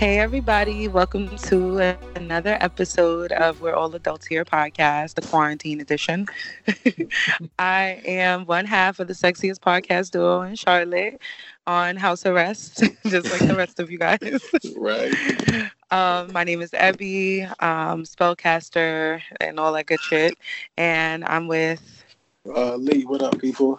[0.00, 0.88] Hey, everybody.
[0.88, 6.26] Welcome to another episode of We're All Adults Here podcast, the quarantine edition.
[7.58, 11.20] I am one half of the sexiest podcast duo in Charlotte
[11.66, 12.78] on house arrest,
[13.08, 14.40] just like the rest of you guys.
[14.74, 15.12] right.
[15.92, 20.38] Um, my name is Ebby, um, spellcaster, and all that good shit.
[20.78, 22.04] And I'm with
[22.48, 23.78] uh, Lee, what up, people?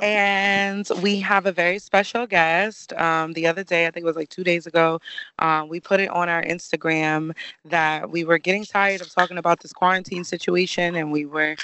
[0.00, 2.92] And we have a very special guest.
[2.94, 5.00] Um, the other day, I think it was like two days ago,
[5.38, 7.32] um, we put it on our Instagram
[7.64, 11.56] that we were getting tired of talking about this quarantine situation, and we were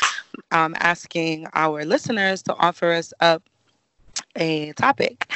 [0.53, 3.43] um, asking our listeners to offer us up
[4.37, 5.31] a topic.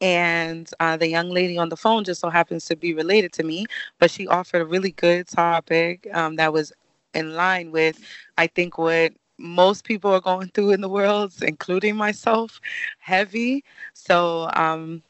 [0.00, 3.44] And uh, the young lady on the phone just so happens to be related to
[3.44, 3.66] me,
[3.98, 6.72] but she offered a really good topic um, that was
[7.14, 8.00] in line with,
[8.38, 12.60] I think, what most people are going through in the world, including myself,
[13.00, 13.64] heavy.
[13.92, 15.02] So, um,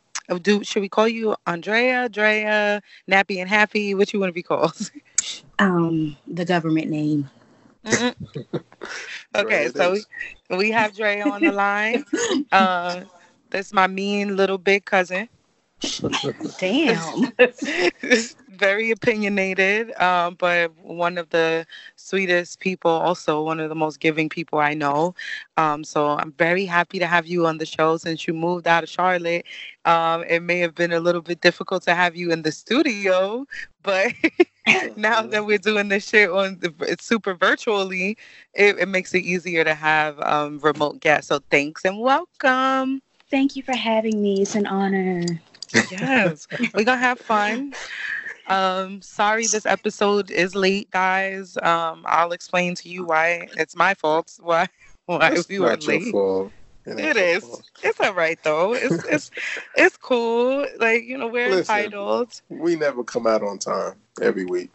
[0.43, 3.95] do should we call you Andrea, Drea, Nappy, and Happy?
[3.95, 4.91] What you want to be called?
[5.59, 7.31] Um, the government name.
[9.35, 10.05] okay, so we,
[10.57, 12.05] we have Drea on the line.
[12.53, 13.03] Uh,
[13.51, 15.29] that's my mean little big cousin.
[16.59, 17.33] Damn.
[18.49, 21.67] Very opinionated, um, but one of the
[21.97, 25.15] sweetest people, also one of the most giving people I know.
[25.57, 28.85] Um, so I'm very happy to have you on the show since you moved out
[28.85, 29.47] of Charlotte.
[29.85, 33.47] Um, it may have been a little bit difficult to have you in the studio,
[33.83, 34.13] but
[34.97, 38.17] now that we're doing this shit on it's super virtually,
[38.55, 41.29] it, it, makes it easier to have um, remote guests.
[41.29, 43.03] So thanks and welcome.
[43.29, 44.43] Thank you for having me.
[44.43, 45.41] It's an honor
[45.91, 47.75] yes, we're gonna have fun.
[48.49, 51.57] Um, sorry, this episode is late, guys.
[51.63, 54.39] Um, I'll explain to you why it's my fault.
[54.43, 54.69] Why
[55.07, 56.15] why it's we were late.
[56.87, 57.45] It, it is.
[57.45, 57.71] Fault.
[57.83, 58.75] It's all right though.
[58.75, 59.31] It's it's
[59.77, 60.67] it's cool.
[60.79, 62.41] Like you know, we're Listen, entitled.
[62.49, 64.71] We never come out on time every week.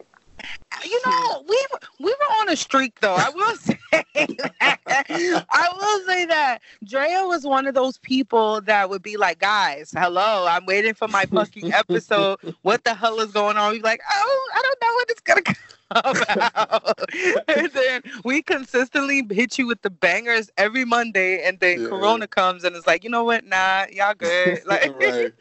[0.85, 1.65] You know, we
[1.99, 3.15] we were on a streak though.
[3.15, 5.45] I will say that.
[5.49, 9.91] I will say that Drea was one of those people that would be like, guys,
[9.95, 12.39] hello, I'm waiting for my fucking episode.
[12.61, 13.71] What the hell is going on?
[13.71, 15.55] We'd be like, oh, I don't know what it's gonna come
[16.55, 17.47] out.
[17.47, 21.87] and then we consistently hit you with the bangers every Monday, and then yeah.
[21.87, 23.45] Corona comes and it's like, you know what?
[23.45, 24.61] Nah, y'all good.
[24.67, 25.33] Like right.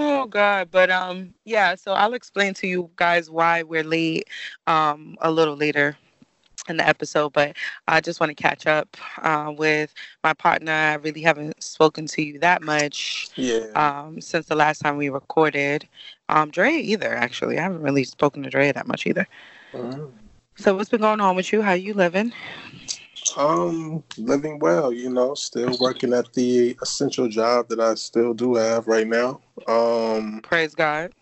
[0.00, 1.74] Oh God, but um, yeah.
[1.74, 4.28] So I'll explain to you guys why we're late,
[4.68, 5.96] um, a little later
[6.68, 7.32] in the episode.
[7.32, 7.56] But
[7.88, 9.92] I just want to catch up uh, with
[10.22, 10.70] my partner.
[10.72, 15.08] I really haven't spoken to you that much, yeah, um, since the last time we
[15.08, 15.88] recorded.
[16.28, 17.58] Um, Dre either actually.
[17.58, 19.26] I haven't really spoken to Dre that much either.
[19.74, 20.04] Mm-hmm.
[20.56, 21.62] So what's been going on with you?
[21.62, 22.32] How you living?
[23.36, 28.54] Um, living well, you know, still working at the essential job that I still do
[28.54, 29.40] have right now.
[29.66, 31.12] Um, praise God.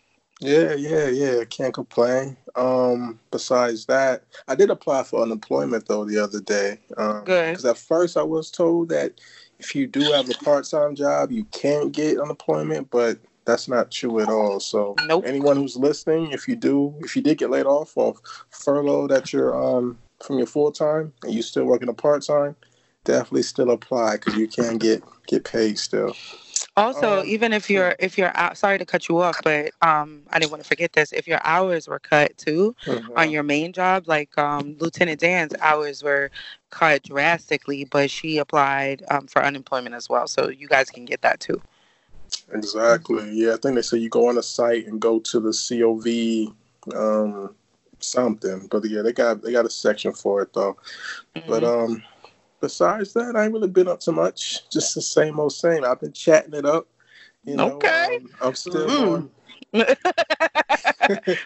[0.41, 1.45] Yeah, yeah, yeah.
[1.45, 2.37] Can't complain.
[2.55, 6.79] Um, besides that, I did apply for unemployment though the other day.
[6.97, 7.53] Um, Good.
[7.53, 9.21] Because at first I was told that
[9.59, 14.21] if you do have a part-time job, you can't get unemployment, but that's not true
[14.21, 14.61] at all.
[14.61, 15.25] So nope.
[15.27, 18.17] anyone who's listening, if you do, if you did get laid off or
[18.51, 22.57] furloughed at your um from your full time and you still working a part time,
[23.05, 26.15] definitely still apply because you can get get paid still.
[26.77, 30.23] Also, um, even if you're if you're out, sorry to cut you off, but um,
[30.31, 31.13] I didn't want to forget this.
[31.13, 33.17] If your hours were cut too mm-hmm.
[33.17, 36.31] on your main job, like um, Lieutenant Dan's hours were
[36.71, 41.23] cut drastically, but she applied um, for unemployment as well, so you guys can get
[41.23, 41.61] that too.
[42.53, 43.31] Exactly.
[43.33, 46.55] Yeah, I think they say you go on a site and go to the COV
[46.95, 47.55] um,
[48.07, 48.69] something.
[48.71, 50.77] But yeah, they got they got a section for it though.
[51.35, 51.51] Mm-hmm.
[51.51, 52.03] But um,
[52.61, 54.69] besides that, I ain't really been up to much.
[54.71, 55.85] Just the same old same.
[55.85, 56.87] I've been chatting it up.
[57.45, 58.17] You know, okay.
[58.17, 59.15] Um, I'm still mm.
[59.15, 59.31] on.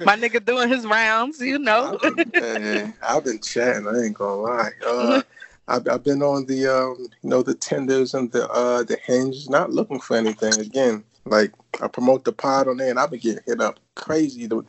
[0.00, 1.98] My nigga doing his rounds, you know.
[2.32, 3.86] man, I've been chatting.
[3.86, 4.70] I ain't gonna lie.
[4.86, 5.22] Uh,
[5.68, 9.48] I've, I've, been on the um, you know the Tinders and the uh, the hinge,
[9.48, 10.58] not looking for anything.
[10.58, 14.46] Again, like I promote the pod on there, and I've been getting hit up crazy.
[14.46, 14.64] The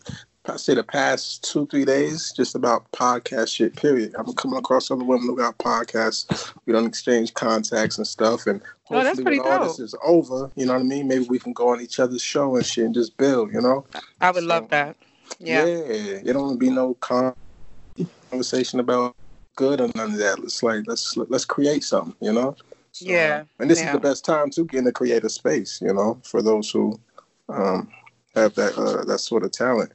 [0.46, 3.76] I say the past two three days just about podcast shit.
[3.76, 4.16] Period.
[4.18, 6.54] I'm coming across other women who got podcasts.
[6.66, 8.60] We don't exchange contacts and stuff, and
[8.90, 11.08] oh, hopefully oh, when all this is over, you know what I mean.
[11.08, 13.54] Maybe we can go on each other's show and shit and just build.
[13.54, 13.86] You know.
[14.20, 14.98] I would so, love that.
[15.40, 15.64] Yeah.
[15.66, 16.22] Yeah.
[16.26, 16.98] It don't be no
[18.32, 19.16] conversation about
[19.56, 20.40] good or none of that.
[20.40, 22.16] Let's like let's let's create something.
[22.20, 22.56] You know.
[22.94, 23.44] So, yeah.
[23.60, 23.88] And this yeah.
[23.88, 25.80] is the best time to get in the creative space.
[25.82, 27.00] You know, for those who
[27.48, 27.90] um,
[28.36, 29.92] have that uh, that sort of talent.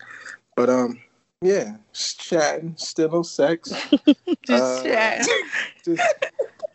[0.56, 0.98] But um,
[1.42, 3.70] yeah, just chatting, still no sex.
[4.42, 5.34] just uh, chatting.
[5.84, 6.14] just,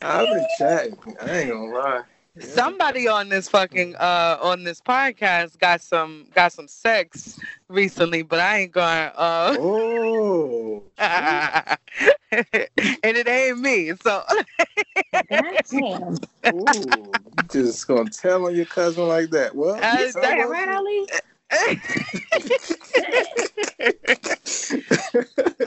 [0.01, 0.97] I've been chatting.
[1.19, 2.01] I ain't gonna lie.
[2.39, 7.37] Somebody on this fucking uh on this podcast got some got some sex
[7.67, 9.11] recently, but I ain't gonna.
[9.17, 11.77] uh Oh, and
[13.03, 13.91] it ain't me.
[14.01, 14.23] So
[15.29, 16.17] Damn.
[16.53, 19.55] ooh, you just gonna tell on your cousin like that?
[19.55, 21.07] Well, Uh, You said it, right, Ali?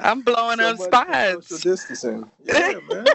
[0.03, 1.49] I'm blowing so up spots.
[1.49, 2.31] Social distancing.
[2.45, 3.07] Yeah, man.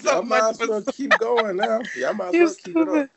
[0.00, 1.80] So Y'all might as well keep going now.
[1.96, 3.08] Y'all might as well keep it up.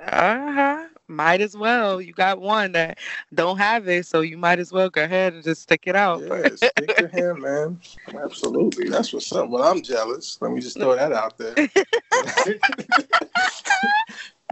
[0.00, 0.88] Uh-huh.
[1.08, 2.00] Might as well.
[2.00, 2.98] You got one that
[3.34, 6.22] don't have it, so you might as well go ahead and just stick it out.
[6.22, 7.80] Yeah, stick to him, man.
[8.14, 8.88] Absolutely.
[8.88, 9.48] That's what's up.
[9.48, 10.38] Well, I'm jealous.
[10.40, 11.54] Let me just throw that out there.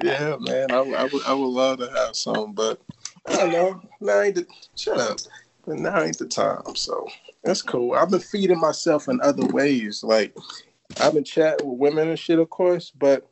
[0.02, 0.70] yeah, man.
[0.70, 2.80] I, I, would, I would love to have some, but
[3.26, 3.82] I don't know.
[4.00, 4.46] Now ain't the,
[4.76, 5.18] shut up.
[5.66, 6.74] But now ain't the time.
[6.74, 7.06] So
[7.44, 7.92] that's cool.
[7.94, 10.02] I've been feeding myself in other ways.
[10.02, 10.36] Like,
[11.00, 13.28] I've been chatting with women and shit, of course, but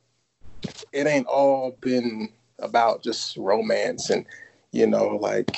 [0.92, 4.26] it ain't all been about just romance and,
[4.72, 5.50] you know, like,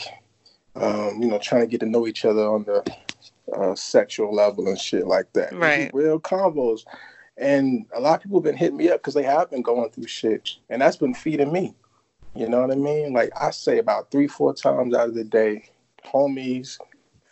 [0.77, 2.85] um, you know, trying to get to know each other on the
[3.55, 5.53] uh, sexual level and shit like that.
[5.53, 5.91] Right.
[5.93, 6.85] Real combos.
[7.37, 9.91] And a lot of people have been hitting me up because they have been going
[9.91, 10.57] through shit.
[10.69, 11.75] And that's been feeding me.
[12.35, 13.13] You know what I mean?
[13.13, 15.65] Like I say about three, four times out of the day,
[16.05, 16.79] homies,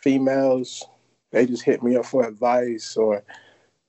[0.01, 0.85] females,
[1.31, 3.23] they just hit me up for advice or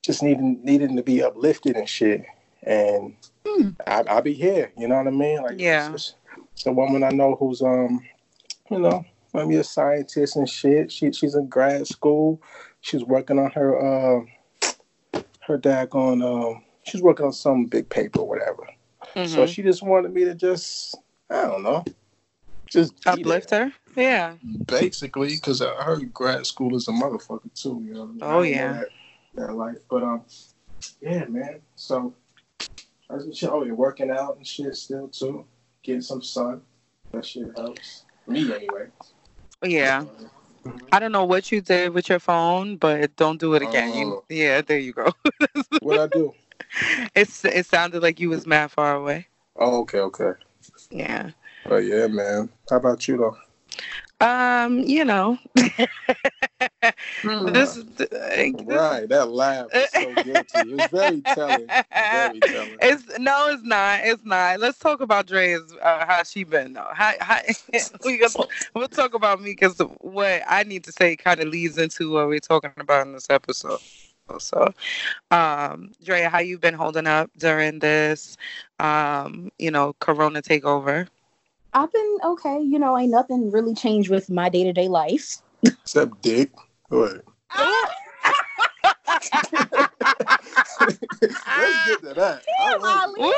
[0.02, 2.24] just needing needing to be uplifted and shit.
[2.62, 3.16] And
[3.46, 3.70] Hmm.
[3.86, 4.72] I, I'll be here.
[4.76, 5.42] You know what I mean?
[5.42, 5.92] Like Yeah.
[5.92, 6.14] it's,
[6.52, 8.00] it's a woman I know who's um,
[8.70, 9.04] you know,
[9.34, 10.92] maybe a scientist and shit.
[10.92, 12.40] She she's in grad school.
[12.82, 14.24] She's working on her uh
[15.40, 18.66] her daggone um she's working on some big paper or whatever.
[19.14, 19.48] So Mhm.
[19.48, 20.96] she just wanted me to just
[21.28, 21.84] I don't know.
[22.68, 23.72] Just Uplift her.
[23.96, 24.36] Yeah.
[24.66, 27.82] basically, because her grad school is a motherfucker too.
[27.84, 28.02] You know.
[28.02, 28.18] I mean?
[28.22, 28.72] Oh, I yeah.
[28.72, 28.88] That,
[29.34, 30.22] that life, but um,
[31.00, 31.60] yeah, man.
[31.76, 32.14] So
[33.08, 35.44] I was just oh, you're working out and shit still too.
[35.82, 36.62] Getting some sun.
[37.12, 38.86] That shit helps me anyway.
[39.64, 40.04] Yeah.
[40.92, 43.94] I don't know what you did with your phone, but don't do it again.
[43.94, 44.24] You, Oh.
[44.28, 45.10] yeah, there you go.
[45.80, 46.34] What I do?
[47.14, 49.26] It's it sounded like you was mad far away.
[49.56, 50.32] Oh, okay, okay.
[50.90, 51.30] Yeah.
[51.66, 52.48] But yeah, man.
[52.68, 53.36] How about you though?
[54.20, 55.38] Um, you know.
[57.22, 57.46] Hmm.
[57.52, 57.82] this,
[58.64, 60.46] Right, that laugh is so guilty.
[60.54, 61.66] It's very telling.
[61.66, 62.76] Very telling.
[62.82, 64.00] It's no, it's not.
[64.04, 64.60] It's not.
[64.60, 66.88] Let's talk about Dre's uh, how she been though.
[66.92, 67.38] How, how
[68.04, 68.22] we
[68.74, 72.28] we'll talk about me because what I need to say kind of leads into what
[72.28, 73.80] we're talking about in this episode.
[74.38, 74.72] So,
[75.30, 78.36] um, Drea, how you been holding up during this,
[78.78, 81.08] um, you know, Corona takeover?
[81.72, 82.60] I've been okay.
[82.60, 85.42] You know, ain't nothing really changed with my day to day life.
[85.64, 86.50] Except dick.
[86.90, 87.22] Go ahead.
[89.06, 89.89] Let's
[90.90, 92.42] get to that.
[92.60, 93.16] I like.
[93.16, 93.32] Woo!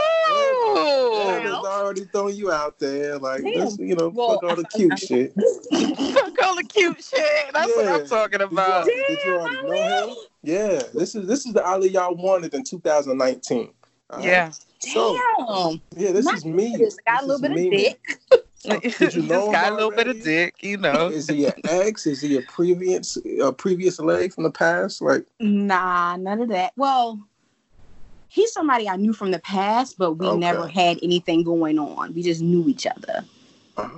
[1.15, 3.53] Yeah, already throwing you out there, like Damn.
[3.53, 5.35] this, you know, Well, fuck all the cute shit.
[6.15, 7.23] Fuck all the cute shit.
[7.53, 8.85] That's what I'm talking Did you, about.
[8.87, 10.17] did you already know him?
[10.43, 13.73] Yeah, this is this is the Ali y'all wanted in 2019.
[14.11, 14.25] all right?
[14.25, 14.51] Yeah.
[14.81, 15.81] So Damn.
[15.97, 16.73] yeah, this My is me.
[16.73, 18.19] goodness, I got a little is bit of dick.
[18.99, 21.09] Did you know Just him got a little bit of dick, you know.
[21.09, 22.07] Is he an ex?
[22.07, 25.03] Is he a previous a previous leg from the past?
[25.03, 26.73] Like Nah, none of that.
[26.77, 27.21] Well,
[28.33, 30.39] he's somebody I knew from the past, but we Okay.
[30.39, 32.15] never had anything going on.
[32.15, 33.25] We just knew each other.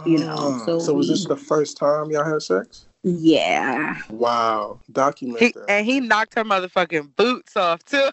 [0.04, 2.86] You know, ah, so so was this the first time y'all had sex?
[3.04, 3.96] Yeah.
[4.10, 5.66] Wow, document He, that.
[5.68, 8.10] and he knocked her motherfucking boots off too.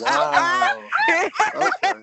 [0.00, 0.88] Wow.
[1.54, 2.02] Okay.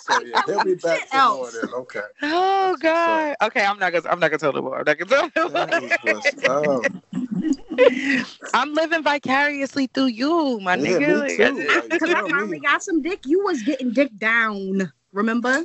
[0.00, 1.68] So yeah, he'll be back Shit for more then.
[1.74, 2.00] Okay.
[2.22, 3.36] oh what's God.
[3.42, 4.78] Okay, I'm not gonna I'm not gonna tell the more.
[4.78, 6.84] I'm not gonna tell the
[7.78, 8.26] is.
[8.54, 11.28] I'm living vicariously through you, my Yeah, nigga.
[11.28, 11.68] me too.
[11.74, 13.20] Like, Because I tell finally got some dick.
[13.24, 14.92] You was getting dick down.
[15.16, 15.64] Remember?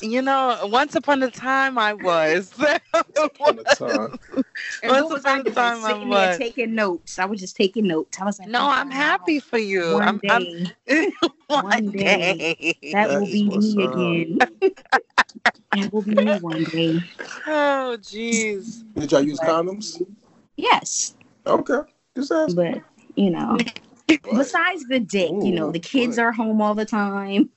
[0.00, 2.52] you know, once upon a time I was.
[3.40, 4.18] On the time.
[4.82, 5.54] And Once what was upon I a doing?
[5.56, 6.38] time I was.
[6.38, 7.18] taking notes.
[7.18, 8.20] I was just taking notes.
[8.20, 8.94] I was like, no, oh, I'm wow.
[8.94, 9.94] happy for you.
[9.94, 10.70] One I'm, I'm day,
[11.48, 12.38] one, One day.
[12.38, 12.92] day.
[12.92, 13.92] that That will be me up.
[13.92, 14.38] again.
[15.72, 17.00] that will be me one day.
[17.48, 18.84] Oh jeez.
[18.94, 20.00] Did y'all use condoms?
[20.56, 21.16] Yes,
[21.46, 21.80] Okay.
[22.14, 22.54] Just ask.
[22.54, 22.80] but
[23.16, 23.58] you know,
[24.06, 26.22] besides the dick, you know, the kids boy.
[26.22, 27.50] are home all the time.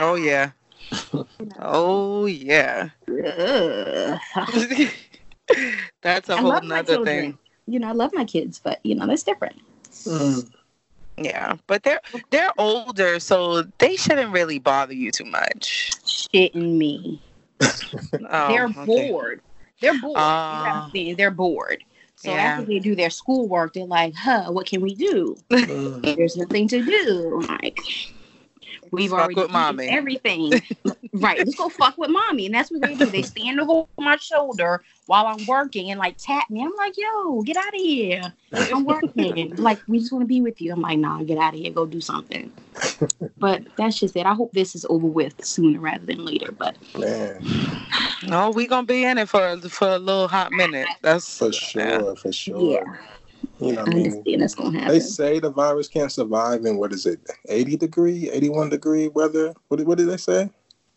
[0.00, 0.50] Oh yeah.
[1.58, 2.90] Oh yeah.
[6.02, 7.38] That's a I whole love my nother thing.
[7.66, 9.56] You know, I love my kids, but you know, that's different.
[10.04, 10.50] Mm.
[11.18, 15.92] Yeah, but they're they're older, so they shouldn't really bother you too much.
[16.04, 17.20] Shitting me.
[18.30, 18.84] Oh, they're okay.
[18.84, 19.40] bored.
[19.80, 20.16] They're bored.
[20.16, 20.90] You Ah.
[20.92, 21.84] they're bored.
[22.16, 22.46] So Yeah.
[22.46, 25.36] after they do their schoolwork, they're like, huh, what can we do?
[25.50, 26.16] Mm.
[26.16, 27.42] There's nothing to do.
[27.48, 27.78] Like,
[28.92, 29.88] We've Fuck already with mommy.
[29.88, 30.52] everything.
[31.12, 31.38] right.
[31.38, 32.46] Let's go fuck with mommy.
[32.46, 33.06] And that's what they do.
[33.06, 36.62] They stand over my shoulder while I'm working and like tap me.
[36.62, 38.32] I'm like, yo, get out of here.
[38.52, 39.56] I'm working.
[39.56, 40.72] like, we just want to be with you.
[40.72, 41.72] I'm like, nah, get out of here.
[41.72, 42.52] Go do something.
[43.38, 44.26] but that's just it.
[44.26, 46.52] I hope this is over with sooner rather than later.
[46.52, 47.42] But Man,
[48.26, 50.88] No, we gonna be in it for for a little hot minute.
[51.02, 52.14] That's for sure, yeah.
[52.14, 52.72] for sure.
[52.72, 52.96] yeah,
[53.60, 54.38] You know I what I mean?
[54.38, 58.68] that's gonna They say the virus can't survive in what is it, 80 degree, 81
[58.70, 59.52] degree weather?
[59.68, 60.48] What, did- what did they say?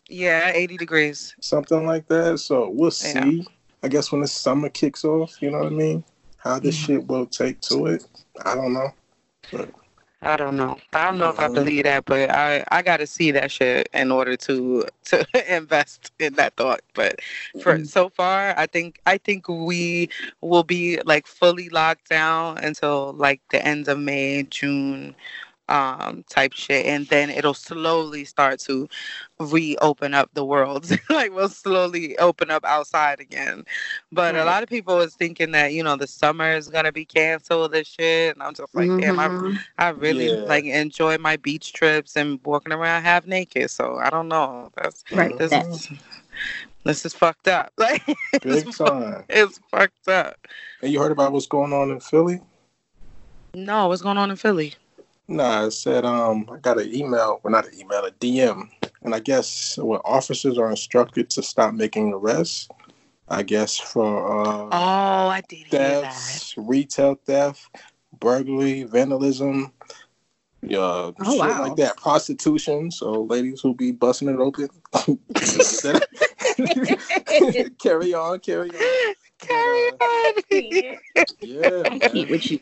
[0.09, 1.35] Yeah, 80 degrees.
[1.41, 2.39] Something like that.
[2.39, 3.23] So we'll Yeah.
[3.23, 3.47] see.
[3.83, 6.03] I guess when the summer kicks off, you know what I mean?
[6.37, 6.85] How this Mhm.
[6.85, 8.03] shit will take to it.
[8.45, 8.89] I don't know.
[10.23, 10.77] I don't know.
[10.93, 11.53] I don't know if I Mhm.
[11.53, 16.11] believe that, but I I got to see that shit in order to to invest
[16.19, 16.81] in that thought.
[16.93, 17.21] But
[17.57, 17.87] for Mhm.
[17.87, 20.09] so far, I think I think we
[20.41, 25.15] will be like fully locked down until like the end of May, June,
[25.71, 28.89] um, type shit, and then it'll slowly start to
[29.39, 30.89] reopen up the world.
[31.09, 33.63] like we'll slowly open up outside again.
[34.11, 37.05] But a lot of people was thinking that you know the summer is gonna be
[37.05, 39.57] canceled and shit, and I'm just like, damn, I Mhm.
[39.77, 40.45] I really Yeah.
[40.45, 43.69] like enjoy my beach trips and walking around half naked.
[43.71, 44.71] So I don't know.
[44.75, 45.37] That's Right.
[45.37, 45.89] this That- is
[46.83, 47.71] this is fucked up.
[47.77, 49.23] Like Big it's, fu- time.
[49.29, 50.35] it's fucked up.
[50.81, 52.41] And you heard about what's going on in Philly?
[53.53, 54.75] No, what's going on in Philly?
[55.31, 58.69] Nah, it said um I got an email, well not an email, a DM.
[59.03, 62.67] And I guess what officers are instructed to stop making arrests.
[63.29, 66.03] I guess for uh Oh, I did hear that.
[66.03, 67.65] thefts, retail theft,
[68.19, 69.71] burglary, vandalism,
[70.63, 71.63] yeah, Oh, shit wow.
[71.67, 71.95] like that.
[71.97, 72.91] Prostitution.
[72.91, 74.67] So ladies who be busting it open.
[77.79, 79.13] carry on, carry on.
[79.39, 80.33] Carry on.
[81.41, 81.83] Yeah.
[81.89, 82.59] I can't with you.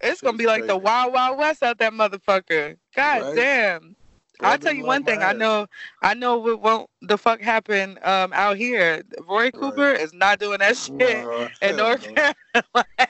[0.00, 2.76] It's gonna be like the Wild Wild West out that motherfucker.
[2.94, 3.34] God Right.
[3.34, 3.96] damn.
[4.42, 5.22] I'll tell you one thing.
[5.22, 5.66] I know,
[6.00, 9.02] I know what won't the fuck happen um out here.
[9.28, 11.26] Roy Cooper is not doing that shit.
[11.26, 12.32] Nah, in North no.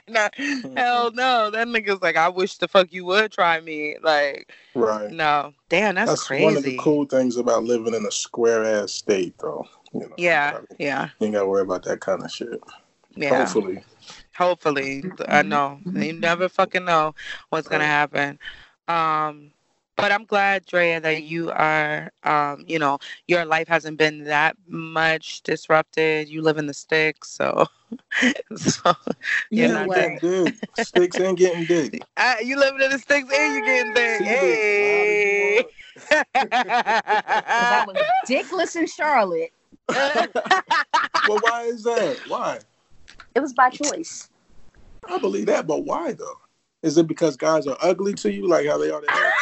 [0.09, 0.31] Carolina.
[0.77, 1.51] Hell no.
[1.51, 3.97] That nigga's like, I wish the fuck you would try me.
[4.03, 5.11] Like, Right.
[5.13, 5.53] no.
[5.69, 6.45] Damn, that's, That's crazy.
[6.45, 9.67] one of the cool things about living in a square ass state, though.
[9.93, 12.61] You know, Yeah, you yeah, ain't got to worry about that kind of shit.
[13.15, 13.39] yeah.
[13.39, 13.85] Hopefully.
[14.37, 15.05] Hopefully.
[15.29, 15.81] I know.
[15.95, 17.15] You never fucking know
[17.51, 18.39] what's gonna happen.
[18.89, 19.53] Um
[19.97, 24.57] but I'm glad, Drea, that you are um, you know, your life hasn't been that
[24.67, 26.29] much disrupted.
[26.29, 27.67] You live in the sticks, so
[28.57, 28.93] so
[29.55, 29.93] You Yeah, know not what?
[29.93, 30.55] Getting dick.
[30.75, 31.95] Sticks and getting dick.
[32.17, 34.23] uh, you living in the sticks and you getting there.
[34.25, 35.67] See, Hey.
[37.59, 39.53] loud was dickless in Charlotte.
[41.25, 42.21] well, why is that?
[42.25, 42.61] Why?
[43.35, 44.29] It was by choice.
[45.09, 46.39] I believe that, but why though?
[46.83, 49.01] Is it because guys are ugly to you, like how they are?
[49.01, 49.33] To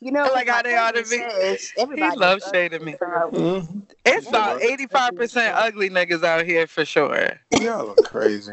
[0.00, 1.96] You know, Like how they ought to be.
[1.96, 2.96] he loves shading me.
[3.00, 3.40] ugly.
[3.40, 7.30] mm It's Yeah, about eighty five percent ugly niggas out here for sure.
[7.50, 8.52] Y'all are crazy.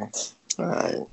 [0.59, 1.07] All right.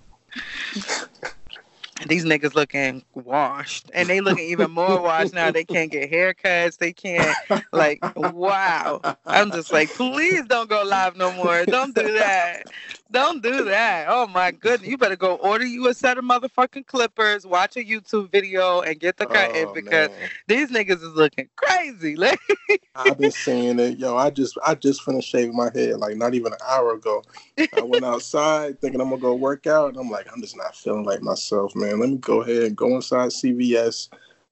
[2.07, 5.51] These niggas looking washed, and they looking even more washed now.
[5.51, 6.79] They can't get haircuts.
[6.79, 7.37] They can't
[7.73, 8.01] like.
[8.17, 9.01] Wow.
[9.27, 11.65] I'm just like, please don't go live no more.
[11.65, 12.65] Don't do that.
[13.15, 14.07] Don't do that.
[14.09, 14.91] Oh my goodness.
[14.91, 18.99] You better go order you a set of motherfucking clippers, watch a YouTube video, and
[18.99, 20.31] get the cut in Oh, because man.
[20.49, 22.17] these niggas is looking crazy.
[22.25, 22.41] Like,
[22.97, 23.99] I've been seeing it.
[23.99, 27.23] Yo, I just I just finished shaving my head like not even an hour ago.
[27.57, 30.75] I went outside thinking I'm gonna go work out, and I'm like, I'm just not
[30.75, 32.01] feeling like myself, man.
[32.01, 34.09] Let me go ahead and go inside CVS,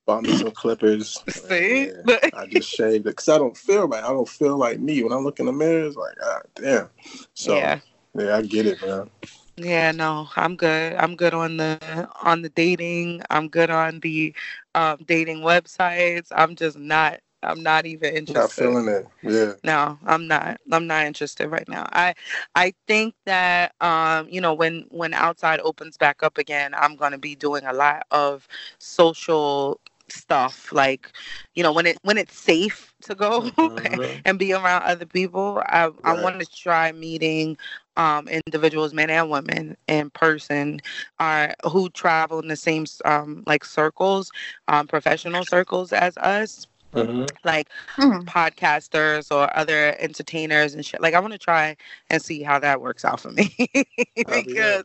[0.07, 1.21] buy me some clippers.
[1.29, 1.91] See?
[2.07, 4.05] Yeah, I just shaved it because I don't feel right.
[4.05, 5.87] I don't feel like me when I look in the mirror.
[5.87, 6.89] It's like, ah, damn.
[7.35, 7.81] So yeah.
[8.15, 9.11] Yeah, I get it, man.
[9.57, 10.95] Yeah, no, I'm good.
[10.95, 13.23] I'm good on the on the dating.
[13.31, 14.35] I'm good on the
[14.75, 16.29] um, dating websites.
[16.35, 17.21] I'm just not.
[17.43, 18.41] I'm not even interested.
[18.41, 19.07] Not feeling it.
[19.23, 19.53] Yeah.
[19.65, 20.61] No, I'm not.
[20.73, 21.87] I'm not interested right now.
[21.93, 22.15] I
[22.55, 27.19] I think that um, you know, when when outside opens back up again, I'm gonna
[27.19, 30.73] be doing a lot of social stuff.
[30.73, 31.11] Like,
[31.55, 34.21] you know, when it when it's safe to go Mhm.
[34.25, 35.63] and be around other people.
[35.67, 37.57] I I want to try meeting
[37.97, 40.81] um, individuals, men and women, in person,
[41.19, 44.31] uh, who travel in the same um, like circles,
[44.69, 47.29] um, professional circles as us, Mhm.
[47.45, 47.69] like
[47.99, 48.27] Mhm.
[48.27, 51.01] podcasters or other entertainers and shit.
[51.01, 51.77] Like I want to try
[52.11, 53.55] and see how that works out for me
[54.25, 54.85] That'd be because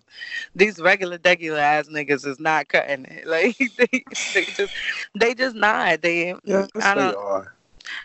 [0.55, 3.27] these regular regular ass niggas is not cutting it.
[3.27, 4.73] Like they, they just
[5.15, 6.01] they just not.
[6.01, 7.56] They Yes, I don't are.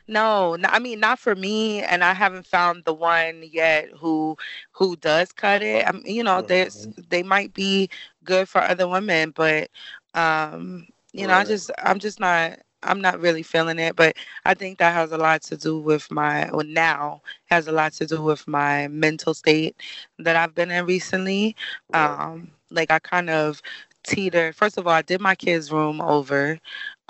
[0.07, 4.37] No, I mean not for me, and I haven't found the one yet who
[4.73, 5.87] who does cut it.
[5.87, 7.89] I mean, you know, there's they might be
[8.25, 9.71] good for other women, but
[10.15, 14.55] um, you know, I just I'm just not I'm not really feeling it, but I
[14.55, 18.07] think that has a lot to do with my well now has a lot to
[18.07, 19.77] do with my mental state
[20.19, 21.57] that I've been in recently.
[21.93, 23.61] Um, like I kind of
[24.05, 24.53] teeter.
[24.53, 26.59] First of all, I did my kids' room over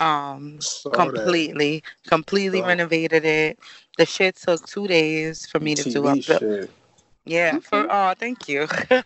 [0.03, 2.67] um Saw completely, completely Wow.
[2.67, 3.59] renovated it.
[3.97, 5.83] The shit took two days for me that.
[5.83, 6.25] to do TV up.
[6.25, 6.71] The, shit.
[7.25, 7.87] yeah, for Okay.
[7.89, 8.67] oh, thank you.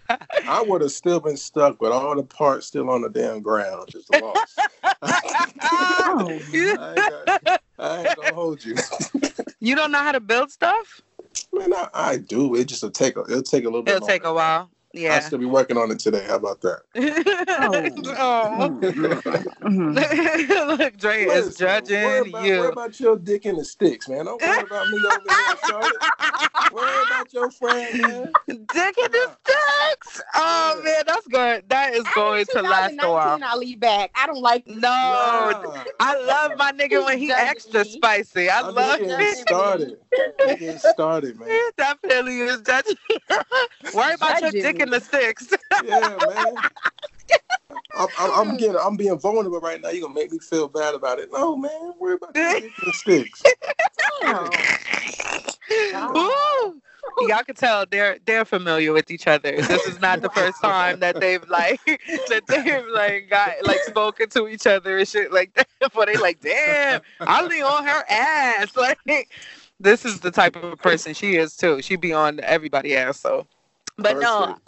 [0.48, 3.90] I would have still been stuck with all the parts still on the damn ground,
[3.90, 4.60] just lost.
[5.02, 6.42] Oh.
[6.54, 8.76] I, ain't got- I ain't gonna hold you.
[9.60, 11.02] you don't know how to build stuff?
[11.54, 12.56] Man, I, I do.
[12.56, 13.96] It just will take a it'll take a little bit.
[13.96, 14.68] It'll take a longer.
[15.06, 15.12] While.
[15.12, 15.20] I Yeah.
[15.20, 16.26] still be working on it today.
[16.28, 16.82] How about that?
[18.20, 18.70] oh.
[19.64, 20.78] Mhm.
[20.80, 24.26] Look, Dre is Listen, worry judging about, Worry about your dick in the sticks, man.
[24.26, 26.02] Don't worry about me over here, Charlotte.
[26.72, 28.36] Worry about your friend, man.
[28.48, 30.22] Dick in the sticks.
[30.36, 30.84] Oh Yeah.
[30.84, 31.70] man, that's good.
[31.70, 33.40] That is going to last a while.
[33.44, 34.12] I'll leave back.
[34.16, 37.92] I don't like No, Nah, I love my nigga when he extra me.
[37.92, 38.50] spicy.
[38.50, 39.38] I I'm love just getting it.
[39.38, 39.98] started.
[40.42, 41.48] I'm getting started, man.
[41.68, 42.96] It definitely is judging.
[43.94, 44.87] Worry about your Judging dick me.
[44.88, 45.54] In the sticks.
[45.86, 46.58] Yeah, man.
[47.96, 49.90] I'm, I'm, I'm getting, I'm being vulnerable right now.
[49.90, 51.30] You gonna make me feel bad about it?
[51.32, 51.94] No, man.
[52.00, 53.44] Worry about your dick in the sticks.
[54.24, 56.18] Damn.
[56.18, 56.82] Ooh.
[57.22, 59.62] Y'all can tell they're they're familiar with each other.
[59.62, 61.80] This is not the first time that they've like
[62.30, 65.68] that they've like got like spoken to each other and shit like that.
[65.94, 68.76] But they like, damn, I'll be on her ass.
[68.76, 69.30] Like
[69.80, 71.82] this is the type of person she is too.
[71.82, 73.20] She be on everybody ass.
[73.20, 73.48] So
[73.98, 74.67] but no, Perfect.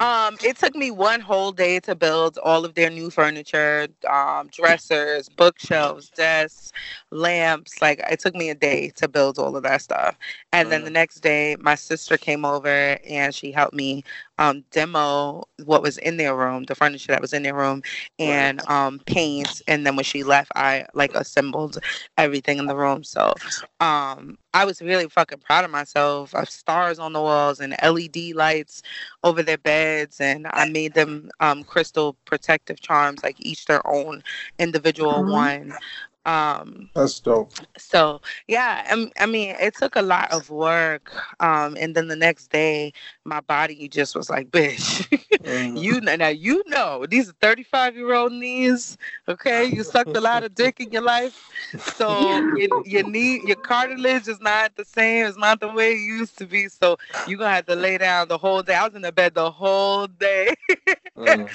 [0.00, 4.48] Um, it took me one whole day to build all of their new furniture, um,
[4.48, 6.72] dressers, bookshelves, desks,
[7.10, 7.80] lamps.
[7.80, 10.16] Like it took me a day to build all of that stuff.
[10.52, 10.84] And then Mhm.
[10.84, 14.04] the next day, my sister came over and she helped me
[14.38, 17.82] um, demo what was in their room, the furniture that was in their room,
[18.18, 19.62] and um, paint.
[19.68, 21.78] And then when she left, I like assembled
[22.16, 23.04] everything in the room.
[23.04, 23.34] So
[23.80, 26.34] um, I was really fucking proud of myself.
[26.34, 28.82] I have stars on the walls and LED lights
[29.22, 34.22] over their beds, and I made them um, crystal protective charms, like each their own
[34.58, 35.30] individual Mhm.
[35.30, 35.74] one.
[36.24, 37.52] Um, That's dope.
[37.76, 41.12] so yeah, I, I mean, it took a lot of work.
[41.40, 42.92] Um, and then the next day,
[43.24, 45.06] my body just was like, "Bitch,
[45.42, 45.72] Mhm.
[45.74, 48.96] you now you know these are thirty-five year old knees.
[49.28, 53.56] Okay, you sucked a lot of dick in your life, so your, your knee, your
[53.56, 55.26] cartilage is not the same.
[55.26, 56.68] It's not the way it used to be.
[56.68, 58.74] So you're gonna have to lay down the whole day.
[58.74, 60.54] I was in the bed the whole day.
[61.16, 61.48] Mhm.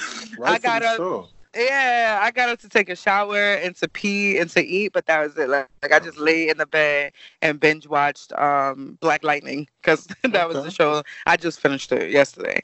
[0.45, 1.29] I got up- so.
[1.55, 5.05] Yeah, I got up to take a shower and to pee and to eat, but
[5.07, 5.49] that was it.
[5.49, 10.07] Like, like I just lay in the bed and binge watched um Black Lightning because
[10.23, 11.03] that was the show.
[11.25, 12.61] I just finished it yesterday.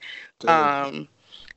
[0.48, 1.08] Um,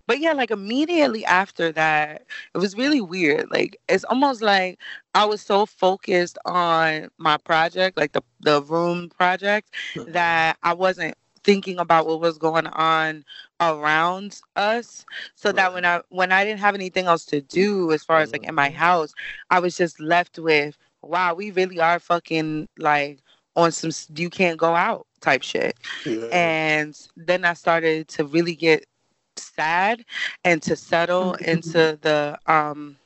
[0.07, 3.51] but yeah, like immediately after that, it was really weird.
[3.51, 4.79] Like it's almost like
[5.15, 9.71] I was so focused on my project, like the the room project,
[10.07, 13.25] that I wasn't thinking about what was going on
[13.61, 15.07] around us
[15.37, 18.33] so that when i when i didn't have anything else to do as far as
[18.33, 18.75] like in my Mhm.
[18.75, 19.15] house
[19.51, 23.21] i was just left with wow we really are fucking like
[23.57, 26.27] on some you can't go out type shit yeah.
[26.33, 28.85] and then I started to really get
[29.37, 30.05] sad
[30.45, 32.97] and to settle into the um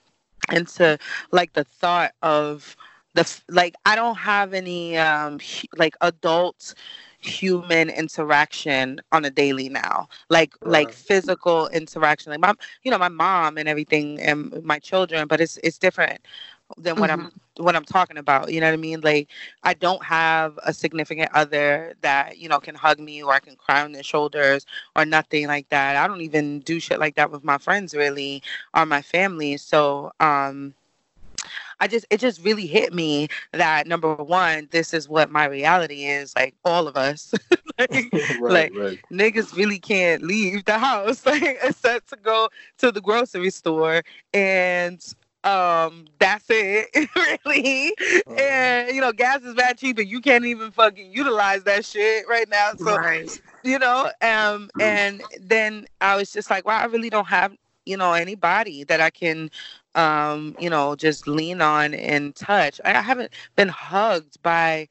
[0.53, 0.99] into
[1.33, 2.77] like the thought of
[3.15, 5.39] the like I don't have any um
[5.77, 6.75] like adult
[7.21, 12.53] human interaction on a daily now like like physical interaction like my
[12.83, 16.21] you know my mom and everything and my children but it's it's different
[16.79, 18.53] than what I'm what I'm talking about.
[18.53, 19.01] You know what I mean?
[19.01, 19.29] Like
[19.63, 23.57] I don't have a significant other that, you know, can hug me or I can
[23.57, 25.97] cry on their shoulders or nothing like that.
[25.97, 28.43] I don't even do shit like that with my friends really
[28.75, 29.57] or my family.
[29.57, 30.75] So um
[31.81, 36.05] I just it just really hit me that number one, this is what my reality
[36.05, 37.35] is, like all of us.
[37.79, 38.99] like, right, like, right.
[39.13, 45.15] niggas really can't leave the house like except to go to the grocery store and
[45.45, 46.89] um that's it
[47.47, 47.95] really
[48.27, 48.43] Uh-huh.
[48.43, 52.27] and you know gas is bad cheap and you can't even fucking utilize that shit
[52.29, 53.41] right now so right.
[53.63, 57.55] you know um and then i was just like wow i really don't have
[57.87, 59.51] you know anybody that i can
[59.95, 64.89] um you know just lean on and touch i I haven't been hugged by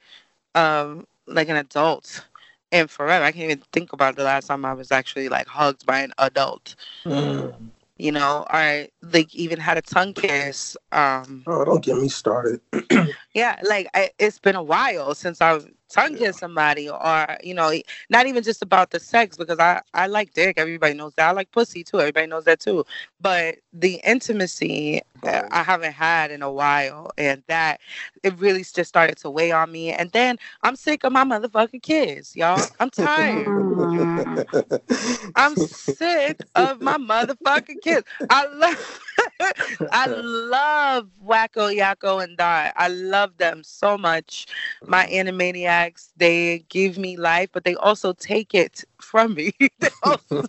[0.55, 2.27] um like an adult
[2.71, 5.85] in forever i can't even think about the last time i was actually like hugged
[5.85, 7.71] by an adult Mm.
[7.97, 12.61] you know I like even had a tongue kiss um Oh, don't get me started.
[13.33, 16.27] yeah, like I, it's been a while since I've tongue Yeah.
[16.27, 17.71] kissed somebody, or you know,
[18.09, 20.57] not even just about the sex because I I like dick.
[20.57, 21.29] Everybody knows that.
[21.29, 21.99] I like pussy too.
[21.99, 22.85] Everybody knows that too.
[23.19, 27.79] But the intimacy that I haven't had in a while, and that
[28.23, 29.91] it really just started to weigh on me.
[29.91, 32.61] And then I'm sick of my motherfucking kids, y'all.
[32.79, 33.45] I'm tired.
[33.45, 35.29] Mm-hmm.
[35.35, 38.05] I'm sick of my motherfucking kids.
[38.29, 39.01] I love,
[39.91, 42.73] I love Wakko Yakko and Dot.
[42.75, 44.47] I love them so much.
[44.85, 45.29] My mm-hmm.
[45.29, 49.51] animaniacs, they give me life, but they also take it from me.
[49.79, 50.43] they, also,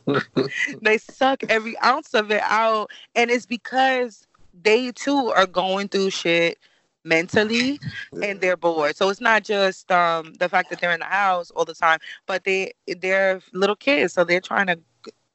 [0.83, 4.27] they suck every ounce of it out, and it's because
[4.63, 6.59] they too are going through shit
[7.05, 7.81] mentally
[8.13, 8.29] yeah.
[8.29, 8.97] and they're bored.
[8.97, 11.99] So it's not just um, the fact that they're in the house all the time,
[12.27, 14.79] but they they're little kids, so they're trying to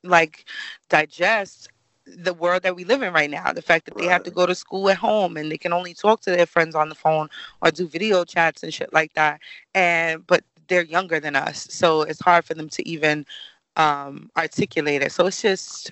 [0.04, 0.45] like
[0.89, 1.69] digest
[2.06, 3.51] the world that we live in right now.
[3.51, 4.04] The fact that right.
[4.04, 6.45] they have to go to school at home and they can only talk to their
[6.45, 7.30] friends on the phone
[7.62, 9.41] or do video chats and shit like that.
[9.73, 13.25] And but they're younger than us, so it's hard for them to even
[13.78, 15.12] um, articulate it.
[15.12, 15.91] So it's just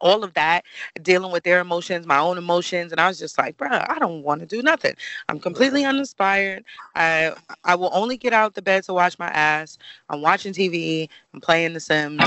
[0.00, 0.64] all of that,
[1.02, 4.22] dealing with their emotions, my own emotions, and I was just like, bro, I don't
[4.22, 4.94] want to do nothing.
[5.28, 6.64] I'm completely uninspired.
[6.94, 7.32] I
[7.64, 9.78] I will only get out the bed to wash my ass.
[10.08, 11.08] I'm watching TV.
[11.32, 12.22] I'm playing The Sims,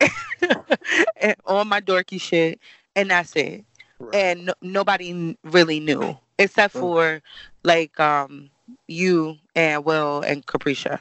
[1.44, 2.60] all my dorky shit,
[2.94, 3.64] and that's it.
[3.98, 4.14] Right.
[4.14, 7.22] And no, nobody really knew except for
[7.64, 8.50] like um
[8.88, 11.00] you and Will and Capricia.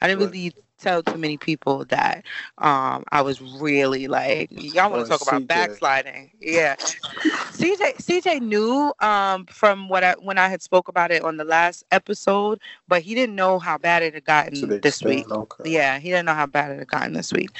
[0.00, 0.32] I didn't right.
[0.32, 2.24] really tell too many people that
[2.58, 5.46] um, I was really like, y'all want to talk about CJ.
[5.46, 6.32] backsliding?
[6.40, 11.36] Yeah, CJ CJ knew um, from what I when I had spoke about it on
[11.36, 15.30] the last episode, but he didn't know how bad it had gotten so this week.
[15.30, 15.70] Okay.
[15.70, 17.50] Yeah, he didn't know how bad it had gotten this week.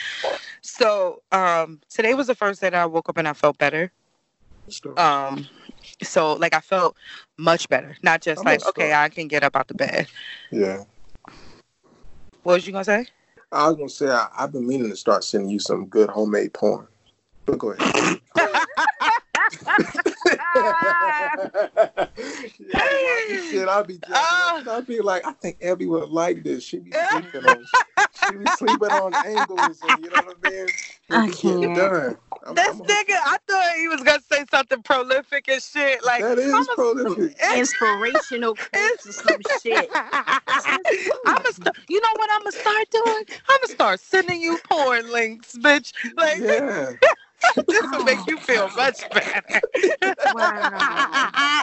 [0.60, 3.92] So um, today was the first day that I woke up and I felt better.
[4.96, 5.48] Um,
[6.02, 6.96] so like I felt
[7.36, 10.06] much better, not just I'm like okay, I can get up out the bed.
[10.50, 10.84] Yeah.
[12.42, 13.06] What was you gonna say?
[13.50, 16.52] I was gonna say I, have been meaning to start sending you some good homemade
[16.54, 16.88] porn.
[17.46, 18.20] But go ahead.
[20.54, 21.30] yeah,
[23.38, 26.64] shit, I'll be uh, I'll be like, I think Abby would like this.
[26.64, 27.64] She be sleeping on
[28.12, 30.68] she be sleeping on angles and you know what I mean?
[31.10, 31.74] I can't.
[31.74, 32.16] Done.
[32.46, 36.04] I'm, this I'm nigga, I thought he was gonna say something prolific and shit.
[36.04, 37.36] Like that is I'm prolific.
[37.54, 39.90] A, inspirational quotes or some shit.
[39.94, 43.24] I'm a st- you know what I'm gonna start doing?
[43.48, 45.92] I'm gonna start sending you porn links, bitch.
[46.16, 46.92] Like yeah.
[47.66, 49.60] this will make you feel much better.
[50.34, 51.62] Wow.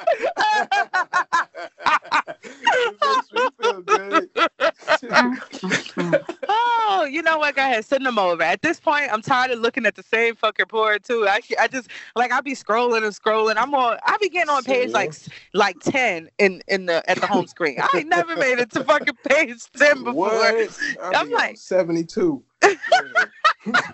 [6.48, 7.56] oh, you know what?
[7.56, 8.44] Go ahead, send them over.
[8.44, 11.28] At this point, I'm tired of looking at the same fucking porn too.
[11.28, 13.56] I, I just like I'll be scrolling and scrolling.
[13.58, 13.98] I'm on.
[14.04, 15.14] I be getting on page like
[15.54, 17.80] like ten in in the at the home screen.
[17.80, 20.30] I ain't never made it to fucking page ten before.
[20.30, 20.80] What?
[21.16, 22.44] I'm like seventy two.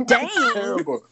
[0.08, 0.30] Dang.
[0.54, 1.04] Terrible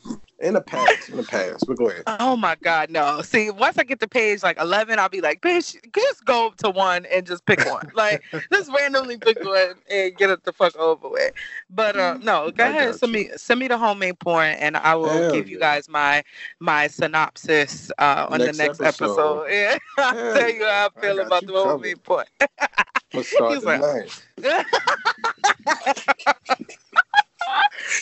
[0.44, 1.66] in the past, in the past.
[1.68, 2.04] But go ahead.
[2.20, 3.22] Oh my God, no.
[3.22, 6.70] See, once I get to page like eleven, I'll be like, bitch, just go to
[6.70, 7.90] one and just pick one.
[7.96, 11.34] like, just randomly pick one and get it the fuck over with.
[11.70, 14.96] But uh, no, go I ahead, send me send me the homemade porn, and I
[14.96, 15.54] will Hell give yeah.
[15.54, 16.24] you guys my
[16.60, 19.46] my synopsis uh, on next the next episode.
[19.46, 19.48] episode.
[19.54, 22.26] Yeah, I'll tell you how I feel I about the homemade porn.
[23.14, 24.24] Let's start tonight.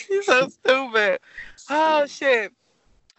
[0.08, 1.18] He's so stupid.
[1.74, 2.52] Oh shit.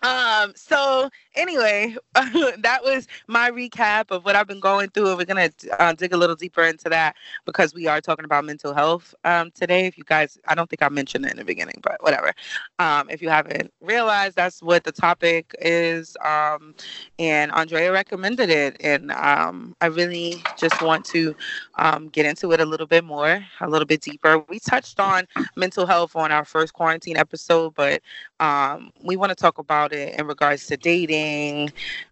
[0.04, 1.10] Um, so
[1.44, 5.18] anyway, that was my recap of what I've been going through.
[5.18, 8.74] We're gonna uh, dig a little deeper into that because we are talking about mental
[8.74, 9.86] health um, today.
[9.86, 12.32] If you guys, I don't think I mentioned it in the beginning, but whatever.
[12.80, 16.16] Um, if you haven't realized, that's what the topic is.
[16.24, 16.76] Um,
[17.20, 21.36] and Andrea recommended it, and um, I really just want to
[21.76, 24.40] um, get into it a little bit more, a little bit deeper.
[24.48, 25.28] We touched on
[25.58, 28.02] mental health on our first quarantine episode, but
[28.40, 31.33] um, we want to talk about it in regards to dating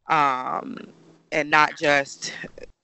[0.10, 0.78] um,
[1.32, 2.34] and not just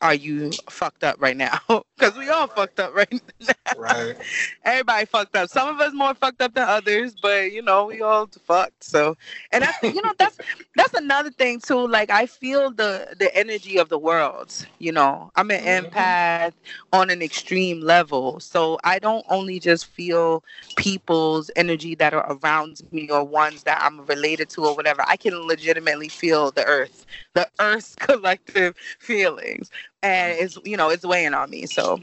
[0.01, 1.59] are you fucked up right now?
[1.97, 3.73] Because we all fucked up right now.
[3.75, 4.15] Right.
[4.63, 5.49] Everybody fucked up.
[5.49, 8.83] Some of us more fucked up than others, but you know we all fucked.
[8.83, 9.17] So,
[9.51, 10.37] and that's you know that's
[10.75, 11.87] that's another thing too.
[11.87, 14.53] Like I feel the the energy of the world.
[14.77, 15.87] You know, I'm an mm-hmm.
[15.87, 16.53] empath
[16.93, 20.43] on an extreme level, so I don't only just feel
[20.75, 25.03] people's energy that are around me or ones that I'm related to or whatever.
[25.07, 29.71] I can legitimately feel the earth, the earth's collective feelings
[30.03, 31.65] and it's you know it's weighing on me.
[31.65, 31.99] So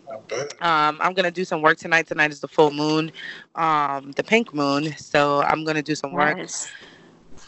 [0.60, 2.06] um, I'm gonna do some work tonight.
[2.06, 3.12] Tonight is the full moon,
[3.54, 4.96] um, the pink moon.
[4.96, 6.36] So I'm gonna do some work.
[6.38, 6.68] Nice.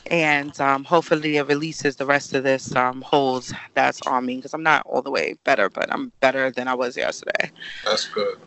[0.09, 4.55] And um, hopefully it releases the rest of this um, hold that's on me because
[4.55, 7.51] I'm not all the way better, but I'm better than I was yesterday.
[7.85, 8.39] That's good.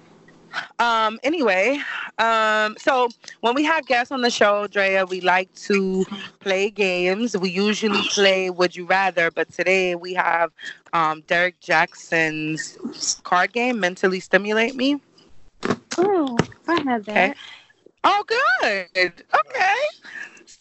[0.79, 1.79] Um, anyway,
[2.17, 3.09] um, so
[3.41, 6.05] when we have guests on the show, Drea, we like to
[6.39, 7.37] play games.
[7.37, 10.51] We usually play Would You Rather, but today we have
[10.93, 12.77] um, Derek Jackson's
[13.23, 15.01] card game, Mentally Stimulate Me.
[15.97, 17.31] Oh, I have that.
[17.31, 17.33] Okay.
[18.03, 18.87] Oh, good.
[18.95, 19.75] Okay.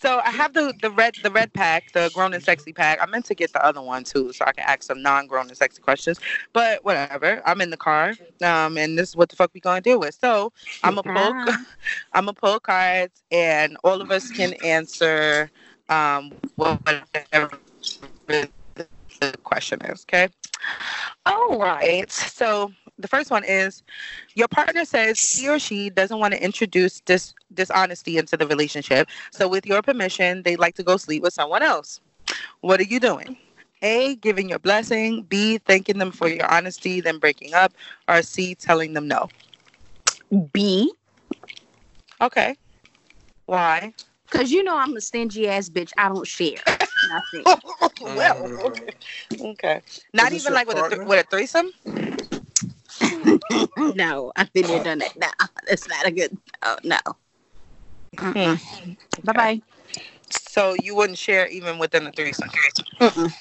[0.00, 2.98] So I have the the red the red pack, the grown and sexy pack.
[3.02, 5.56] I meant to get the other one too, so I can ask some non-grown and
[5.56, 6.20] sexy questions.
[6.52, 7.42] But whatever.
[7.44, 10.16] I'm in the car, um, and this is what the fuck we gonna deal with.
[10.20, 10.52] So
[10.84, 11.12] I'm a pull,
[12.12, 15.50] I'm gonna pull cards, and all of us can answer
[15.88, 17.50] um whatever
[18.26, 18.48] the
[19.42, 20.04] question is.
[20.08, 20.28] Okay.
[21.26, 22.10] All right.
[22.10, 23.82] So the first one is
[24.34, 29.08] your partner says he or she doesn't want to introduce dis- dishonesty into the relationship.
[29.30, 32.00] So, with your permission, they'd like to go sleep with someone else.
[32.60, 33.36] What are you doing?
[33.82, 35.22] A, giving your blessing.
[35.22, 37.72] B, thanking them for your honesty, then breaking up.
[38.08, 39.28] Or C, telling them no.
[40.52, 40.92] B.
[42.20, 42.56] Okay.
[43.46, 43.94] Why?
[44.30, 45.92] Because you know I'm a stingy ass bitch.
[45.96, 46.58] I don't share
[47.08, 47.44] nothing.
[48.16, 48.90] well, okay.
[49.40, 49.82] okay.
[50.12, 51.70] Not even like with a, th- with a threesome?
[53.94, 55.14] No, I've been there, done that.
[55.16, 55.28] No,
[55.68, 56.36] that's not a good.
[56.62, 56.98] Oh no.
[58.18, 58.54] Hmm.
[59.24, 59.62] Bye bye.
[60.30, 62.48] So you wouldn't share even within the threesome?
[63.00, 63.32] Mm-mm.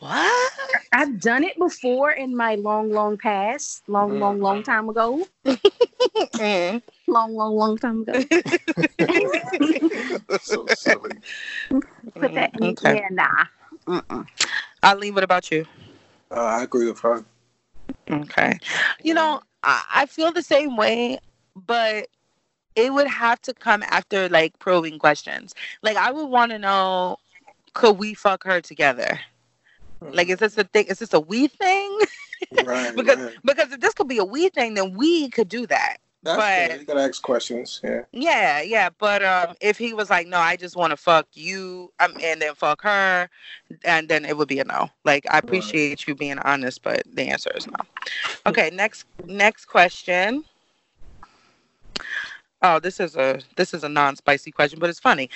[0.00, 0.52] What?
[0.92, 5.26] I've done it before in my long, long past, long, long, long time ago.
[5.46, 6.82] Mm.
[7.06, 8.12] Long, long, long time ago.
[10.28, 11.16] That's so silly.
[12.14, 12.50] Put that.
[12.60, 12.96] In, Okay.
[12.96, 13.44] Yeah, nah.
[13.86, 14.26] Mm-mm.
[14.82, 15.66] Ali, what about you?
[16.30, 17.24] Uh, I agree with her.
[18.10, 18.58] Okay.
[19.02, 21.18] You know, I, I feel the same way,
[21.54, 22.08] but
[22.74, 25.54] it would have to come after like probing questions.
[25.82, 27.16] Like I would want to know,
[27.74, 29.20] could we fuck her together?
[30.02, 30.10] Hmm.
[30.12, 30.86] Like, is this a thing?
[30.88, 31.98] Is this a we thing?
[32.64, 33.34] right, because right.
[33.44, 35.98] because if this could be a we thing, then we could do that.
[36.22, 36.80] That's but- good.
[36.80, 37.80] You gotta ask questions.
[37.82, 38.02] Yeah.
[38.12, 38.90] Yeah, yeah.
[38.96, 42.40] But um, if he was like, no, I just want to fuck you, um, and
[42.40, 43.28] then fuck her,
[43.84, 44.88] and then it would be a no.
[45.04, 47.74] Like I appreciate you being honest, but the answer is no.
[48.46, 50.44] Okay, next next question.
[52.62, 55.28] Oh, this is a this is a non-spicy question, but it's funny.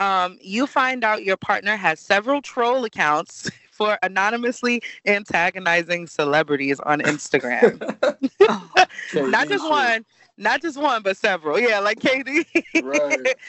[0.00, 7.00] Um, you find out your partner has several troll accounts for anonymously antagonizing celebrities on
[7.00, 7.80] Instagram.
[9.30, 10.04] not just one,
[10.36, 11.58] not just one, but several.
[11.58, 12.46] Yeah, like Katie.
[12.82, 13.34] Right.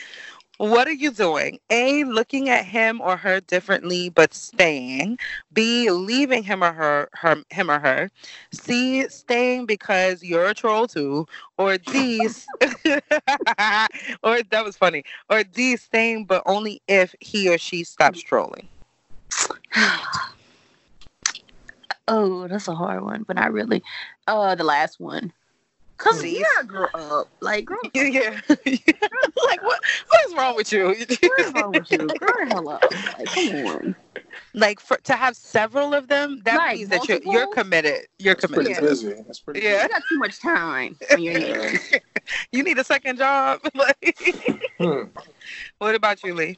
[0.57, 1.57] What are you doing?
[1.71, 5.17] A, looking at him or her differently but staying.
[5.51, 8.11] B, leaving him or her, her him or her.
[8.53, 11.25] C, staying because you're a troll too.
[11.57, 12.27] Or D,
[14.21, 15.03] or that was funny.
[15.31, 18.67] Or D, staying but only if he or she stops trolling.
[22.07, 23.81] Oh, that's a hard one, but not really.
[24.27, 25.31] Uh, the last one.
[25.97, 26.39] Cause See?
[26.39, 27.29] you gotta grow up.
[27.41, 28.41] Like, girl, Yeah, yeah.
[28.49, 29.79] like what?
[30.07, 30.87] What is wrong with you?
[31.21, 31.99] what is wrong with you?
[31.99, 32.83] Grow the hell up.
[33.19, 33.95] Like, come on.
[34.55, 38.07] like for to have several of them, that Like means that you're you're committed.
[38.17, 38.89] You're That's pretty committed.
[38.89, 39.13] busy.
[39.27, 39.83] That's pretty Yeah.
[39.83, 41.93] You got too much time on your hands.
[42.51, 43.61] you need a second job.
[44.79, 45.03] Hmm.
[45.77, 46.57] what about you, Lee?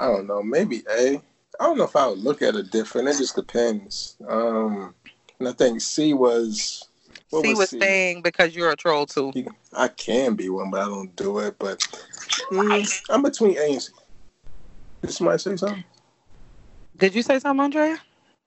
[0.00, 0.42] I don't know.
[0.42, 1.22] Maybe A.
[1.60, 3.08] I don't know if I would look at it different.
[3.08, 4.16] It just depends.
[4.26, 4.94] Um,
[5.38, 6.88] and I think C was.
[7.28, 7.76] What C was was C?
[7.76, 9.32] staying because you're a troll too.
[9.74, 11.56] I can be one, but I don't do it.
[11.58, 11.80] But
[12.50, 13.92] mm, I'm between A and C.
[15.02, 15.84] Did somebody say something?
[16.96, 17.98] Did you say something, Andrea?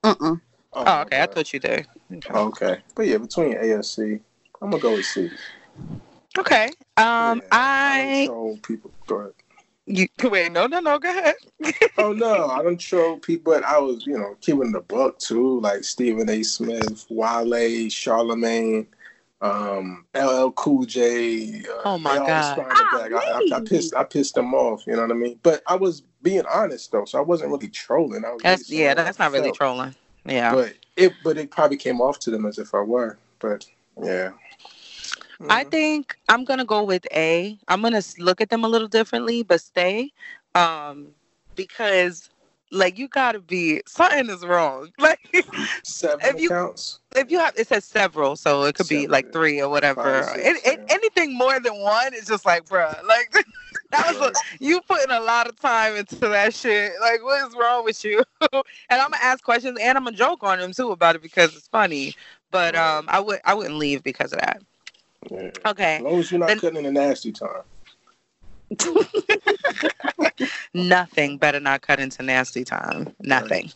[0.04, 0.36] Uh-uh.
[0.74, 1.22] Oh, okay.
[1.22, 1.88] I thought you did.
[2.12, 2.34] Okay.
[2.34, 4.20] Okay, but yeah, between A and C,
[4.62, 5.30] I'm gonna go with C.
[6.38, 6.66] Okay.
[6.98, 8.92] Um, Yeah, I don't troll people.
[9.08, 9.32] Go ahead.
[9.86, 10.52] You wait.
[10.52, 11.00] No, no, no.
[11.00, 11.36] Go ahead.
[11.96, 15.60] Oh no, I don't troll people, but I was, you know, keeping the book too,
[15.60, 16.42] like Stephen A.
[16.42, 18.88] Smith, Wale, Charlemagne,
[19.42, 21.60] um, LL Cool J.
[21.60, 22.58] Uh, Oh, my God.
[22.58, 23.14] responded back.
[23.14, 24.88] I, I, I pissed, I pissed them off.
[24.88, 25.40] You know what I mean?
[25.44, 28.26] But I was being honest though, so I wasn't really trolling.
[28.26, 28.94] I was That's really yeah.
[28.96, 29.94] That's not really trolling.
[30.26, 30.56] Yeah.
[30.56, 33.20] But it, but it probably came off to them as if I were.
[33.40, 33.68] But
[34.02, 34.32] yeah.
[35.50, 35.72] I Mhm.
[35.72, 37.58] think I'm gonna go with A.
[37.68, 40.12] I'm gonna look at them a little differently, but stay,
[40.56, 41.10] um,
[41.56, 42.30] because
[42.72, 44.92] like you gotta be something is wrong.
[45.00, 45.20] Like
[45.84, 47.00] seven if you- accounts.
[47.16, 50.24] if you have, it says several, so it could be like three or whatever.
[50.24, 50.86] five, six, it- yeah.
[50.96, 53.32] anything more than one is just like, bruh, like
[53.92, 56.94] that was a, you putting a lot of time into that shit.
[57.02, 58.24] Like, what is wrong with you?
[58.54, 61.56] and I'm gonna ask questions and I'm gonna joke on them too about it because
[61.56, 62.16] it's funny.
[62.50, 64.62] But um, I would I wouldn't leave because of that.
[65.32, 65.52] Yeah.
[65.66, 65.96] Okay.
[65.98, 67.64] As long as you're not Then- cutting in a nasty time.
[70.74, 73.14] Nothing better not cut into nasty time.
[73.22, 73.72] Nothing.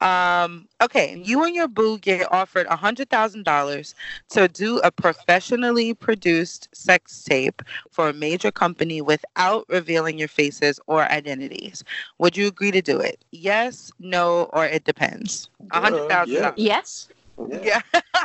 [0.00, 3.94] Um, okay, you and your boo get offered a hundred thousand dollars
[4.30, 10.80] to do a professionally produced sex tape for a major company without revealing your faces
[10.86, 11.84] or identities.
[12.18, 13.24] Would you agree to do it?
[13.32, 15.50] Yes, no, or it depends.
[15.72, 16.40] A hundred thousand yeah.
[16.40, 16.54] dollars.
[16.56, 17.08] Yes.
[17.50, 17.80] Yeah.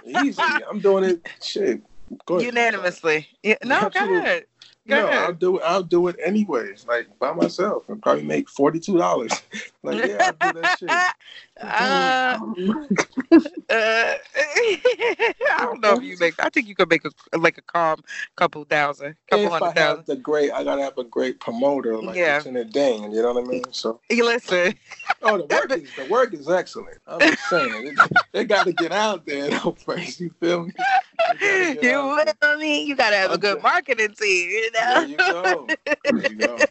[0.06, 0.42] Yeah, Easy.
[0.70, 1.28] I'm doing it.
[1.42, 1.82] Shit.
[2.30, 3.28] Unanimously.
[3.44, 4.18] Yeah, no, go Absolutely.
[4.20, 4.46] ahead.
[4.88, 5.08] Go No.
[5.10, 5.64] I'll do it.
[5.66, 9.32] I'll do it anyways, like by myself, and probably make forty two dollars.
[9.84, 10.90] like yeah, I'll do that shit.
[11.62, 12.38] Uh,
[13.70, 16.36] Uh, I don't know if you make.
[16.40, 18.00] I think you could make a like a calm
[18.36, 20.06] couple thousand, couple If I hundred have thousand.
[20.06, 22.38] the great, I gotta have a great promoter like Yeah.
[22.38, 23.12] Lieutenant Dane.
[23.12, 23.64] You know what I mean?
[23.72, 24.76] So, You listen,
[25.22, 26.98] oh, the work is the work is excellent.
[27.08, 30.20] I'm just saying, it, they got to get out there though first.
[30.20, 30.74] You feel me?
[30.78, 32.84] They gotta get you feel me?
[32.84, 34.70] You gotta have a good marketing team.
[34.82, 34.88] You there.
[34.88, 35.06] know.
[35.06, 35.76] There you go.
[36.12, 36.70] There you go.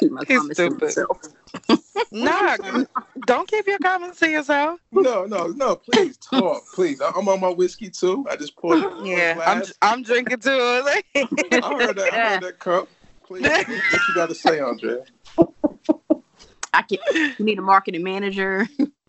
[0.00, 0.70] keep my He's comments to stupid.
[0.70, 1.18] myself.
[2.12, 2.58] Nah,
[3.24, 4.80] don't keep your comments to yourself.
[4.92, 5.76] No, no, no.
[5.76, 7.00] Please talk, please.
[7.00, 8.26] I- I'm on my whiskey too.
[8.30, 8.80] I just poured.
[8.80, 9.62] it Yeah, I'm.
[9.82, 10.50] I'm drinking too.
[11.62, 12.12] I heard that.
[12.14, 12.90] I heard that cup.
[13.24, 15.00] Please, what you got to say, Andre?
[16.72, 16.98] I can.
[17.38, 18.68] You need a marketing manager.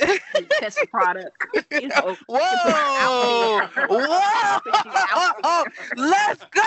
[0.62, 1.36] test the product.
[1.71, 3.62] You know, Whoa!
[3.89, 5.63] Whoa!
[5.97, 6.62] Let's go!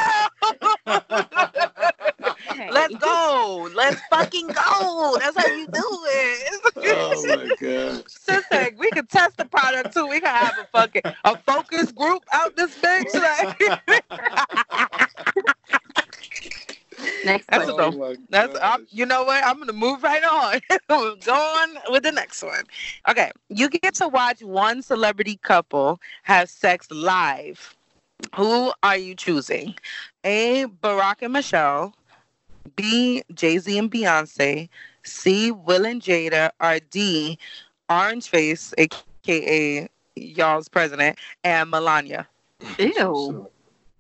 [2.55, 3.69] hey, Let's go!
[3.75, 5.17] Let's fucking go!
[5.19, 6.61] That's how you do it.
[6.77, 8.11] Oh my god.
[8.11, 10.07] Sister, we can test the product too.
[10.07, 13.15] We can have a fucking a focus group out this bitch.
[13.15, 13.59] Like,
[17.25, 17.75] Next That's question.
[17.75, 17.99] a Oh dope.
[17.99, 19.45] my That's I'm, you know what?
[19.45, 20.61] I'm gonna move right on.
[20.89, 22.65] Go on with the next one.
[23.09, 27.75] Okay, you get to watch one celebrity couple have sex live.
[28.37, 29.75] Who are you choosing?
[30.25, 30.67] A.
[30.67, 31.95] Barack and Michelle.
[32.77, 33.23] B.
[33.35, 34.69] Jay Z and Beyonce.
[35.03, 35.51] C.
[35.51, 36.51] Will and Jada.
[36.61, 37.39] Or D.
[37.89, 42.27] Orange Face, aka y'all's president, and Melania.
[42.79, 43.49] Ew.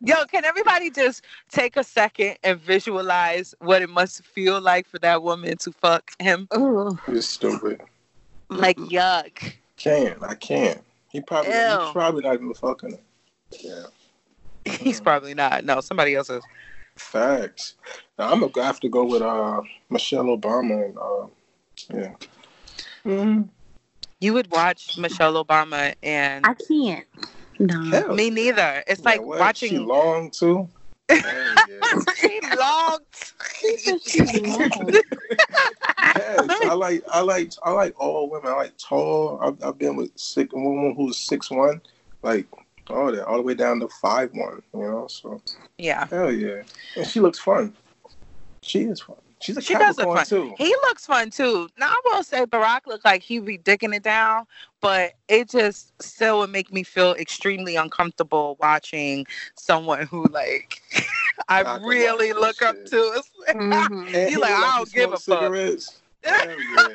[0.00, 4.98] Yo, can everybody just take a second and visualize what it must feel like for
[5.00, 6.48] that woman to fuck him?
[6.50, 6.98] Ugh.
[7.08, 7.80] You're stupid.
[8.48, 9.54] Like yuck.
[9.76, 10.22] Can't.
[10.22, 10.82] I can't.
[11.10, 11.52] He probably.
[11.52, 11.78] Ew.
[11.80, 12.98] He's probably not even fucking her.
[13.60, 13.86] Yeah.
[14.64, 15.64] He's probably not.
[15.64, 16.42] No, somebody else is.
[16.96, 17.74] Facts.
[18.18, 19.60] Now, I'm gonna have to go with uh
[19.90, 21.26] Michelle Obama and uh
[21.92, 22.14] yeah.
[23.04, 23.42] Mm-hmm.
[24.20, 27.06] You would watch Michelle Obama and I can't.
[27.58, 27.82] No.
[27.90, 28.84] Hell, me neither.
[28.86, 29.56] It's like Yeah, what?
[29.56, 30.68] She watching long too.
[31.08, 31.20] Hell
[31.68, 32.00] yeah.
[32.16, 32.98] she long.
[36.16, 38.50] Yes, I like I like I like all women.
[38.52, 39.38] I like tall.
[39.42, 41.80] I've, I've been with six a woman who's six one,
[42.22, 42.46] like
[42.90, 44.62] all that, all the way down to five one.
[44.74, 45.40] You know, so
[45.78, 46.06] yeah.
[46.08, 46.62] hell yeah,
[46.96, 47.74] and she looks fun.
[48.62, 49.16] She is fun.
[49.46, 50.26] She's a She does look fun.
[50.26, 50.54] too.
[50.58, 51.68] He looks fun too.
[51.78, 54.44] Now I will say Barack looked like he be dicking it down,
[54.80, 60.82] but it just still would make me feel extremely uncomfortable watching someone who like
[61.48, 62.86] I I can really look that up shit.
[62.88, 63.22] to.
[63.46, 64.08] Mm-hmm.
[64.08, 64.14] It's like-.
[64.16, 65.80] And You he like, look I don't give a smoke fuck.
[66.24, 66.88] Hell yeah.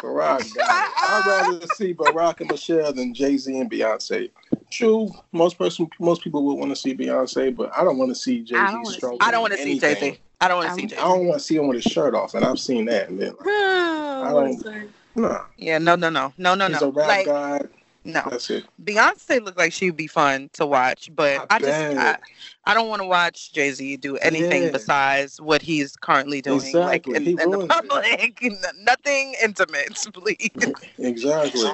[0.00, 0.56] Barack.
[0.60, 4.30] I'd rather see Barack and Michelle than Jay Z and Beyonce.
[4.72, 8.14] True, most person, most people would want to see Beyonce, but I don't want to
[8.14, 10.18] see Jay I Z don't wanna see- I don't want to see Jay Z.
[10.40, 12.14] I don't want to see Jay I don't want to see him with his shirt
[12.14, 13.10] off, and I've seen that.
[13.10, 14.88] And then, like, Z.
[15.14, 16.88] nah, Yeah, no, no, no, no, no, he's no.
[16.88, 17.60] a rap Like, guy.
[18.04, 18.22] no.
[18.30, 18.64] That's it.
[18.82, 22.16] Beyonce looked like she'd be fun to watch, but I I, just I.
[22.64, 24.70] I don't want to watch Jay Z do anything Yeah.
[24.70, 28.42] besides what he's currently doing, like in, in the public.
[28.80, 30.72] Nothing intimate, please.
[30.98, 31.70] Exactly.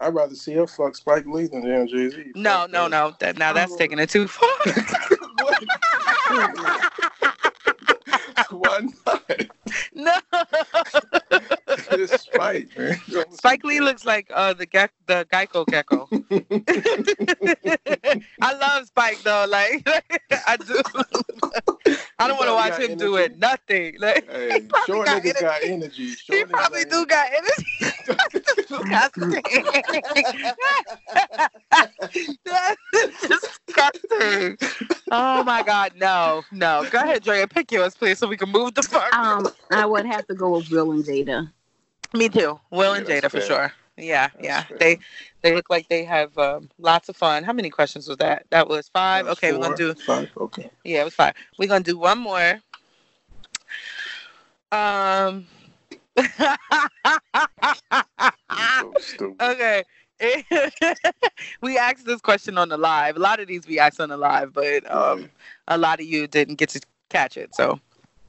[0.00, 2.32] I'd rather see her fuck Spike Lee than damn Jay Z.
[2.34, 3.14] No, no, no.
[3.20, 3.78] That now that's oh.
[3.78, 4.48] taking it too far.
[8.50, 9.30] Why not?
[9.94, 10.12] no.
[12.00, 13.00] It's Spike, man.
[13.30, 16.08] Spike Lee looks like uh the ge- the Geico gecko.
[18.40, 19.46] I love Spike though.
[19.48, 19.82] Like
[20.46, 20.80] I do.
[22.18, 23.34] I don't want to watch him got do energy.
[23.34, 23.38] it.
[23.38, 23.96] Nothing.
[23.98, 26.08] Like Hey, probably short got niggas got energy.
[26.08, 27.66] Short he probably do got energy.
[32.44, 32.76] That's
[33.28, 34.58] disgusting.
[35.10, 36.84] Oh my god, no, no.
[36.90, 37.46] Go ahead, Drea.
[37.46, 39.14] Pick yours, please, so we can move the fuck.
[39.14, 41.50] Um, I would have to go with Will and Jada.
[42.14, 42.58] Me too.
[42.70, 43.72] Will and Jada for sure.
[43.96, 44.62] Yeah, That's yeah.
[44.64, 44.78] fair.
[44.78, 44.98] They
[45.42, 47.44] they look like they have um, lots of fun.
[47.44, 48.46] How many questions was that?
[48.50, 49.26] That was five.
[49.26, 49.94] That's Okay, we're gonna do.
[49.94, 50.30] five.
[50.36, 50.70] Okay.
[50.84, 51.34] Yeah, it was five.
[51.58, 52.60] We're gonna do one more.
[54.72, 55.46] Um.
[58.76, 58.94] So
[59.40, 59.82] okay.
[61.60, 63.16] we asked this question on the live.
[63.16, 65.28] A lot of these we asked on the live, but um,
[65.68, 67.54] a lot of you didn't get to catch it.
[67.54, 67.80] So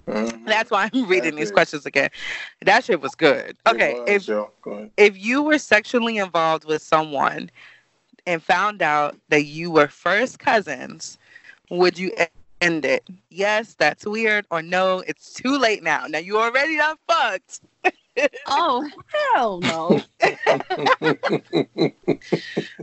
[0.08, 0.46] Mhm.
[0.46, 1.52] that's why I'm reading these Okay.
[1.52, 2.10] questions again.
[2.62, 3.58] That shit was good.
[3.68, 7.50] Okay, go ahead, if Go if you were sexually involved with someone
[8.26, 11.18] and found out that you were first cousins,
[11.70, 12.12] would you
[12.62, 13.08] end it?
[13.30, 16.06] Yes, that's weird, or no, it's too late now.
[16.08, 17.62] Now you already done fucked.
[18.46, 18.90] Oh
[19.36, 20.06] hell no!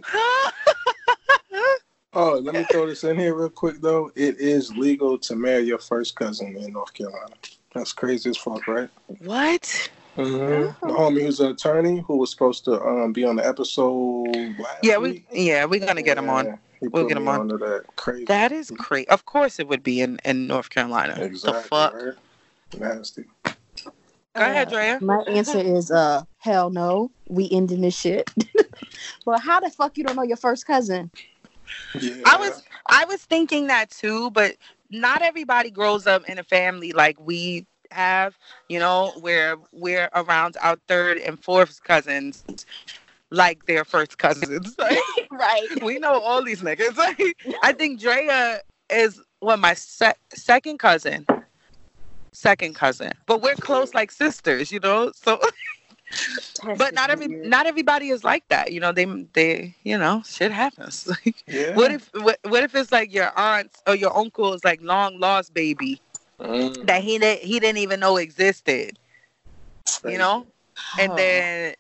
[2.15, 4.11] Oh, let me throw this in here real quick though.
[4.15, 7.35] It is legal to marry your first cousin in North Carolina.
[7.75, 8.91] That's crazy as fuck, right?
[9.21, 9.91] what?
[10.19, 10.87] Mm-hmm.
[10.87, 14.27] The homie who's an attorney who was supposed to um, be on the episode
[14.59, 15.27] last Yeah, we week.
[15.33, 16.45] yeah we're gonna get him on.
[16.47, 17.49] Yeah, He We'll get him on.
[17.49, 18.27] that crazy.
[18.27, 19.09] That is crazy.
[19.09, 21.17] Of course, it would be in in North Carolina.
[21.19, 21.63] exactly.
[21.63, 21.95] The fuck.
[21.95, 22.15] Right?
[22.79, 23.25] Nasty.
[23.45, 27.11] Go ahead, Uh, My answer is uh hell no.
[27.29, 28.31] We ending this shit.
[29.27, 31.11] well, how the fuck you don't know your first cousin?
[32.01, 32.15] Yeah.
[32.27, 34.57] I was I was thinking that too, but
[34.91, 40.57] not everybody grows up in a family like we have, you know, where we're around
[40.63, 42.45] our third and fourth cousins
[43.31, 44.77] like their first cousins.
[44.79, 44.99] Like,
[45.31, 45.69] right.
[45.83, 46.97] we know all these niggas.
[46.97, 48.61] Like, I think Drea
[48.91, 51.27] is what my se- second cousin.
[52.33, 53.13] Second cousin.
[53.27, 55.13] But we're close like sisters, you know?
[55.15, 55.39] So
[56.77, 58.73] but not every not everybody is like that.
[58.73, 61.07] You know, they they you know, shit happens.
[61.25, 61.75] Like Yeah.
[61.75, 65.55] what if what, what if it's like your aunt's or your uncle's like long lost
[65.55, 66.01] baby
[66.41, 68.99] Mm, that he didn't he didn't even know existed,
[70.05, 70.47] you know?
[70.99, 71.75] And then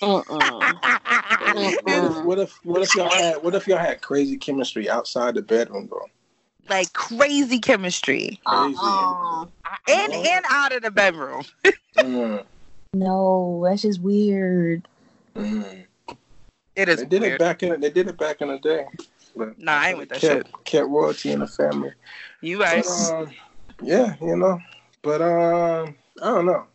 [0.00, 5.34] What if, what if what if y'all had what if y'all had crazy chemistry outside
[5.34, 6.06] the bedroom though?
[6.68, 8.86] like crazy chemistry Crazy.
[8.86, 9.46] Uh-uh.
[9.88, 11.44] and and out of the bedroom.
[11.96, 12.44] Mm,
[12.98, 14.88] No, that's just weird.
[15.36, 15.84] mm.
[16.74, 18.86] It is They did it back in they did it back in the day.
[19.34, 21.92] But Nah, I ain't with that kept, Kept royalty in the family.
[22.40, 23.12] You But, right.
[23.12, 23.30] um,
[23.82, 24.60] yeah, you know.
[25.02, 26.66] But um, I don't know.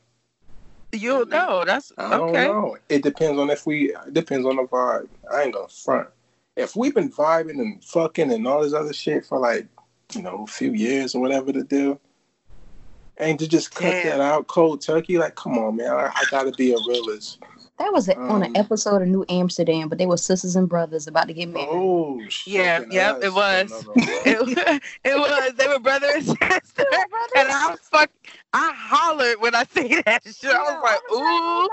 [0.91, 2.47] You know, that's I don't okay.
[2.47, 2.78] know.
[2.89, 3.93] It depends on if we.
[3.93, 5.07] It depends on the vibe.
[5.34, 6.09] I ain't gonna front.
[6.55, 9.67] If we've been vibing and fucking and all this other shit for like,
[10.13, 11.99] you know, a few years or whatever to do,
[13.18, 14.05] and to just cut Damn.
[14.18, 17.39] that out cold turkey, like, come on, man, I, I gotta be a realist.
[17.80, 20.70] That was a, on an Um, episode of New Amsterdam, but they were sisters and
[20.70, 21.68] brothers about to get married.
[21.72, 22.53] Oh, shit.
[22.53, 23.72] Yeah, yep, it was.
[24.24, 25.53] It, it was.
[25.55, 26.86] They were brother and sister.
[27.36, 28.12] And I was fuck.
[28.53, 30.51] I hollered when I see that shit.
[30.51, 31.70] I was like, oh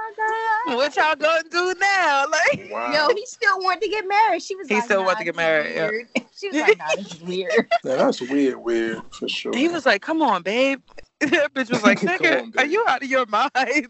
[0.71, 2.25] ooh, what y'all gonna do now?
[2.31, 3.09] Like, Wow.
[3.09, 4.43] Yo, he still wanted to get married.
[4.43, 5.91] She was He like, still nah, wanted to get this is married, yeah.
[5.91, 6.09] weird.
[6.39, 7.53] She was like, nah, this is weird.
[7.85, 9.53] Yeah, that's weird, weird for sure.
[9.55, 10.81] he was like, come on, babe.
[11.31, 13.89] That bitch was like, nigga, on, are you out of your mind?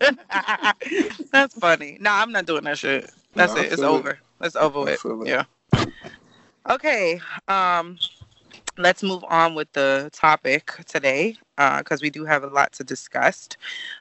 [1.32, 1.96] That's funny.
[2.00, 3.10] Nah, I'm not doing that shit.
[3.34, 3.72] That's Nah, it.
[3.72, 3.86] It's it.
[3.86, 4.18] over.
[4.42, 5.02] It's over with.
[5.02, 5.28] it.
[5.28, 5.44] Yeah.
[6.68, 7.18] Okay.
[7.48, 7.98] Um,
[8.76, 13.48] let's move on with the topic today because we do have a lot to discuss.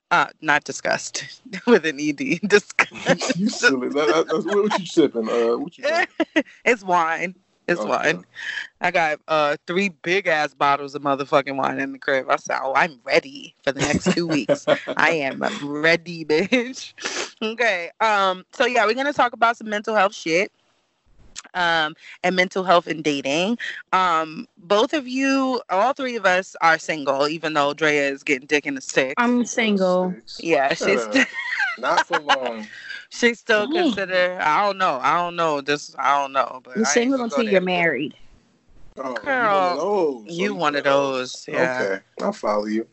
[0.09, 1.23] Uh, not discussed
[1.65, 2.17] with an ed.
[2.45, 3.37] Discuss.
[3.37, 3.87] you silly.
[3.89, 5.29] That, that, that's, what you sipping?
[5.29, 5.85] Uh, what you
[6.65, 7.35] it's wine.
[7.71, 8.13] It's Okay.
[8.13, 8.25] wine.
[8.81, 12.27] I got uh three big ass bottles of motherfucking wine in the crib.
[12.29, 14.67] I said, "Oh, I'm ready for the next two weeks.
[14.97, 16.93] I am ready, bitch."
[17.41, 17.91] okay.
[17.99, 18.45] Um.
[18.53, 20.51] So yeah, we're gonna talk about some mental health shit.
[21.53, 23.57] Um, and mental health and dating.
[23.91, 28.47] Um, both of you, all three of us are single, even though Drea is getting
[28.47, 29.15] dick in the stick.
[29.17, 30.15] I'm single.
[30.39, 31.27] yeah, Shut she's up.
[31.77, 32.67] Not for long.
[33.11, 33.83] She's still Dang.
[33.83, 34.39] considered.
[34.39, 34.99] I don't know.
[35.01, 35.61] I don't know.
[35.61, 36.61] This I don't know.
[36.63, 38.15] But You're I ain't single until you're married.
[38.97, 40.37] Oh, Girl, you one of those.
[40.37, 41.45] You Oh, one of those.
[41.47, 41.81] Yeah.
[41.81, 42.87] Okay, I'll follow you.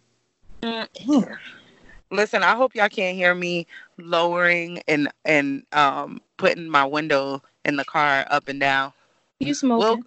[0.63, 1.39] Mm.
[2.11, 3.67] Listen, I hope y'all can't hear me
[3.99, 8.93] lowering and and um putting my window in the car up and down.
[9.41, 9.79] You smoking?
[9.79, 9.99] Will,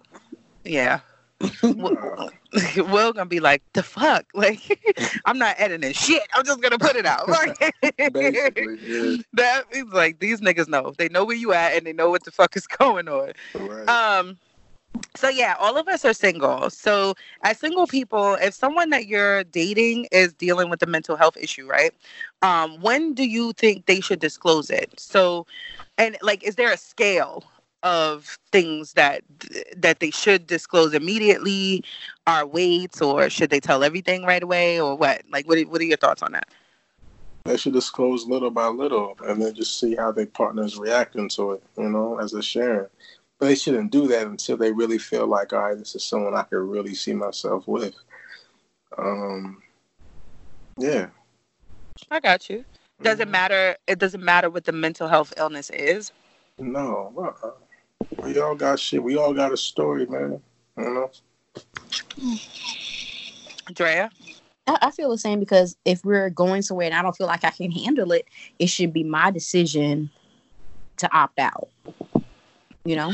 [0.64, 1.00] yeah.
[2.76, 4.26] Will, gonna be like, the fuck?
[4.34, 4.80] Like,
[5.24, 6.22] I'm not editing shit.
[6.34, 7.28] I'm just gonna put it out.
[7.32, 9.16] Like, yeah.
[9.32, 10.92] that is like these niggas know.
[10.96, 13.32] They know where you at and they know what the fuck is going on.
[13.54, 13.88] Right.
[13.88, 14.38] Um
[15.16, 16.68] so yeah, all of us are single.
[16.70, 21.36] So as single people, if someone that you're dating is dealing with a mental health
[21.36, 21.92] issue, right?
[22.42, 24.92] Um, when do you think they should disclose it?
[24.98, 25.46] So
[25.98, 27.44] and like is there a scale
[27.82, 29.22] of things that
[29.76, 31.84] that they should disclose immediately
[32.26, 35.22] are weights or should they tell everything right away or what?
[35.30, 36.48] Like what are, what are your thoughts on that?
[37.44, 41.52] they should disclose little by little and then just see how their partner's reacting to
[41.52, 42.86] it, you know, as they're sharing.
[43.38, 46.34] But they shouldn't do that until they really feel like, all right, this is someone
[46.34, 47.94] I could really see myself with.
[48.96, 49.62] Um,
[50.78, 51.08] yeah.
[52.10, 52.64] I got you.
[53.02, 56.12] Doesn't matter it doesn't matter what the mental health illness is.
[56.58, 57.50] No, uh-uh.
[58.22, 59.02] We all got shit.
[59.02, 60.40] We all got a story, man.
[60.76, 61.10] You know.
[63.72, 64.10] Drea.
[64.66, 67.44] I, I feel the same because if we're going somewhere and I don't feel like
[67.44, 68.26] I can handle it,
[68.58, 70.10] it should be my decision
[70.98, 71.68] to opt out.
[72.84, 73.12] You know?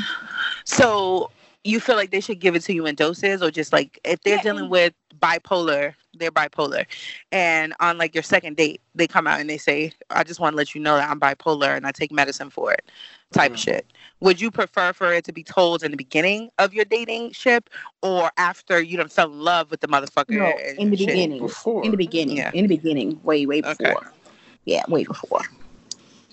[0.64, 1.30] So
[1.64, 4.20] you feel like they should give it to you in doses or just like if
[4.22, 4.42] they're Yeah.
[4.42, 6.84] dealing with bipolar they're bipolar
[7.32, 10.52] and on like your second date they come out and they say i just want
[10.52, 12.84] to let you know that i'm bipolar and i take medicine for it
[13.32, 13.58] type Mhm.
[13.58, 13.86] shit
[14.20, 17.70] would you prefer for it to be told in the beginning of your dating ship
[18.02, 21.08] or after you done fell in love with the motherfucker No, in the shit?
[21.08, 21.42] beginning.
[21.42, 21.84] Before.
[21.84, 22.36] In the beginning.
[22.38, 22.50] Yeah.
[22.52, 23.20] In the beginning.
[23.22, 23.86] Way, way before.
[23.86, 24.06] Okay.
[24.64, 25.42] Yeah, way before.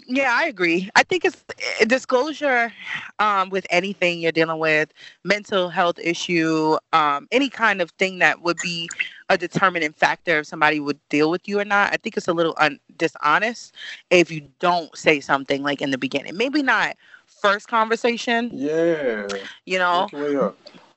[0.08, 0.90] Yeah, I agree.
[0.96, 1.44] I think it's
[1.80, 2.72] eh, disclosure
[3.20, 4.92] um, with anything you're dealing with,
[5.24, 8.90] mental health issue, um, any kind of thing that would be
[9.30, 11.94] a determining factor if somebody would deal with you or not.
[11.94, 13.74] I think it's a little un- dishonest
[14.10, 16.38] if you don't say something like in the beginning.
[16.38, 16.96] Maybe not
[17.26, 19.28] first conversation, Yeah.
[19.66, 20.12] you know,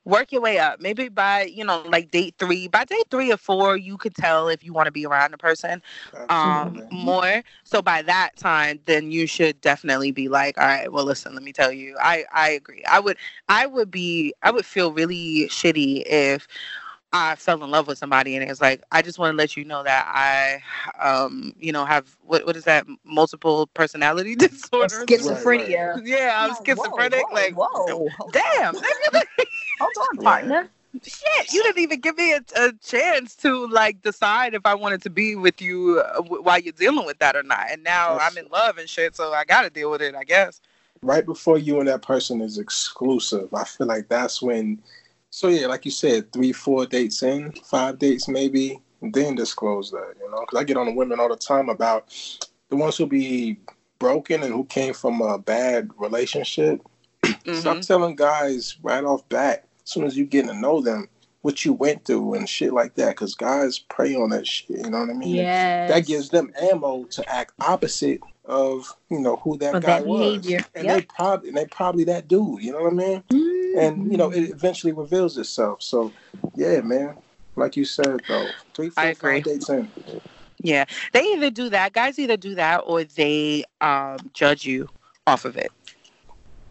[0.09, 0.69] Work your way up.
[0.69, 1.15] work your way up.
[1.15, 4.47] Maybe by, you know, like date three, by day three or four, you could tell
[4.49, 5.81] if you want to be around the person
[6.29, 11.05] um more so by that time then you should definitely be like all right well
[11.05, 13.17] listen let me tell you i i agree i would
[13.49, 16.47] i would be i would feel really shitty if
[17.13, 19.65] I fell in love with somebody and it's like I just want to let you
[19.65, 20.61] know that I
[21.03, 26.01] um you know have what what is that multiple personality disorder Schizophrenia.
[26.03, 28.09] yeah I'm Like, schizophrenic whoa, like whoa.
[28.31, 29.21] damn nigga,
[29.79, 30.69] Hold on, partner.
[31.03, 35.01] shit you didn't even give me a, a chance to like decide if i wanted
[35.01, 38.13] to be with you uh, w- while you're dealing with that or not and now
[38.13, 40.59] That's- i'm in love and shit so i gotta deal with it i guess
[41.03, 44.81] right before you and that person is exclusive, I feel like that's when.
[45.29, 50.15] So yeah, like you said, three, four dates in, five dates maybe, then disclose that.
[50.19, 52.09] You know, because I get on the women all the time about
[52.69, 53.57] the ones who be
[53.99, 56.81] broken and who came from a bad relationship.
[57.53, 57.87] Stop Mhm.
[57.87, 61.07] telling guys right off bat, soon as you get to know them,
[61.41, 63.09] what you went through and shit like that.
[63.09, 64.69] Because guys prey on that shit.
[64.85, 65.35] You know what I mean?
[65.35, 65.89] Yes.
[65.89, 70.05] That gives them ammo to act opposite of you know who that Of guy that
[70.07, 70.37] was.
[70.39, 70.65] behavior.
[70.75, 70.95] And Yep.
[70.97, 72.61] they probably and they probably that dude.
[72.63, 73.23] You know what I mean?
[73.31, 73.77] Mmm.
[73.77, 75.81] And you know it eventually reveals itself.
[75.83, 76.11] So
[76.55, 77.17] yeah, man.
[77.55, 79.35] Like you said though, three, four, I agree.
[79.37, 79.91] five dates in.
[80.59, 84.87] yeah they either do that guys either do that or they um judge you
[85.27, 85.71] off of it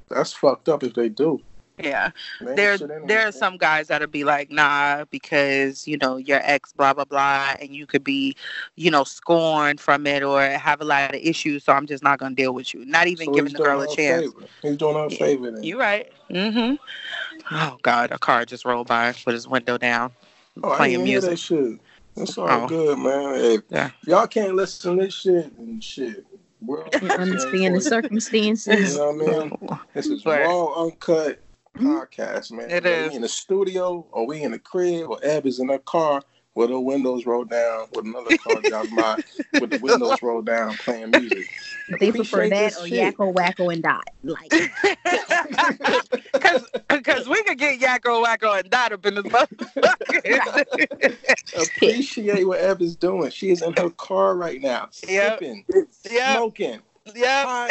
[0.08, 1.40] That's fucked up if they do.
[1.80, 2.10] Yeah
[2.40, 6.72] Man, there there are some guys that'll be like nah because you know your ex
[6.72, 8.34] blah blah blah and you could be
[8.76, 12.18] you know scorned from it or have a lot of issues so i'm just not
[12.18, 14.46] gonna deal with you not even So giving the girl a chance favor.
[14.62, 15.18] He's doing her a Yeah.
[15.18, 15.62] favor then.
[15.62, 16.74] you right mm-hmm
[17.52, 20.12] oh god a car just rolled by with his window down
[20.62, 21.80] oh, I playing didn't hear that music shit.
[22.16, 22.66] It's all Oh.
[22.66, 23.34] good, man.
[23.36, 23.90] Hey, Yeah.
[24.06, 26.26] y'all can't listen to this shit and shit.
[26.60, 28.66] World You understand the circumstances.
[28.66, 28.96] You circumstances.
[28.96, 29.78] know what I mean?
[29.94, 31.40] This is raw, uncut
[31.78, 32.70] podcast, man.
[32.70, 33.10] It Whether is.
[33.10, 36.22] We in the studio or we in the crib or Eb is in her car
[36.54, 39.22] with her windows rolled down with another car driving by
[39.60, 41.46] with the windows rolled down playing music.
[42.00, 43.16] They prefer that this or shit.
[43.16, 44.04] Yakko, Wakko, and Dot.
[44.22, 44.52] Like,
[46.88, 51.16] Because we could get Yakko Wakko and Dot up in this motherfucker.
[51.56, 53.30] Appreciate what Eb is doing.
[53.30, 55.38] She is in her car right now, Yep.
[55.38, 55.64] sipping,
[56.10, 56.36] Yep.
[56.36, 56.80] smoking,
[57.16, 57.68] yeah.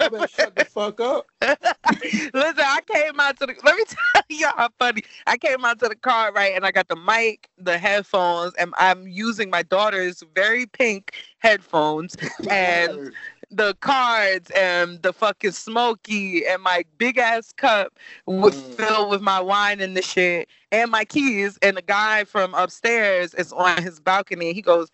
[0.00, 1.26] I better shut the fuck up.
[1.42, 3.54] Listen, I came out to the.
[3.64, 3.84] Let me
[4.14, 5.02] tell you how funny.
[5.26, 8.72] I came out to the car right, and I got the mic, the headphones, and
[8.78, 12.16] I'm using my daughter's very pink headphones,
[12.48, 13.12] and
[13.50, 18.74] the cards, and the fucking smoky, and my big ass cup with Mm.
[18.76, 21.58] filled with my wine and the shit, and my keys.
[21.62, 24.52] And the guy from upstairs is on his balcony.
[24.52, 24.90] He goes,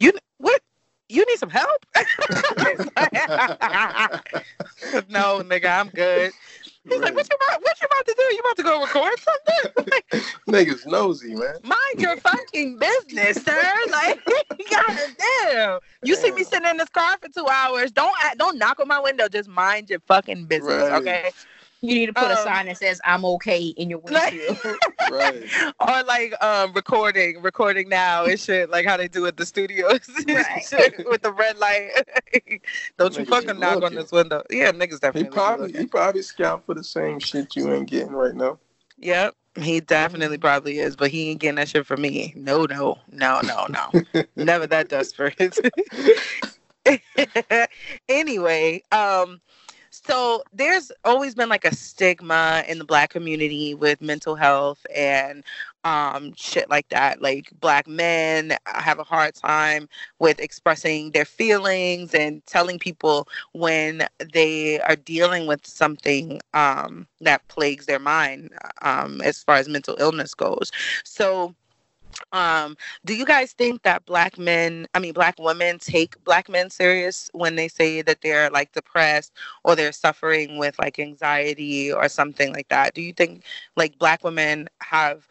[0.00, 0.62] "You what?"
[1.08, 1.86] You need some help?
[5.08, 6.32] no, nigga, I'm good.
[6.88, 8.22] He's like, what you about, what you about to do?
[8.22, 9.92] You about to go record something?
[9.92, 11.54] Like, Niggas nosy, man.
[11.62, 13.72] mind your fucking business, sir.
[13.90, 14.20] Like,
[14.70, 15.80] goddamn.
[16.02, 17.90] You see me sitting in this car for two hours.
[17.92, 19.28] Don't don't knock on my window.
[19.28, 20.92] Just mind your fucking business, Right.
[20.92, 21.30] okay?
[21.86, 24.76] You need to put a Um, sign that says, I'm okay in your Like- windshield.
[25.10, 25.44] Right.
[25.78, 30.00] or like um recording, recording now and shit, like how they do at the studios
[30.26, 30.64] Right.
[30.68, 31.90] Shit, with the red light.
[32.98, 33.98] don't you fucking knock on looking.
[33.98, 34.42] this window.
[34.50, 35.22] Yeah, niggas definitely.
[35.24, 35.80] He probably looking.
[35.82, 38.58] he probably scout for the same shit you ain't getting right now.
[38.98, 39.34] Yep.
[39.58, 42.32] He definitely probably is, but he ain't getting that shit for me.
[42.36, 43.90] No, no, no, no, no.
[44.36, 45.58] Never that desperate.
[48.08, 49.40] anyway, um,
[50.06, 55.42] so there's always been like a stigma in the black community with mental health and
[55.82, 57.20] um, shit like that.
[57.20, 59.88] Like black men have a hard time
[60.18, 67.46] with expressing their feelings and telling people when they are dealing with something um, that
[67.48, 68.50] plagues their mind
[68.82, 70.70] um, as far as mental illness goes.
[71.04, 71.54] So
[72.32, 76.70] um do you guys think that black men i mean black women take black men
[76.70, 79.32] serious when they say that they're like depressed
[79.64, 82.94] or they're suffering with like anxiety or something like that?
[82.94, 83.44] Do you think
[83.76, 85.26] like black women have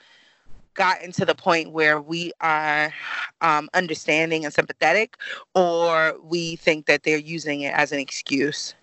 [0.74, 2.94] gotten to the point where we are
[3.42, 5.18] um, understanding and sympathetic
[5.54, 8.76] or we think that they're using it as an excuse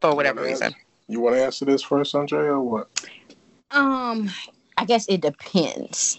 [0.00, 0.74] for whatever you reason?
[1.08, 2.88] you want to answer this first andrea or what?
[3.70, 4.30] Um,
[4.78, 6.18] I guess it depends,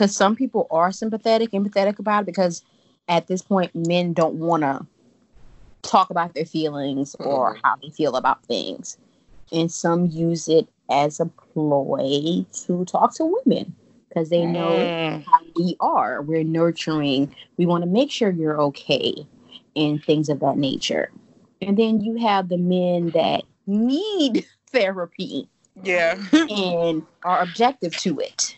[0.00, 2.64] because some people are sympathetic, empathetic about it, because
[3.06, 4.86] at this point, men don't want to
[5.82, 7.60] talk about their feelings or Mhm.
[7.62, 8.96] how they feel about things,
[9.52, 13.76] and some use it as a ploy to talk to women
[14.08, 16.22] because they know Mm, how we are.
[16.22, 17.34] We're nurturing.
[17.58, 19.26] We want to make sure you're okay
[19.76, 21.12] and things of that nature.
[21.60, 25.46] And then you have the men that need therapy
[25.82, 26.16] yeah
[26.48, 28.56] and are objective to it.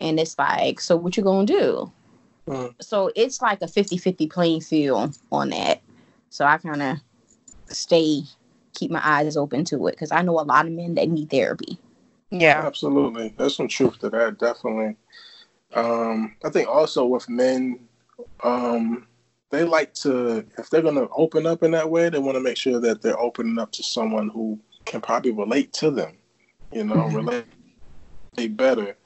[0.00, 1.92] And it's like, so what you gonna do?
[2.48, 2.74] Mm.
[2.80, 5.82] So it's like a 50-50 playing field on that.
[6.30, 6.96] So I kind of
[7.68, 8.22] stay,
[8.74, 11.30] keep my eyes open to it because I know a lot of men that need
[11.30, 11.78] therapy.
[12.30, 13.34] yeah Absolutely.
[13.36, 14.96] There's some truth to that, definitely.
[15.74, 17.80] Um, I think also with men,
[18.42, 19.06] um,
[19.50, 22.40] they like to, if they're going to open up in that way, they want to
[22.42, 26.16] make sure that they're opening up to someone who can probably relate to them,
[26.72, 27.44] you know, Mhm.
[28.36, 28.96] relate better.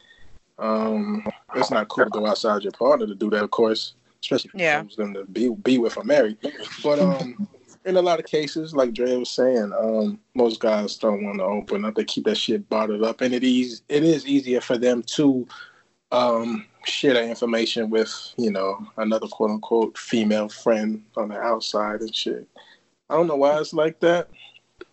[0.59, 4.51] Um, it's not cool to go outside your partner to do that, of course, especially
[4.55, 4.83] if Yeah.
[4.83, 6.37] you choose them to be, be with or marry.
[6.83, 7.49] But um,
[7.85, 11.45] in a lot of cases, like Dre was saying, um, most guys don't want to
[11.45, 11.95] open up.
[11.95, 15.47] They keep that shit bottled up, and it is it is easier for them to
[16.13, 22.01] um, share that information with you know another quote unquote female friend on the outside
[22.01, 22.47] and shit.
[23.11, 24.29] I don't know why it's like that.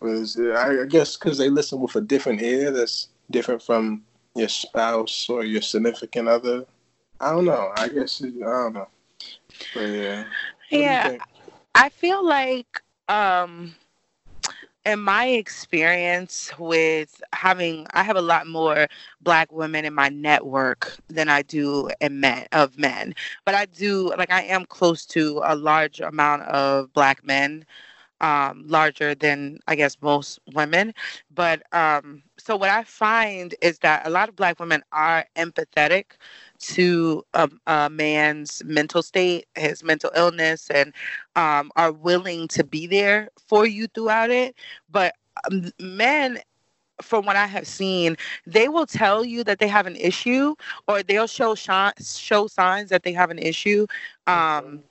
[0.00, 4.02] Was I, I guess because they listen with a different ear that's different from
[4.34, 6.64] your spouse or your significant other.
[7.20, 7.72] I don't know.
[7.76, 8.88] I guess it, I don't know.
[9.74, 10.24] But yeah.
[10.70, 11.16] What yeah?
[11.74, 13.74] I feel like um
[14.84, 18.88] in my experience with having I have a lot more
[19.20, 23.14] black women in my network than I do in men of men.
[23.44, 27.64] But I do like I am close to a large amount of black men
[28.22, 30.94] um larger than I guess most women.
[31.34, 36.12] But um so what I find is that a lot of black women are empathetic
[36.60, 40.92] to a, a man's mental state, his mental illness, and
[41.36, 44.54] um, are willing to be there for you throughout it.
[44.90, 45.14] But
[45.50, 46.38] um, men,
[47.02, 48.16] from what I have seen,
[48.46, 50.54] they will tell you that they have an issue,
[50.88, 53.86] or they'll show shi- show signs that they have an issue.
[54.26, 54.82] Um,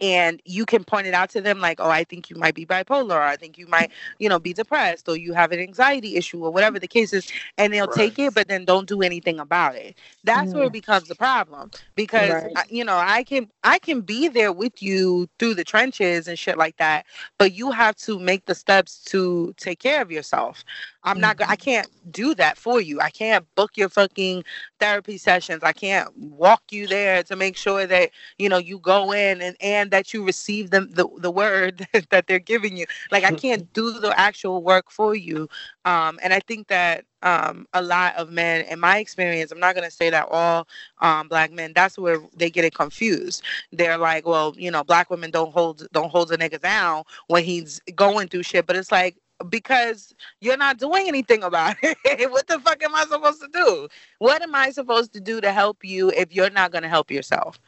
[0.00, 2.64] and you can point it out to them like oh i think you might be
[2.66, 6.16] bipolar or i think you might you know be depressed or you have an anxiety
[6.16, 7.26] issue or whatever the case is
[7.58, 7.88] and they'll Right.
[7.88, 10.72] take it but then don't do anything about it that's where it mm-hmm.
[10.72, 12.56] becomes a problem because Right.
[12.56, 16.38] I- you know i can i can be there with you through the trenches and
[16.38, 17.06] shit like that
[17.38, 20.64] but you have to make the steps to take care of yourself
[21.04, 23.00] i'm not i can't do that for you.
[23.00, 24.44] I can't book your fucking
[24.80, 25.62] therapy sessions.
[25.62, 29.56] I can't walk you there to make sure that you know you go in and
[29.60, 32.86] and that you receive them the, the word that they're giving you.
[33.10, 35.48] Like i can't do the actual work for you.
[35.84, 39.76] Um and i think that um a lot of men in my experience i'm not
[39.76, 40.66] going to say that all
[41.00, 43.42] um black men that's where they get it confused.
[43.72, 47.44] They're like well you know black women don't hold don't hold a nigga down when
[47.44, 48.66] he's going through shit.
[48.66, 49.16] But it's like
[49.48, 51.98] because you're not doing anything about it.
[52.30, 53.88] what the fuck am I supposed to do?
[54.18, 57.10] What am I supposed to do to help you if you're not going to help
[57.10, 57.58] yourself?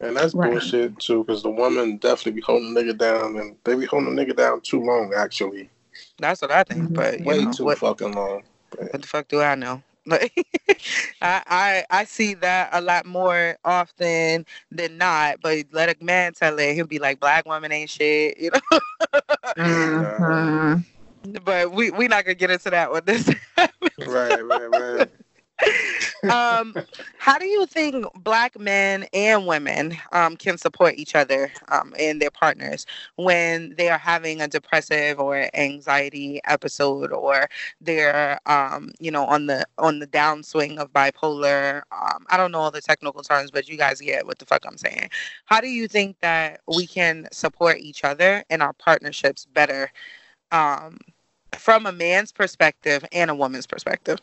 [0.00, 0.50] And that's Right.
[0.50, 4.14] bullshit too, because the woman definitely be holding the nigga down, and they be holding
[4.14, 5.68] the nigga down too long, actually,
[6.18, 6.90] That's what I think.
[6.90, 6.94] Mhm.
[6.94, 8.42] But you way know, too what, fucking long.
[8.70, 9.82] But, what the fuck do I know?
[10.06, 10.32] Like,
[11.22, 15.40] I, I I see that a lot more often than not.
[15.42, 18.78] But let a man tell it, he'll be like, "Black woman ain't shit," you know.
[19.58, 20.84] Mhm.
[21.44, 23.02] but we we not gonna get into that one.
[23.04, 23.28] This
[24.06, 25.08] right, right, right.
[26.28, 26.74] um,
[27.18, 32.20] how do you think black men and women um, can support each other um, and
[32.20, 37.48] their partners when they are having a depressive or anxiety episode or
[37.80, 42.60] they're um, you know on the on the downswing of bipolar um, i don't know
[42.60, 45.08] all the technical terms but you guys get what the fuck i'm saying
[45.46, 49.90] how do you think that we can support each other and our partnerships better
[50.52, 50.98] um,
[51.56, 54.18] from a man's perspective and a woman's perspective?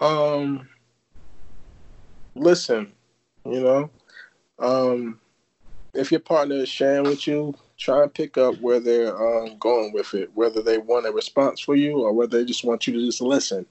[0.00, 0.68] Um,
[2.34, 2.92] listen,
[3.44, 3.90] you know,
[4.58, 5.20] um,
[5.94, 9.92] if your partner is sharing with you, try and pick up where they're um, going
[9.92, 12.92] with it, whether they want a response for you or whether they just want you
[12.94, 13.66] to just listen.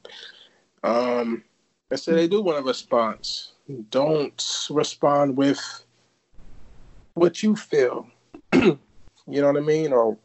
[0.84, 1.44] Um,
[1.90, 3.54] and say they do want a response.
[3.90, 5.60] Don't respond with
[7.14, 8.08] what you feel.
[8.54, 8.78] you
[9.28, 9.94] know what I mean?
[9.94, 10.18] Or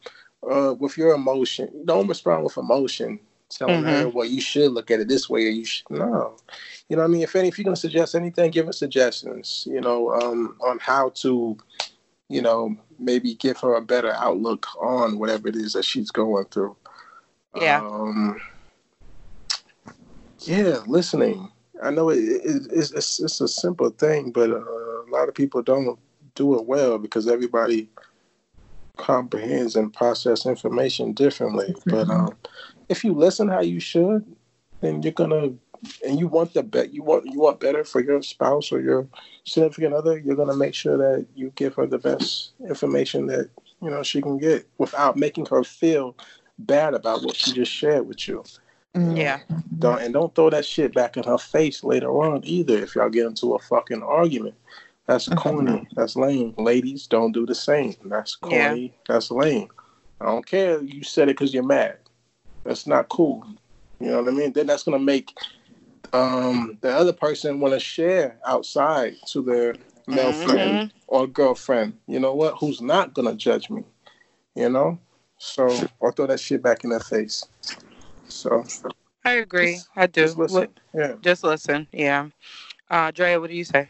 [0.48, 1.84] uh, with your emotion.
[1.84, 3.20] Don't respond with emotion,
[3.56, 4.14] telling her, Mhm.
[4.14, 5.88] well, you should look at it this way or you should.
[5.90, 6.36] No.
[6.88, 7.22] You know what I mean?
[7.22, 10.78] If any, if you're going to suggest anything, give her suggestions, you know, um, on
[10.78, 11.56] how to,
[12.28, 16.44] you know, maybe give her a better outlook on whatever it is that she's going
[16.46, 16.76] through.
[17.56, 17.80] Yeah.
[17.80, 18.40] Um,
[20.40, 21.50] yeah, listening.
[21.82, 25.34] I know it, it, it's, it's it's a simple thing, but uh, a lot of
[25.34, 25.98] people don't
[26.34, 27.88] do it well because everybody
[28.96, 31.74] comprehends and process information differently.
[31.86, 32.36] But um,
[32.88, 34.24] if you listen how you should,
[34.80, 35.52] then you're gonna
[36.06, 39.06] and you want the bet you want you want better for your spouse or your
[39.44, 40.18] significant other.
[40.18, 43.50] You're gonna make sure that you give her the best information that
[43.82, 46.16] you know she can get without making her feel
[46.58, 48.44] bad about what she just shared with you.
[48.94, 49.40] Yeah.
[49.78, 52.78] Don't and don't throw that shit back in her face later on either.
[52.78, 54.54] If y'all get into a fucking argument,
[55.06, 55.36] that's Mhm.
[55.36, 55.88] corny.
[55.96, 56.54] That's lame.
[56.58, 57.96] Ladies, don't do the same.
[58.04, 58.48] That's Yeah.
[58.68, 58.94] corny.
[59.08, 59.68] That's lame.
[60.20, 60.80] I don't care.
[60.82, 61.96] You said it because you're mad.
[62.64, 63.44] That's not cool.
[64.00, 64.52] You know what I mean?
[64.52, 65.36] Then that's gonna make
[66.12, 69.74] um, the other person want to share outside to their
[70.06, 70.44] male Mhm.
[70.44, 71.98] friend or girlfriend.
[72.06, 72.56] You know what?
[72.58, 73.84] Who's not gonna judge me?
[74.54, 74.98] You know.
[75.38, 75.68] So
[76.00, 77.44] or throw that shit back in their face.
[78.28, 78.64] So
[79.24, 79.74] I agree.
[79.74, 80.22] Just- I do.
[80.22, 80.60] just listen.
[80.60, 81.14] What- Yeah.
[81.22, 81.86] just listen.
[81.92, 82.28] Yeah.
[82.90, 83.88] Uh, Drea, what do you say?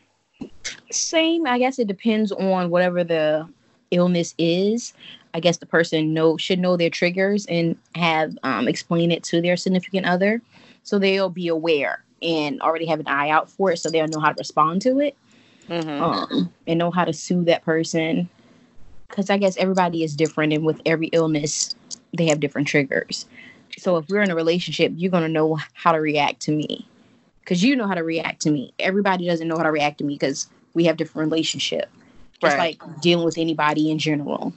[0.90, 1.46] Same.
[1.46, 3.48] I guess it depends on whatever the
[3.90, 4.92] illness is.
[5.34, 9.40] I guess the person know should know their triggers and have um, explain it to
[9.40, 10.40] their significant other,
[10.82, 14.20] so they'll be aware and already have an eye out for it, so they'll know
[14.20, 15.16] how to respond to it
[15.68, 16.02] Mm-hmm.
[16.02, 18.28] um, and know how to soothe that person.
[19.08, 21.74] Because I guess everybody is different, and with every illness,
[22.16, 23.26] they have different triggers.
[23.78, 26.86] So if we're in a relationship, you're gonna know how to react to me,
[27.40, 28.72] because you know how to react to me.
[28.78, 31.90] Everybody doesn't know how to react to me because we have different relationship.
[32.40, 32.80] Just Right.
[32.80, 34.52] like dealing with anybody in general.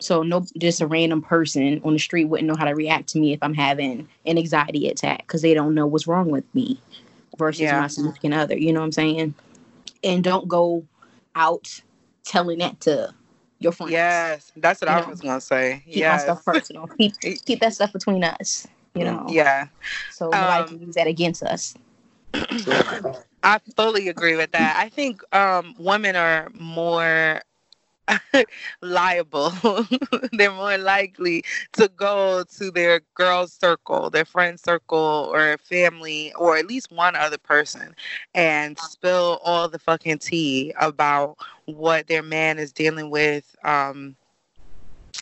[0.00, 3.18] So no, just a random person on the street wouldn't know how to react to
[3.18, 6.80] me if I'm having an anxiety attack because they don't know what's wrong with me
[7.38, 7.80] versus Yeah.
[7.80, 8.56] my significant other.
[8.56, 9.34] You know what I'm saying?
[10.02, 10.84] And don't go
[11.34, 11.80] out
[12.24, 13.14] telling that to
[13.58, 13.92] your friends.
[13.92, 15.82] Yes, that's what I know, was gonna say.
[15.90, 16.88] Keep my stuff personal.
[16.98, 17.14] Keep
[17.44, 18.66] keep that stuff between us.
[18.94, 19.26] You know.
[19.28, 19.66] Yeah,
[20.10, 21.74] So nobody Um, can use that against us.
[23.42, 24.76] I fully agree with that.
[24.76, 27.42] I think um, women are more
[28.82, 29.52] liable.
[30.32, 36.56] They're more likely to go to their girls' circle, their friend circle, or family, or
[36.56, 37.94] at least one other person,
[38.34, 41.36] and spill all the fucking tea about
[41.66, 43.54] what their man is dealing with.
[43.64, 44.16] Um,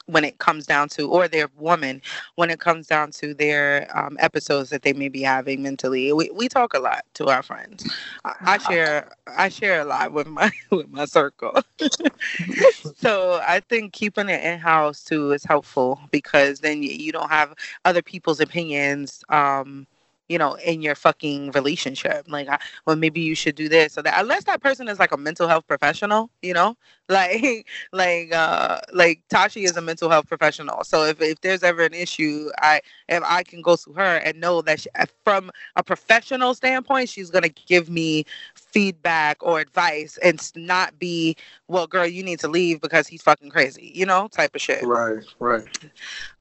[0.07, 2.03] when it comes down to, or their woman,
[2.37, 6.13] when it comes down to their um, episodes that they may be having mentally.
[6.13, 7.89] We, we talk a lot to our friends.
[8.25, 11.61] I, I share I share a lot with my with my circle.
[12.97, 17.31] so I think keeping it in house too is helpful because then you, you don't
[17.31, 19.23] have other people's opinions.
[19.29, 19.87] Um,
[20.29, 24.03] you know, in your fucking relationship, like, I, well, maybe you should do this or
[24.03, 24.21] that.
[24.21, 26.77] Unless that person is like a mental health professional, you know,
[27.09, 30.85] like, like, uh, like Tashi is a mental health professional.
[30.85, 34.41] So if if there's ever an issue, I if I can go to her and
[34.41, 34.89] know that she,
[35.25, 41.37] from a professional standpoint, she's gonna give me feedback or advice and not be,
[41.69, 44.83] well, girl, you need to leave because he's fucking crazy, you know, type of shit.
[44.83, 45.67] Right, right.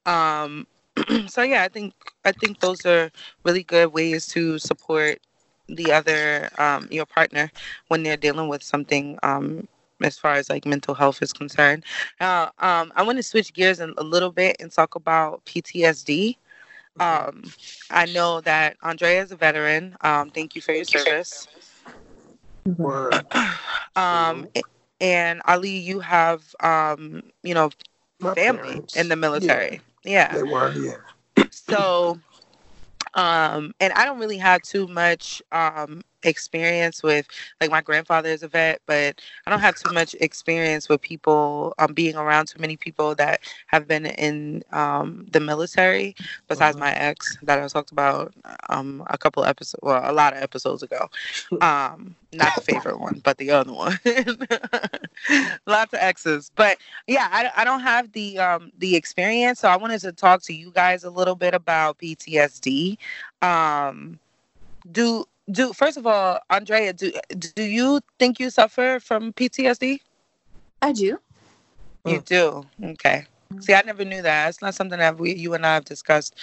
[0.06, 0.66] Um,
[1.28, 3.10] so yeah, I think I think those are
[3.44, 5.18] really good ways to support
[5.68, 7.50] the other um, your partner
[7.88, 9.68] when they're dealing with something um,
[10.02, 11.84] as far as like mental health is concerned.
[12.20, 16.36] Now, um, I want to switch gears a, a little bit and talk about PTSD.
[17.00, 17.44] Um,
[17.90, 19.96] I know that Andrea is a veteran.
[20.02, 21.48] Um, thank you for your service.
[22.66, 23.14] Word.
[23.94, 24.46] Um,
[25.00, 27.70] and Ali, you have um, you know
[28.20, 28.96] My family parents.
[28.96, 29.80] in the military.
[30.04, 31.44] Yeah, they were, yeah.
[31.50, 32.18] so
[33.14, 37.26] um and i don't really have too much um experience with
[37.60, 41.74] like my grandfather is a vet, but I don't have too much experience with people
[41.78, 46.14] um being around too many people that have been in um the military
[46.48, 46.80] besides Mhm.
[46.80, 48.32] my ex that I talked about
[48.68, 51.08] um a couple episodes well a lot of episodes ago.
[51.60, 53.98] Um not the favorite one, but the other one.
[55.66, 56.50] Lots of exes.
[56.54, 60.42] But yeah, I, I don't have the um the experience, so I wanted to talk
[60.44, 62.98] to you guys a little bit about PTSD.
[63.42, 64.18] Um
[64.90, 70.00] do do first of all, Andrea, do do you think you suffer from PTSD?
[70.80, 71.18] I do.
[72.04, 72.66] You do.
[72.82, 73.26] Okay.
[73.60, 74.48] See, I never knew that.
[74.48, 76.34] It's not something that we you and I have discussed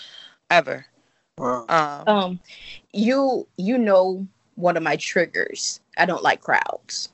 [0.49, 0.85] ever.
[1.37, 1.65] Wow.
[1.69, 2.39] Um, Um,
[2.93, 5.79] you you know one of my triggers.
[5.97, 7.09] I don't like crowds.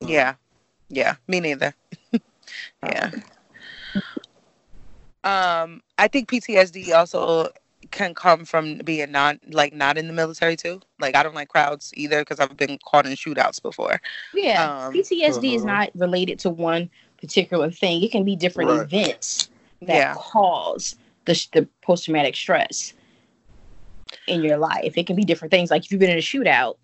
[0.00, 0.34] yeah.
[0.88, 1.74] Yeah, me neither.
[2.82, 3.10] yeah.
[5.22, 7.48] Um, I think PTSD also
[7.90, 10.80] can come from being not like not in the military too.
[11.00, 14.00] Like I don't like crowds either because I've been caught in shootouts before.
[14.34, 15.72] Yeah, Um, PTSD is uh-huh.
[15.72, 16.88] not related to one
[17.20, 18.02] particular thing.
[18.02, 18.80] It can be different Right.
[18.82, 19.50] events
[19.82, 20.14] that Yeah.
[20.16, 22.94] cause the the post traumatic stress
[24.26, 24.94] in your life.
[24.96, 25.70] It can be different things.
[25.70, 26.76] Like if you've been in a shootout,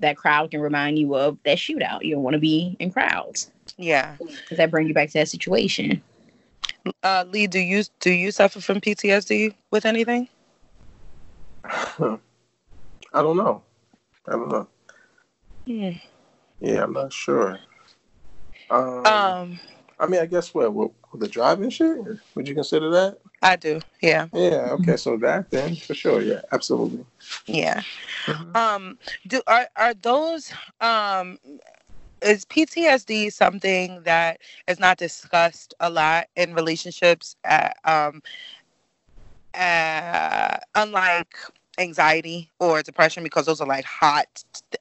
[0.00, 2.02] that crowd can remind you of that shootout.
[2.02, 4.16] You don't want to be in crowds Yeah.
[4.18, 6.02] because that bring you back to that situation.
[7.02, 10.28] Uh, Lee, do you do you suffer from PTSD with anything?
[13.12, 13.62] I don't know.
[14.28, 14.68] I don't know.
[16.60, 17.60] Yeah, I'm not sure.
[18.70, 19.60] Um, Um,
[19.98, 21.98] I mean, I guess what, what the driving shit?
[22.34, 23.18] Would you consider that?
[23.42, 23.80] I do.
[24.02, 24.28] Yeah.
[24.32, 24.70] Yeah.
[24.72, 24.96] Okay.
[24.96, 26.22] So that then for sure.
[26.22, 26.40] Yeah.
[26.52, 27.04] Absolutely.
[27.46, 27.82] Yeah.
[28.54, 31.38] Um, do are are those um
[32.22, 37.36] is PTSD something that is not discussed a lot in relationships?
[37.44, 38.22] Uh, um,
[39.54, 41.36] uh, unlike
[41.78, 44.26] anxiety or depression, because those are like hot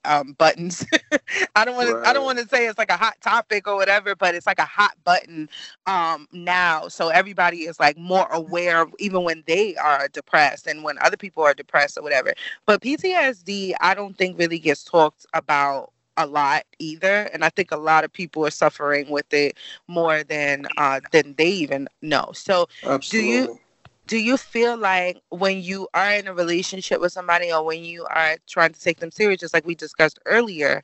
[0.05, 0.85] um, buttons.
[1.55, 2.09] I don't want to.
[2.09, 4.59] I don't want to say it's like a hot topic or whatever, but it's like
[4.59, 5.49] a hot button
[5.85, 6.87] um, now.
[6.87, 11.17] So everybody is like more aware of even when they are depressed and when other
[11.17, 12.33] people are depressed or whatever.
[12.65, 17.71] But PTSD, I don't think really gets talked about a lot either, and I think
[17.71, 19.57] a lot of people are suffering with it
[19.87, 22.31] more than uh, than they even know.
[22.33, 23.31] So, Absolutely.
[23.31, 23.59] do you
[24.07, 28.73] feel like when you are in a relationship with somebody or when you are trying
[28.73, 30.83] to take them serious, just like we discussed earlier,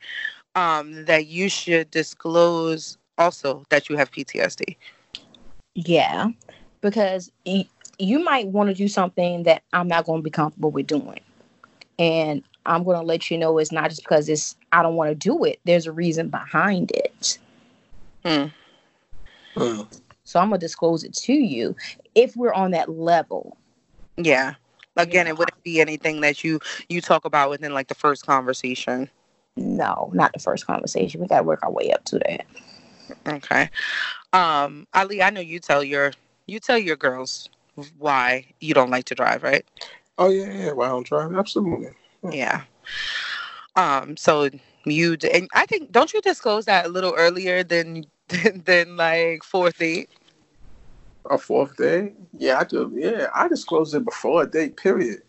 [0.56, 4.78] um, that you should disclose also that you have PTSD?
[5.76, 6.30] Yeah,
[6.82, 7.68] because y-
[7.98, 11.20] you might want to do something that I'm not going to be comfortable with doing.
[11.98, 15.10] And I'm going to let you know it's not just because it's I don't want
[15.10, 15.60] to do it.
[15.66, 17.38] There's a reason behind it.
[18.26, 18.46] hmm.
[19.56, 19.88] Mm.
[20.30, 21.76] So I'm going to disclose it to you
[22.14, 23.58] if we're on that level.
[24.16, 24.54] Yeah.
[24.96, 25.32] Again, Yeah.
[25.32, 29.10] it wouldn't be anything that you you talk about within like the first conversation.
[29.56, 31.20] No, not the first conversation.
[31.20, 32.46] We got to work our way up to that.
[33.28, 33.72] Okay.
[34.32, 36.12] Um, Ali, I know you tell your
[36.46, 37.50] you tell your girls
[37.98, 39.66] why you don't like to drive, right?
[40.20, 40.72] Oh yeah, yeah.
[40.74, 41.34] Why I don't drive?
[41.34, 41.90] Absolutely.
[42.30, 42.66] Yeah.
[43.76, 44.50] Um, so
[44.86, 48.98] you d- and I think don't you disclose that a little earlier than than, than
[48.98, 50.10] like fourth date?
[51.30, 52.14] A fourth day?
[52.38, 52.92] Yeah, I do.
[52.96, 54.78] Yeah, I disclose it before a date.
[54.78, 55.22] Period.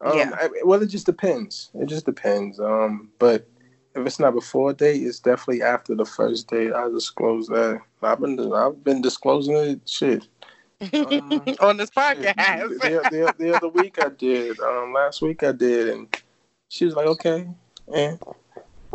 [0.00, 0.30] Um, Yeah.
[0.34, 1.70] I, well, it just depends.
[1.74, 2.60] It just depends.
[2.60, 3.48] Um, but
[3.94, 6.72] if it's not before a date, it's definitely after the first date.
[6.72, 7.80] I disclose that.
[8.02, 9.88] I've been I've been disclosing it.
[9.88, 10.28] Shit.
[10.92, 12.36] Um, On this podcast.
[12.68, 14.60] the, the, the other week I did.
[14.60, 16.14] Um, last week I did, and
[16.68, 17.48] she was like, "Okay,"
[17.94, 18.20] and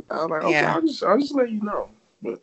[0.08, 0.76] I was like, "Okay, Yeah.
[0.76, 1.90] I'll just I'll just let you know."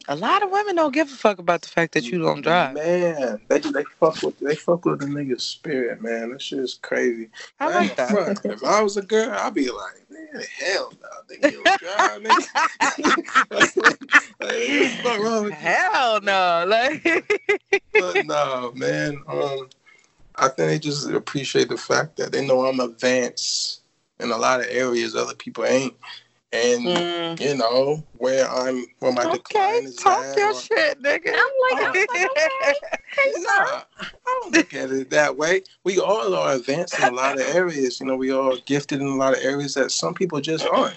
[0.08, 2.74] A lot of women don't give a fuck about the fact that you don't drive.
[2.74, 6.30] Man, they they fuck with they fuck with the nigga's spirit, man.
[6.30, 7.28] That shit is crazy.
[7.60, 8.10] I like that.
[8.10, 8.40] Front.
[8.44, 12.22] If I was a girl, I'd be like, man, hell no, nigga, you don't drive,
[12.22, 12.48] nigga.
[15.04, 15.58] like, wrong with you?
[15.58, 16.64] Hell no.
[16.66, 17.04] Like
[17.92, 19.22] But no, man.
[19.28, 19.68] Um,
[20.34, 23.82] I think they just appreciate the fact that they know I'm advanced
[24.20, 25.94] in a lot of areas other people ain't,
[26.52, 27.40] and Mm.
[27.40, 31.28] you know where I'm, where my Okay, decline is talk at, your or- shit, nigga.
[31.28, 32.74] I'm like, I'm like, okay.
[33.38, 35.62] Nah, I don't look at it that way.
[35.84, 37.98] We all are advanced in a lot of areas.
[38.00, 40.96] You know, we all gifted in a lot of areas that some people just aren't.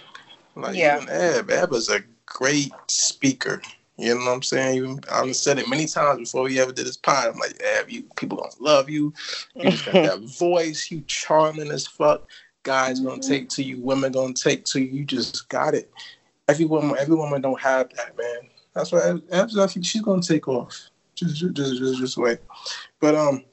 [0.56, 0.98] Like Yeah.
[0.98, 1.50] even Eb.
[1.50, 3.62] Eb is a great speaker.
[3.98, 4.78] You know what I'm saying?
[4.78, 7.30] Even I've said it many times before we ever did this pod.
[7.30, 9.14] I'm like, Eb, you people gonna love you.
[9.56, 10.90] You just got that voice.
[10.92, 12.28] You charming as fuck.
[12.64, 13.82] Guys gonna take to you.
[13.82, 15.00] Women gonna take to you.
[15.00, 15.92] You just got it.
[16.48, 18.50] Every woman, every woman don't have that, man.
[18.74, 20.90] That's why Eb- I think she's gonna take off.
[21.16, 22.40] Just, just, just, just, just wait.
[23.00, 23.44] But um,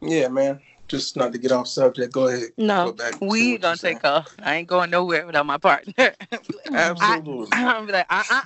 [0.00, 0.60] yeah, man.
[0.88, 2.12] Just not to get off subject.
[2.12, 2.50] Go ahead.
[2.56, 4.34] No, Go back we gonna take off.
[4.42, 5.92] I ain't going nowhere without my partner.
[6.72, 7.48] Absolutely.
[7.52, 8.42] I, am be like, uh, uh,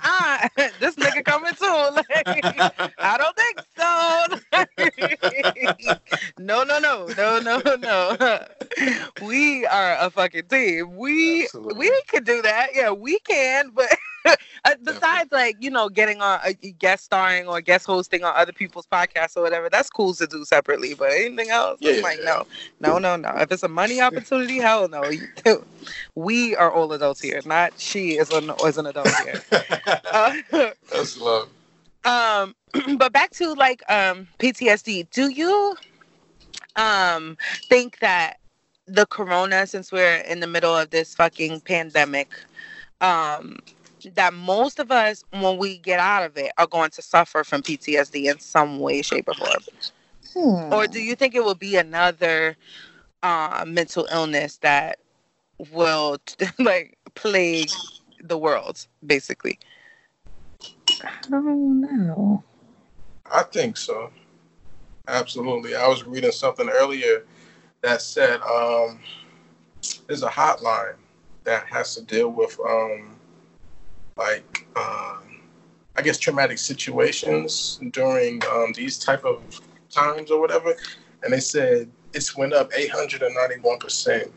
[0.57, 1.89] uh, this nigga coming too.
[1.93, 2.05] Like,
[2.99, 4.27] I don't think so.
[6.39, 8.45] no, no, no, no, no, no.
[9.21, 10.95] We are a fucking team.
[10.95, 11.77] We Absolutely.
[11.77, 12.69] we can do that.
[12.73, 13.71] Yeah, we can.
[13.71, 13.89] But
[14.83, 18.87] besides, like you know, getting on a guest starring or guest hosting on other people's
[18.87, 20.93] podcasts or whatever, that's cool to do separately.
[20.93, 22.43] But anything else, Yeah, I'm like, yeah.
[22.79, 23.37] no, no, no, no.
[23.41, 25.09] If it's a money opportunity, hell no.
[26.15, 27.41] We are all adults here.
[27.45, 29.41] Not she is an is an adult here.
[30.11, 30.33] Uh,
[30.91, 31.49] That's love.
[32.05, 32.55] um,
[32.97, 35.09] but back to like um PTSD.
[35.11, 35.75] Do you
[36.75, 37.37] um
[37.69, 38.37] think that
[38.87, 42.29] the corona, since we're in the middle of this fucking pandemic,
[43.01, 43.57] um,
[44.15, 47.61] that most of us, when we get out of it, are going to suffer from
[47.61, 49.63] PTSD in some way, shape, or form?
[50.33, 50.73] Hmm.
[50.73, 52.55] Or do you think it will be another
[53.23, 54.99] uh, mental illness that
[55.71, 56.17] will
[56.59, 57.69] like plague
[58.23, 59.59] the world, basically?
[61.03, 62.43] I don't know.
[63.31, 64.11] I think so.
[65.07, 65.75] Absolutely.
[65.75, 67.25] I was reading something earlier
[67.81, 68.99] that said um,
[70.07, 70.95] there's a hotline
[71.43, 73.15] that has to deal with um,
[74.19, 75.39] like um,
[75.95, 79.41] I guess traumatic situations during um, these type of
[79.89, 80.75] times or whatever,
[81.23, 84.31] and they said it's went up 891 percent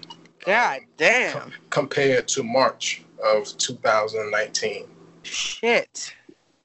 [0.45, 1.53] God damn.
[1.71, 4.87] compared to March of 2019.
[5.23, 6.15] Shit.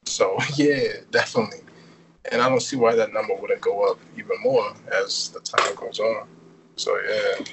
[0.06, 1.60] So yeah, definitely.
[2.32, 5.76] And I don't see why that number wouldn't go up even more as the time
[5.76, 6.28] goes on.
[6.76, 7.46] So yeah,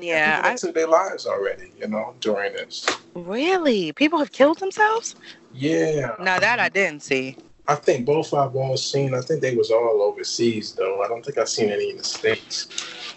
[0.00, 0.40] Yeah.
[0.44, 2.86] I, took their lives already, you know, during this.
[3.14, 3.92] really?
[3.92, 5.14] People have killed themselves?
[5.54, 7.36] Yeah, Now that I didn't see.
[7.68, 9.14] I think both I've all seen.
[9.14, 11.02] I think they was all overseas though.
[11.02, 12.68] I don't think I've seen any in the states.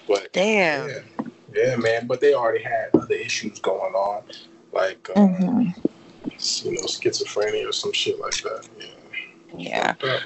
[0.08, 0.90] But Damn.
[0.90, 1.00] yeah,
[1.54, 2.08] yeah, man.
[2.08, 4.24] But they already had other issues going on,
[4.74, 6.64] like um, Mhm.
[6.66, 8.68] you know, schizophrenia or some shit like that.
[9.58, 9.94] Yeah.
[10.04, 10.20] Yeah.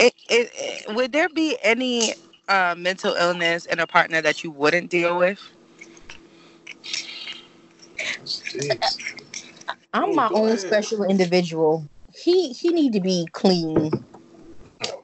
[0.00, 2.14] It, it, it, would there be any
[2.48, 5.40] uh, mental illness in a partner that you wouldn't deal with?
[9.94, 11.86] I'm Oh, my go own special individual.
[12.14, 13.90] He he need to be clean.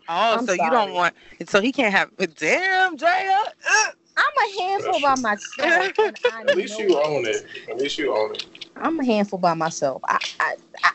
[0.08, 1.14] Oh, I'm so you don't want,
[1.46, 3.36] so he can't have, damn, Jaya.
[3.70, 3.86] Uh,
[4.16, 4.24] I'm
[4.58, 5.44] a handful by myself.
[5.58, 5.92] I
[6.48, 7.46] At least you own it.
[7.68, 8.46] At least you own it.
[8.76, 10.02] I'm a handful by myself.
[10.08, 10.90] I, I, I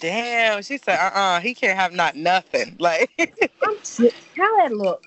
[0.00, 2.76] damn, she said, uh uh he can't have not nothing.
[2.80, 3.10] Like,
[3.62, 4.14] I'm sick.
[4.36, 5.04] How that look?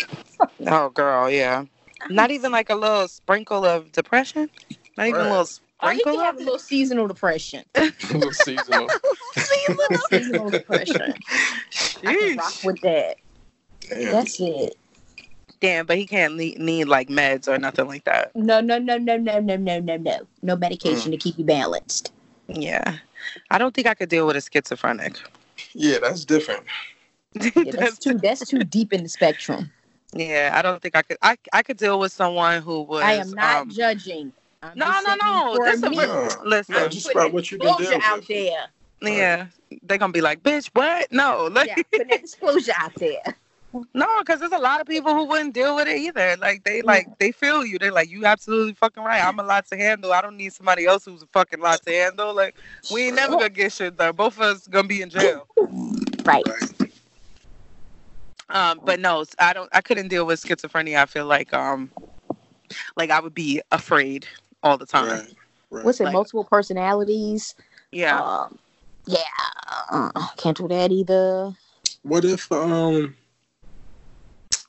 [0.66, 1.64] oh, girl, yeah.
[2.10, 4.50] Not even like a little sprinkle of depression?
[4.98, 5.30] Not even a Right.
[5.30, 5.48] little
[5.82, 7.64] Oh, he sprinkle can have a little seasonal depression.
[7.74, 8.88] Little seasonal.
[9.32, 9.98] Seasonal.
[10.10, 11.14] seasonal depression.
[12.06, 13.16] I can rock with that.
[13.88, 14.12] Damn.
[14.12, 14.76] That's it.
[15.60, 18.34] Damn, but he can't need, need like meds or nothing like that.
[18.34, 20.18] No, no, no, no, no, no, no, no, no.
[20.42, 22.12] No medication to keep you balanced.
[22.48, 22.98] Yeah.
[23.50, 25.16] I don't think I could deal with a schizophrenic.
[25.72, 26.64] Yeah, that's different.
[27.54, 29.70] Yeah, that's too that's too deep in the spectrum.
[30.14, 31.18] yeah, I don't think I could.
[31.20, 33.02] I I could deal with someone who was.
[33.02, 34.32] I am not um, judging.
[34.62, 35.54] I'm No, no, no.
[35.56, 36.74] for This is me, what- No, listen.
[36.76, 38.28] no, just about what you can deal disclosure out with.
[38.28, 38.66] there.
[39.02, 39.46] Yeah,
[39.82, 41.12] they're gonna be like, "Bitch, what?
[41.12, 43.22] No, like, Yeah, put that disclosure out there.
[43.94, 46.36] no," because there's a lot of people who wouldn't deal with it either.
[46.38, 47.78] Like they like they feel you.
[47.78, 49.22] They're like, "You absolutely fucking right.
[49.22, 50.12] I'm a lot to handle.
[50.12, 52.34] I don't need somebody else who's a fucking lot to handle.
[52.34, 52.56] Like
[52.92, 54.14] we ain't never gonna get shit done.
[54.14, 55.46] Both of us gonna be in jail."
[56.24, 56.44] Right.
[56.46, 56.92] Right.
[58.48, 59.68] Um, but no, I don't.
[59.72, 61.02] I couldn't deal with schizophrenia.
[61.02, 61.90] I feel like um,
[62.96, 64.26] like I would be afraid
[64.62, 65.08] all the time.
[65.08, 65.34] Right.
[65.70, 65.84] Right.
[65.84, 66.04] What's it?
[66.04, 67.54] Like- multiple personalities.
[67.90, 68.20] Yeah.
[68.20, 68.58] Um,
[69.06, 69.18] yeah.
[69.90, 71.54] Uh, can't do that either.
[72.02, 73.16] What if um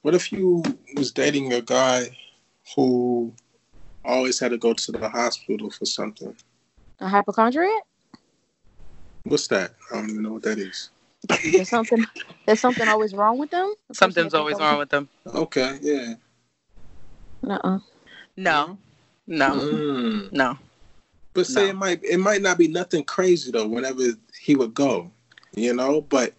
[0.02, 0.64] what if you
[0.95, 2.18] was dating a guy
[2.76, 3.34] who
[4.06, 6.36] always had to go to the hospital for something?
[7.00, 7.84] A hypochondriac?
[9.24, 9.76] What's that?
[9.91, 10.89] I don't even know what that is.
[11.43, 12.06] There's something.
[12.45, 13.74] There's something always wrong with them.
[13.89, 15.10] The Something's always wrong with them.
[15.28, 16.14] Okay, yeah.
[17.43, 17.80] go- Uh-uh.
[18.38, 18.78] No,
[19.26, 20.32] no, Mm.
[20.32, 20.58] no.
[21.34, 21.70] But say No.
[21.70, 24.04] it might it might not be nothing crazy though whenever
[24.39, 25.12] he would go,
[25.56, 26.34] you know, but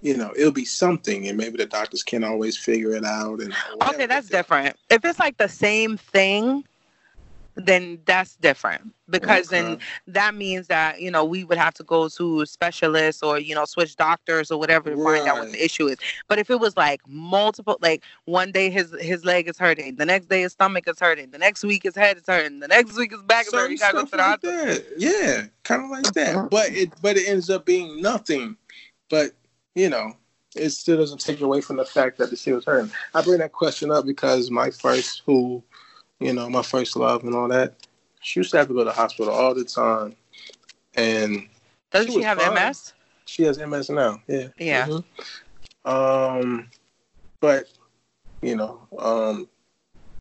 [0.00, 3.52] you know, it'll be something and maybe the doctors can't always figure it out and
[3.82, 4.76] Okay, that's different.
[4.90, 6.64] If it's like the same thing,
[7.56, 12.08] then that's different because then that means that you know we would have to go
[12.08, 15.88] to specialists or you know switch doctors or whatever to find out what the issue
[15.88, 15.96] is.
[16.28, 20.06] But if it was like multiple, like one day his his leg is hurting, the
[20.06, 22.96] next day his stomach is hurting, the next week his head is hurting, the next
[22.96, 24.84] week his back is hurting, you gotta go to the like that.
[24.96, 26.36] Yeah, kind of like that.
[26.36, 26.50] Mhm.
[26.50, 28.56] But it but it ends up being nothing.
[29.10, 29.32] But
[29.78, 30.16] you know,
[30.56, 32.90] it still doesn't take away from the fact that the shit was hurting.
[33.14, 35.62] I bring that question up because my first who,
[36.18, 37.74] you know, my first love and all that,
[38.20, 40.16] she used to have to go to the hospital all the time.
[40.96, 41.48] And
[41.92, 42.54] Doesn't she, was have fine.
[42.54, 42.92] MS?
[43.26, 44.20] she has MS now.
[44.26, 44.48] Yeah.
[44.58, 44.86] Yeah.
[44.88, 45.04] Mhm.
[45.84, 46.70] Um,
[47.40, 47.68] but
[48.42, 49.48] you know, um,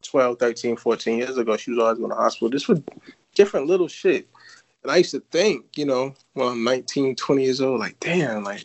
[0.03, 2.49] 12, 13, 14 years ago, she was always going to hospital.
[2.49, 2.79] This was
[3.33, 4.27] different little shit.
[4.83, 8.43] And I used to think, you know, when I'm 19, 20 years old, like, damn,
[8.43, 8.63] like,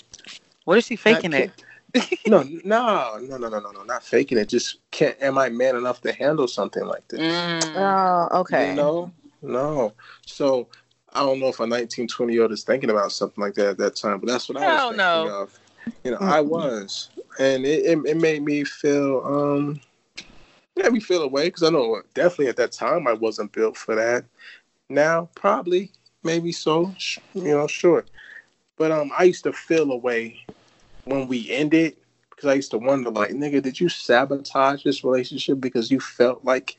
[0.65, 1.65] What is she faking it?
[2.27, 4.49] no, no, no, no, no, no, no, not faking it.
[4.49, 5.17] Just can't.
[5.21, 7.21] Am I man enough to handle something like this?
[7.21, 8.29] Mm.
[8.33, 8.71] Oh, okay.
[8.71, 9.93] You know, no.
[10.27, 10.69] So
[11.13, 13.71] I don't know if a 19, 20 year old is thinking about something like that
[13.71, 15.13] at that time, but that's what I Hell was no.
[15.13, 15.61] thinking of.
[16.05, 19.81] You know, I was, and it, it, it made me feel um,
[20.77, 23.77] it made me feel away because I know definitely at that time I wasn't built
[23.77, 24.25] for that.
[24.89, 25.91] Now probably,
[26.23, 28.05] maybe so, sh- you know, sure.
[28.83, 30.45] But um, I used to feel away
[31.05, 31.99] when we ended
[32.31, 36.45] because I used to wonder, like, nigga, did you sabotage this relationship because you felt
[36.45, 36.77] like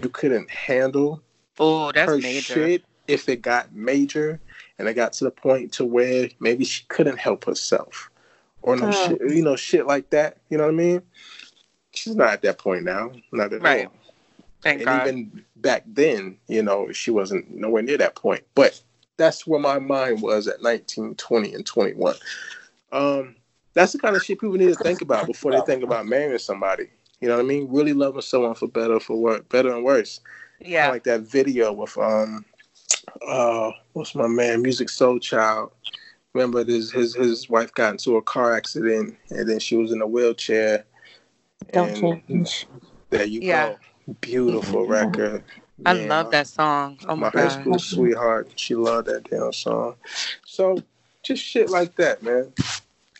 [0.00, 1.20] you couldn't handle
[1.58, 2.40] Oh, that's her major.
[2.42, 4.38] shit if it got major
[4.78, 8.08] and it got to the point to where maybe she couldn't help herself
[8.62, 8.92] or no Oh.
[8.92, 10.36] shit, you know, shit like that.
[10.48, 11.02] You know what I mean?
[11.92, 13.86] She's not at that point now, not at Right.
[13.86, 13.92] all.
[14.62, 15.08] Thank and God.
[15.08, 18.44] even back then, you know, she wasn't nowhere near that point.
[18.54, 18.80] But
[19.20, 22.14] that's where my mind was at 19, 20, and 21.
[22.90, 23.36] Um,
[23.74, 26.38] that's the kind of shit people need to think about before they think about marrying
[26.38, 26.88] somebody.
[27.20, 27.68] You know what I mean?
[27.70, 30.20] Really loving someone for better, for worse, better and worse.
[30.58, 30.88] yeah.
[30.88, 32.44] like that video with um
[33.26, 35.70] uh what's my man Musiq Soulchild
[36.32, 40.00] remember this his his wife got into a car accident and then she was in
[40.00, 40.84] a wheelchair
[41.72, 42.66] Don't and change.
[43.10, 43.74] there you Yeah.
[44.06, 45.44] go beautiful record
[45.86, 46.98] I Man, love my- that song.
[47.08, 49.96] Oh my, my high school sweetheart she loved that damn song
[50.44, 50.78] so
[51.22, 52.52] just shit like that man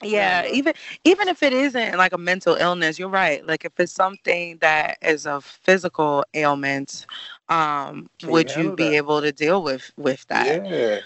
[0.03, 0.53] Yeah, Yeah.
[0.53, 3.47] even even if it isn't like a mental illness, you're right.
[3.47, 7.07] Like if it's something that is a physical ailment,
[7.49, 8.97] um, Can you would you be that?
[8.97, 10.65] able to deal with with that?
[10.67, 11.01] yeah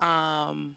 [0.00, 0.76] Um,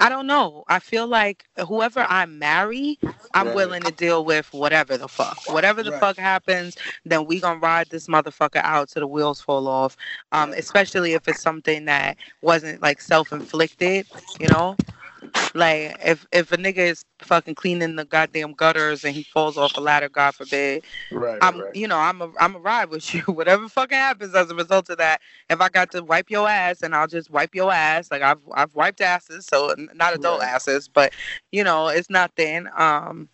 [0.00, 0.64] I don't know.
[0.68, 2.98] I feel like whoever I marry,
[3.34, 3.54] I'm Right.
[3.54, 5.40] willing to deal with whatever the fuck.
[5.46, 6.00] Whatever the Right.
[6.00, 9.96] fuck happens, then we gonna ride this motherfucker out till the wheels fall off.
[10.32, 14.06] Um, especially if it's something that wasn't like self inflicted,
[14.38, 14.78] you know?
[15.54, 19.76] Like if if a nigga is fucking cleaning the goddamn gutters and he falls off
[19.76, 23.14] a ladder, God forbid, right I'm right you know I'm a I'm a ride with
[23.14, 23.20] you.
[23.26, 25.20] Whatever fucking happens as a result of that,
[25.50, 28.10] if I got to wipe your ass, and I'll just wipe your ass.
[28.10, 30.48] Like I've I've wiped asses, so not adult Right.
[30.50, 31.12] asses, but
[31.52, 32.68] you know it's nothing.
[32.76, 33.28] Um,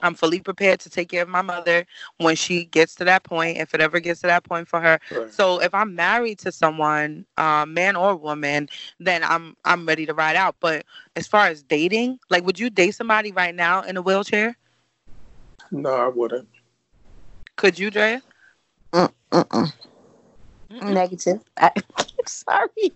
[0.00, 1.84] I'm fully prepared to take care of my mother
[2.18, 4.98] when she gets to that point, if it ever gets to that point for her.
[5.10, 5.32] right.
[5.32, 8.68] So if I'm married to someone, uh, man or woman,
[9.00, 10.56] then I'm I'm ready to ride out.
[10.60, 10.84] But
[11.16, 14.56] as far as dating, like, would you date somebody right now in a wheelchair?
[15.70, 16.48] no i wouldn't
[17.56, 18.22] Could you, Drea?
[18.92, 19.72] Mm-mm.
[20.82, 21.40] Negative.
[21.56, 21.72] I,
[22.26, 22.92] sorry.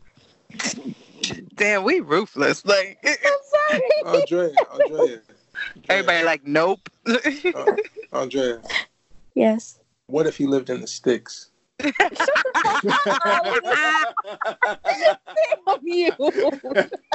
[1.55, 2.64] Damn, we ruthless.
[2.64, 4.16] Like I'm sorry.
[4.18, 5.20] andrea andrea
[5.88, 6.88] everybody, like, nope.
[7.07, 7.18] Uh,
[8.12, 8.61] andrea
[9.34, 9.78] Yes.
[10.07, 11.48] what if he lived in the sticks
[11.80, 11.92] Damn
[15.82, 16.11] you.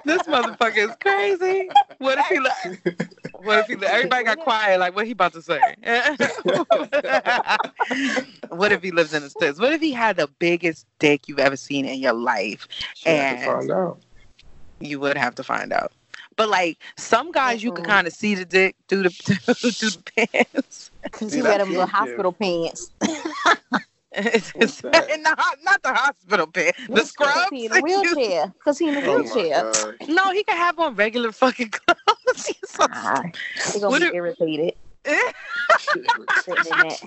[0.05, 1.69] this motherfucker is crazy.
[1.99, 2.39] What if he?
[2.39, 2.95] Li-
[3.43, 3.75] what if he?
[3.75, 4.79] Li- everybody got quiet.
[4.79, 5.59] Like, what he about to say?
[8.49, 9.59] what if he lives in the sticks?
[9.59, 12.67] What if he had the biggest dick you've ever seen in your life?
[12.95, 13.99] She had to And- find out.
[14.79, 15.91] You would have to find out.
[16.37, 19.09] But like some guys, you can kind of see the dick through the
[19.71, 20.91] through the pants.
[21.03, 22.91] Because See, he wear that's them little hospital pants.
[24.13, 25.19] It's- What's that?
[25.21, 26.79] not, not the hospital pants.
[26.87, 27.47] The Because scrubs.
[27.51, 28.47] he in a wheelchair.
[28.57, 29.61] Because he in a Oh wheelchair.
[29.61, 30.09] God.
[30.09, 32.45] No, he can have on regular fucking clothes.
[32.47, 33.21] He's so Ah,
[33.73, 34.73] he gonna What be if- irritated
[36.35, 36.99] sitting in that.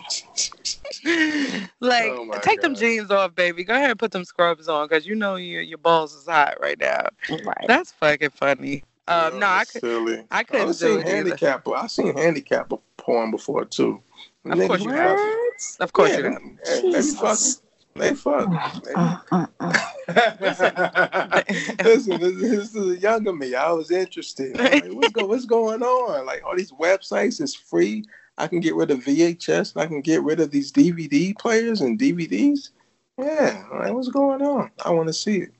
[1.81, 3.65] like, Oh my take them jeans off, baby.
[3.65, 6.59] Go ahead and put them scrubs on, cause you know your your balls is hot
[6.61, 7.09] right now.
[7.29, 7.65] Right.
[7.67, 8.85] That's fucking funny.
[9.11, 9.81] Um, Yo, no, I that's could.
[9.83, 10.25] silly.
[10.31, 11.69] I couldn't I've do seen it handicap.
[11.69, 14.01] I've seen handicap porn before too.
[14.45, 15.31] Of Niggas course you have- have.
[15.81, 16.83] Of course yeah, you they- have.
[16.83, 17.39] They, they fuck.
[17.97, 18.85] They fuck.
[18.85, 19.73] They- Uh, uh, uh.
[21.85, 23.55] Listen, this, this is a younger me.
[23.55, 24.57] I was interested.
[24.59, 26.25] Like, what's, go, what's going on?
[26.27, 28.05] Like all these websites is free.
[28.39, 29.75] I can get rid of VHS.
[29.75, 32.71] And I can get rid of these DVD players and DVDs.
[33.19, 34.71] Yeah, like what's going on?
[34.85, 35.53] I want to see it.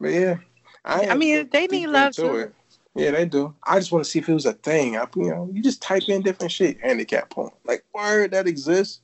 [0.00, 0.36] But yeah,
[0.84, 2.36] I ain't mean, they need love into too.
[2.36, 2.54] it.
[2.94, 3.54] Yeah, they do.
[3.64, 4.96] I just want to see if it was a thing.
[4.98, 6.78] I, you know, you just type in different shit.
[6.80, 9.00] Handicap porn, like word that exists.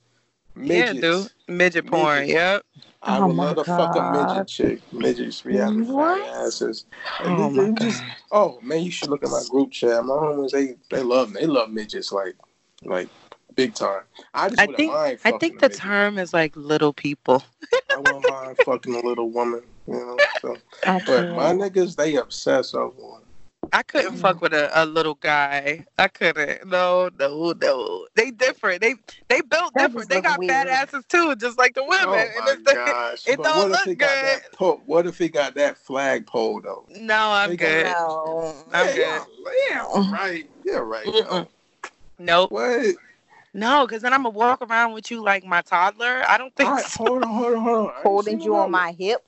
[0.55, 1.01] Yeah, Midgets.
[1.47, 1.55] dude.
[1.55, 2.19] Midget porn.
[2.19, 2.33] Midgets.
[2.33, 2.63] Yep.
[3.01, 4.81] I Oh would my love to fuck a midget chick.
[4.93, 6.19] Midgets be having What?
[6.21, 6.85] fat asses.
[7.23, 10.03] And Oh they- my they just, oh man, you should look at my group chat.
[10.05, 12.35] My homies, they they love they love midgets like
[12.83, 13.07] like
[13.55, 14.01] big time.
[14.33, 15.81] I just I wouldn't think- mind I think the midget.
[15.81, 17.41] term is like little people.
[17.91, 20.17] I wouldn't mind fucking a little woman, you know.
[20.41, 21.05] So, but
[21.35, 23.21] my niggas, they obsess over one.
[23.71, 24.41] I couldn't fuck mm.
[24.41, 25.85] with a, a little guy.
[25.97, 26.67] I couldn't.
[26.67, 28.07] No, no, no.
[28.15, 28.81] They different.
[28.81, 28.95] They
[29.27, 30.09] they built That different.
[30.09, 30.67] They look got fat weird.
[30.67, 32.07] asses too, just like the women.
[32.07, 33.27] Oh my it's the- gosh!
[33.27, 34.25] it but don't what look if he got good.
[34.43, 34.53] that?
[34.53, 36.85] Po- what if he got that flag pole though?
[36.99, 37.85] no, I'm They got- good.
[37.85, 38.55] No.
[38.73, 39.55] I'm yeah, good.
[39.69, 40.49] Yeah, right.
[40.63, 41.05] Yeah, right.
[41.05, 41.47] Mm-mm.
[42.17, 42.51] Nope.
[42.51, 42.95] What?
[43.53, 46.23] No, because then I'm gonna walk around with you like my toddler.
[46.27, 47.05] I don't think All right, so.
[47.05, 47.93] hold on, hold on, hold on.
[48.03, 49.25] Holding you on my hip.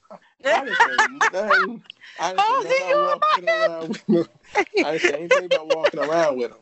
[2.19, 5.13] I didn't say didn't Holding oh, say you on nothing about walking I didn't say
[5.13, 6.57] anything about walking around with him.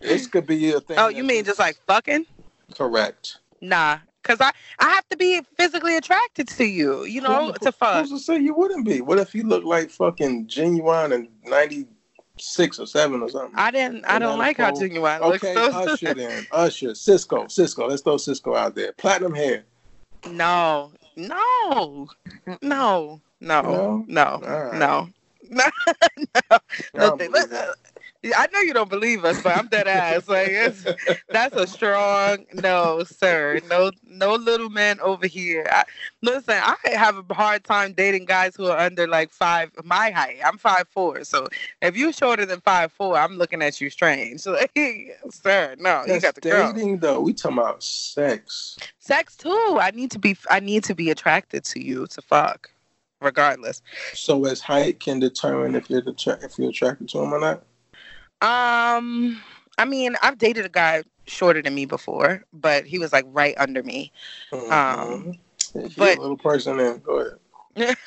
[0.00, 0.98] This could be a thing.
[0.98, 2.26] oh, you mean just like fucking?
[2.76, 3.38] correct?
[3.60, 7.04] Nah, because I I have to be physically attracted to you.
[7.04, 8.00] You know, Who- to fuck.
[8.00, 9.00] Who's to say you wouldn't be?
[9.00, 11.86] What if he looked like fucking Ginuwine and ninety
[12.38, 13.52] six or seven or something?
[13.58, 14.04] I didn't.
[14.06, 14.80] I You're don't like how pole.
[14.80, 15.44] Ginuwine looks.
[15.44, 16.46] Okay, So- Usher then.
[16.52, 17.88] Usher, Sisqó, Sisqó.
[17.88, 18.92] Let's throw Sisqó out there.
[18.92, 19.64] Platinum hair.
[20.26, 22.08] No, no,
[22.62, 24.04] no, no, No?
[24.06, 24.78] no, right.
[24.78, 25.08] no,
[25.50, 25.64] no,
[26.34, 26.40] no.
[26.50, 26.58] I
[26.94, 27.68] no don't th- believe listen,
[28.36, 30.28] I know you don't believe us, but I'm dead ass.
[30.28, 30.84] Like it's,
[31.30, 33.60] that's a strong no, sir.
[33.68, 35.66] No, no little man over here.
[35.70, 35.84] I,
[36.22, 40.38] listen, I have a hard time dating guys who are under like five my height.
[40.44, 41.48] I'm five four, so
[41.80, 44.44] if you're shorter than five four, I'm looking at you strange.
[44.46, 46.72] Like, sir, no, you That's got the girl.
[46.72, 47.20] dating though.
[47.20, 48.76] We talking about sex.
[48.98, 49.78] Sex too.
[49.80, 50.36] I need to be.
[50.50, 52.70] I need to be attracted to you to fuck,
[53.20, 53.82] regardless.
[54.14, 57.62] So as height can determine if you're the if you're attracted to him or not.
[58.42, 59.40] Um,
[59.78, 63.54] I mean, I've dated a guy shorter than me before, but he was like right
[63.58, 64.12] under me.
[64.52, 65.38] Mhm.
[65.74, 66.98] Yeah, but- a little person then.
[67.00, 67.36] Go ahead.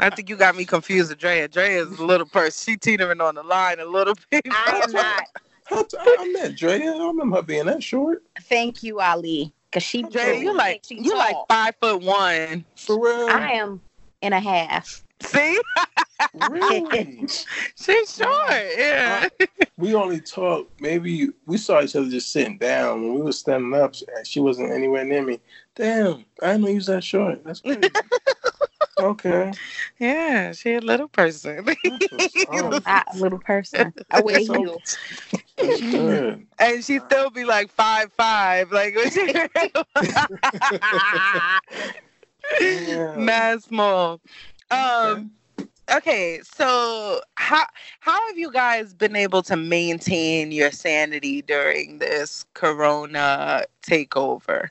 [0.00, 1.48] I think you got me confused with Drea.
[1.48, 2.72] Drea is a little person.
[2.72, 4.42] She teetering on the line a little bit.
[4.50, 5.22] I am not.
[5.70, 6.92] I, I met Drea.
[6.94, 8.22] I remember her being that short.
[8.42, 9.52] Thank you, Ali.
[9.72, 12.64] Cause she Drea, you like she's you like five foot one.
[12.74, 13.28] For real?
[13.28, 13.80] I am
[14.22, 15.04] and a half.
[15.20, 15.60] See,
[16.34, 17.26] really?
[17.76, 18.64] she's short.
[18.76, 19.28] Yeah.
[19.40, 19.46] Uh,
[19.76, 20.80] we only talked.
[20.80, 23.94] Maybe we saw each other just sitting down when we were standing up.
[24.16, 25.40] and She wasn't anywhere near me.
[25.74, 27.44] Damn, I didn't know you was that short.
[27.44, 27.88] That's crazy.
[28.98, 29.52] okay.
[29.98, 31.66] Yeah, she a little person.
[32.50, 33.92] Oh, I, little person.
[34.10, 34.98] I wear So- heels.
[36.58, 39.10] and she still be like five five, like when
[42.60, 43.16] Yeah.
[43.16, 44.20] mad small.
[44.70, 45.32] Um.
[45.90, 47.64] Okay, so how
[48.00, 54.68] how have you guys been able to maintain your sanity during this Corona takeover?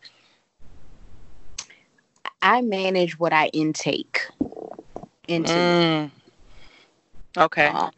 [2.41, 4.21] I manage what I intake
[5.27, 5.51] into.
[5.53, 6.11] Mm.
[7.37, 7.67] Okay.
[7.67, 7.91] Um,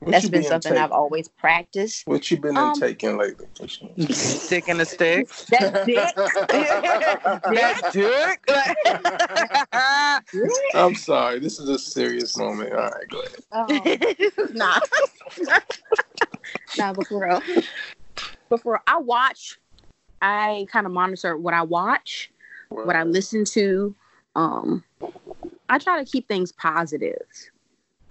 [0.00, 0.84] What that's you been been something intaking?
[0.84, 2.06] I've always practiced.
[2.06, 3.46] What you been Um, intaking lately?
[4.12, 5.28] Sticking the stick.
[5.50, 6.14] That's it.
[7.56, 8.40] That dick.
[10.74, 11.38] I'm sorry.
[11.40, 12.72] This is a serious moment.
[12.72, 13.44] All right, go ahead.
[13.52, 13.82] Um,
[14.54, 14.78] nah.
[16.78, 17.42] nah, but for real.
[18.48, 19.58] But for real, I watch,
[20.20, 22.30] I kind of monitor what I watch,
[22.68, 23.94] what I listen to.
[24.34, 24.84] Um,
[25.68, 27.26] I try to keep things positive.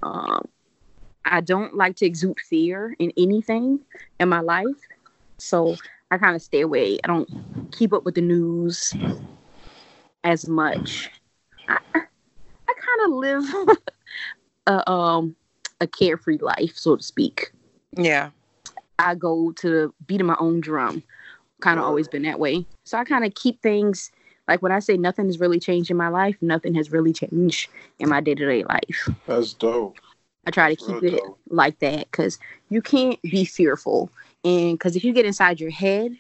[0.04, 0.48] Um,
[1.26, 3.80] I don't like to exude fear in anything
[4.20, 4.66] in my life.
[5.38, 5.76] So
[6.12, 7.00] I kind of stay away.
[7.04, 7.30] I don't
[7.72, 8.94] keep up with the news
[10.24, 11.10] as much.
[11.68, 13.78] I, I kind of live
[14.68, 15.36] a, um,
[15.82, 17.52] a carefree life, so to speak.
[17.98, 18.32] yeah.
[18.98, 21.04] I go to the beat of my own drum.
[21.60, 22.66] Kind of always been that way.
[22.86, 24.12] So I kind of keep things
[24.48, 27.70] like when I say nothing has really changed in my life, nothing has really changed
[28.00, 29.10] in my day to day life.
[29.26, 29.98] That's dope.
[30.46, 31.40] I try to Real keep it dope.
[31.50, 32.40] like that because
[32.70, 34.10] you can't be fearful.
[34.44, 36.16] And because if you get inside your head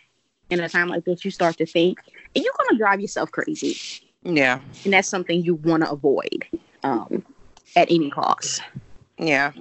[0.50, 2.00] in a time like this, you start to think,
[2.36, 3.76] and you're going to drive yourself crazy.
[4.24, 4.60] Yeah.
[4.84, 6.46] And that's something you want to avoid
[6.84, 7.24] um,
[7.76, 8.62] at any cost.
[9.18, 9.52] Yeah.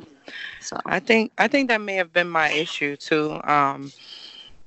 [0.61, 3.41] So, I think I think that may have been my issue too.
[3.45, 3.93] Um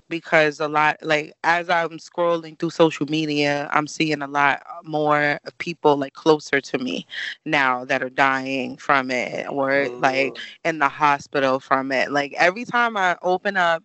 [0.10, 5.40] because a lot like as I'm scrolling through social media, I'm seeing a lot more
[5.58, 7.06] people like closer to me
[7.46, 10.40] now that are dying from it or like mm.
[10.66, 12.12] in the hospital from it.
[12.12, 13.84] Like every time I open up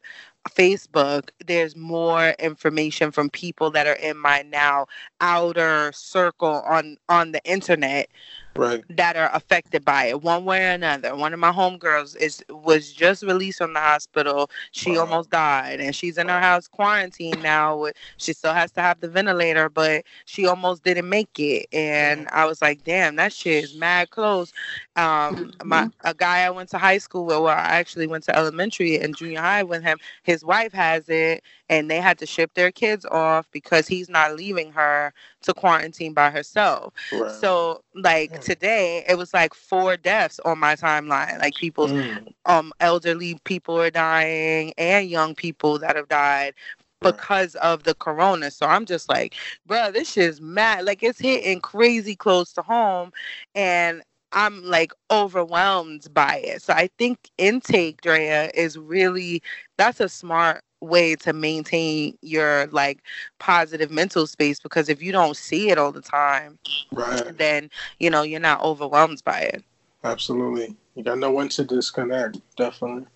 [0.51, 4.87] Facebook, there's more information from people that are in my now
[5.21, 8.09] outer circle on on the internet
[8.55, 8.85] Right.
[8.91, 11.17] that are affected by it one way or another.
[11.17, 14.51] One of my homegirls is was just released from the hospital.
[14.73, 15.03] She Wow.
[15.03, 17.77] almost died, and she's in her house quarantined now.
[17.79, 21.67] With she still has to have the ventilator, but she almost didn't make it.
[21.73, 24.53] And I was like, damn, that shit is mad close.
[24.97, 28.37] Um, my a guy I went to high school with, well, I actually went to
[28.37, 29.99] elementary and junior high with him.
[30.23, 34.37] His wife has it, and they had to ship their kids off because he's not
[34.37, 35.13] leaving her
[35.43, 36.93] to quarantine by herself.
[37.11, 37.27] Right.
[37.27, 38.41] So like Mm.
[38.41, 41.39] today, it was like four deaths on my timeline.
[41.41, 46.55] Like people, Mm, um, elderly people are dying and young people that have died
[47.01, 48.51] because of the corona.
[48.51, 49.35] So I'm just like,
[49.67, 50.85] bro, this shit is mad.
[50.85, 53.13] Like it's hitting crazy close to home,
[53.55, 54.03] and
[54.33, 56.63] I'm like overwhelmed by it.
[56.63, 59.43] So I think intake, Drea, is really
[59.77, 63.03] that's a smart way to maintain your like
[63.39, 66.59] positive mental space because if you don't see it all the time
[66.93, 67.37] Right.
[67.37, 69.65] then you know you're not overwhelmed by it
[70.05, 70.77] Absolutely.
[70.95, 72.39] You got no one to disconnect.
[72.57, 73.07] Definitely.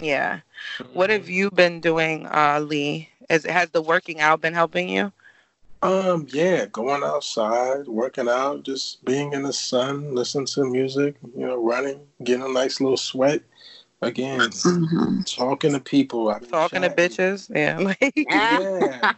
[0.00, 0.40] yeah
[0.92, 5.12] what have you been doing uh lee Is, has the working out been helping you
[5.82, 11.46] Um, yeah, going outside, working out, just being in the sun, listening to music, you
[11.46, 13.42] know, running, getting a nice little sweat.
[14.02, 15.36] Again, Mhm.
[15.36, 16.28] talking to people.
[16.28, 19.12] I've been talking to bitches yeah like Yeah,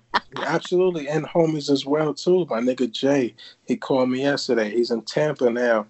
[0.47, 1.09] absolutely.
[1.09, 2.47] And homies as well too.
[2.49, 3.35] My nigga Jay,
[3.67, 4.71] he called me yesterday.
[4.71, 5.87] He's in Tampa now.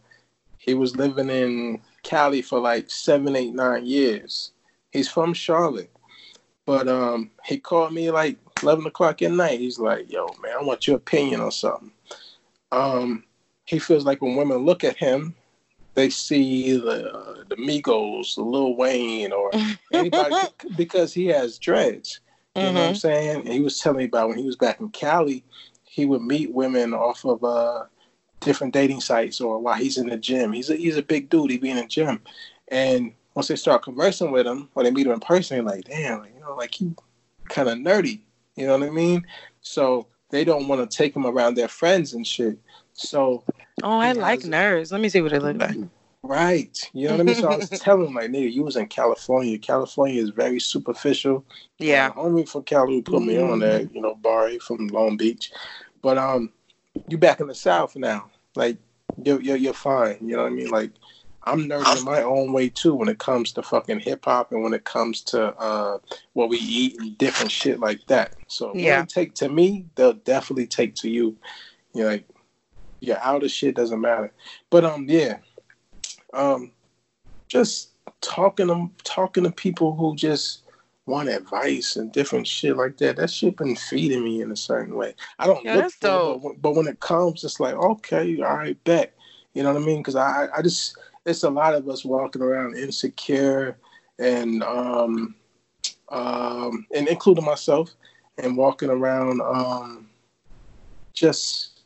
[0.57, 4.53] He was living in Cali for like seven, eight, nine years.
[4.91, 5.91] He's from Charlotte.
[6.65, 9.61] But um he called me like eleven o'clock at night.
[9.61, 11.93] He's like, yo, man, I want your opinion on something.
[12.73, 13.25] Um,
[13.65, 15.35] he feels like when women look at him,
[15.95, 19.53] they see the the Migos, the Lil Wayne, or
[19.93, 20.37] anybody
[20.77, 22.21] because he has dreads.
[22.55, 22.97] You know what I'm Mhm.
[23.01, 23.41] saying?
[23.43, 25.45] And he was telling me about when he was back in Cali,
[25.85, 27.85] he would meet women off of uh,
[28.41, 30.53] different dating sites or while he's in the gym.
[30.53, 31.51] He's a, he's a big dude.
[31.51, 32.21] He be in the gym,
[32.69, 35.85] and once they start conversing with him, or they meet him in person, they're like,
[35.85, 36.93] damn, you know, like he
[37.49, 38.21] kind of nerdy.
[38.59, 39.27] You know what I mean?
[39.61, 42.59] So they don't want to take him around their friends and shit.
[42.93, 43.45] So
[43.83, 45.77] oh i like nerds let me see what it look like
[46.25, 46.77] Right.
[46.93, 47.35] You know what I mean?
[47.37, 49.57] So I was telling my like, nigga, you was in California.
[49.57, 51.45] California is very superficial.
[51.79, 55.17] yeah My homie from Cali who put me on that, you know, Barry from Long
[55.17, 55.53] Beach.
[56.03, 56.53] But um
[57.09, 58.31] you back in the South now.
[58.57, 58.79] Like
[59.23, 60.19] you're you're, you're fine.
[60.21, 60.71] You know what I mean?
[60.71, 60.91] Like
[61.49, 64.63] I'm nerdy in my own way too when it comes to fucking hip hop and
[64.63, 65.99] when it comes to uh
[66.35, 68.35] what we eat and different shit like that.
[68.49, 69.01] So Yeah.
[69.01, 71.37] they take to me, they'll definitely take to you.
[71.95, 72.27] You know, like
[73.01, 74.33] your outer shit doesn't matter.
[74.71, 75.39] But um yeah.
[76.35, 76.73] Um
[77.49, 80.63] just talking to talking to people who just
[81.07, 83.17] want advice and different shit like that.
[83.17, 85.15] That shit been feeding me in a certain way.
[85.39, 88.37] I don't Yeah, look for it, but, when- but when it comes, it's like okay,
[88.43, 89.15] all right, bet.
[89.55, 89.99] You know what I mean?
[89.99, 90.97] Because I I just
[91.29, 93.77] it's a lot of us walking around insecure
[94.19, 95.35] and um
[96.11, 97.95] um and including myself
[98.39, 100.09] and walking around um
[101.13, 101.81] just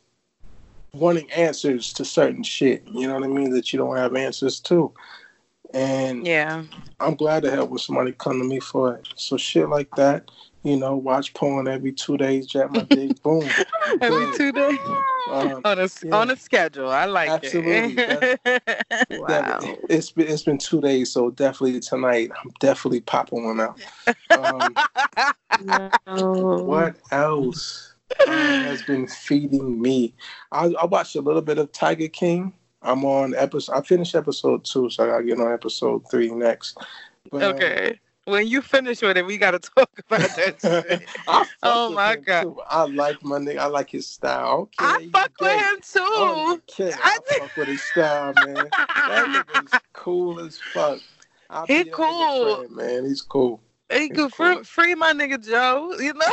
[0.93, 2.83] wanting answers to certain shit.
[2.87, 3.51] You know what I mean?
[3.51, 4.93] That you don't have answers to.
[5.73, 6.63] And yeah
[6.99, 9.07] I'm glad to have when somebody come to me for it.
[9.15, 10.29] So shit like that,
[10.63, 13.43] you know, watch porn every two days, jack my dick, boom.
[14.01, 14.35] every Good.
[14.35, 14.79] two days
[15.29, 16.15] Um, on a yeah.
[16.15, 17.95] on a schedule i like Absolutely.
[17.97, 18.39] it
[19.09, 19.27] Wow.
[19.27, 23.79] that- it's been it's been two days, so definitely tonight I'm definitely popping one out.
[24.29, 24.75] Um,
[26.65, 27.93] what else
[28.27, 30.13] uh, has been feeding me?
[30.51, 32.53] I, I watched a little bit of Tiger King.
[32.81, 33.73] I'm on episode.
[33.75, 36.77] I finished episode two, so I gotta get on episode three next.
[37.31, 41.07] But, um, okay when you finish with it we gotta talk about that shit.
[41.61, 42.43] Oh my God.
[42.43, 42.57] too.
[42.67, 43.59] I like my nigga.
[43.59, 44.69] I like his style.
[44.79, 46.91] Okay, i fuck with him too Oh, okay.
[46.93, 48.69] I, I- fuck with his style, man.
[49.07, 51.01] That nigga's cool as fuck.
[51.49, 52.55] I'll He be that nigga cool.
[52.57, 53.05] friend, man.
[53.05, 53.61] He's cool.
[53.91, 54.55] He good cool.
[54.57, 55.93] free, free my nigga Joe.
[55.99, 56.25] You know,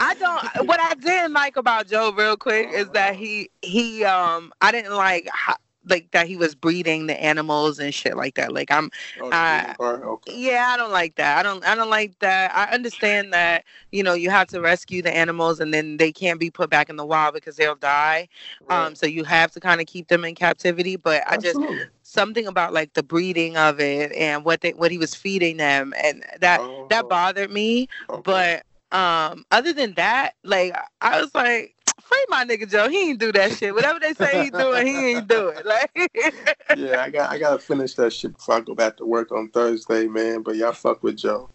[0.00, 0.66] I don't.
[0.66, 4.94] What I didn't like about Joe, real quick, is that he he um I didn't
[4.94, 5.54] like how,
[5.88, 8.52] like that he was breeding the animals and shit like that.
[8.52, 8.90] Like I'm
[9.20, 10.02] Oh, part?
[10.02, 10.34] Okay.
[10.36, 11.38] yeah, I don't like that.
[11.38, 12.54] I don't I don't like that.
[12.54, 16.38] I understand that you know you have to rescue the animals and then they can't
[16.38, 18.28] be put back in the wild because they'll die.
[18.68, 20.96] Um, so you have to kind of keep them in captivity.
[20.96, 21.60] But I just
[22.02, 25.92] something about like the breeding of it and what they what he was feeding them
[26.02, 28.20] and that Oh, that bothered me okay.
[28.22, 33.18] but um other than that like i was like free my nigga joe he ain't
[33.18, 35.90] do that shit whatever they say he doing he ain't do it like
[36.76, 39.50] yeah, I got I gotta finish that shit before I go back to work on
[39.50, 40.42] Thursday, man.
[40.42, 41.50] But y'all fuck with Joe.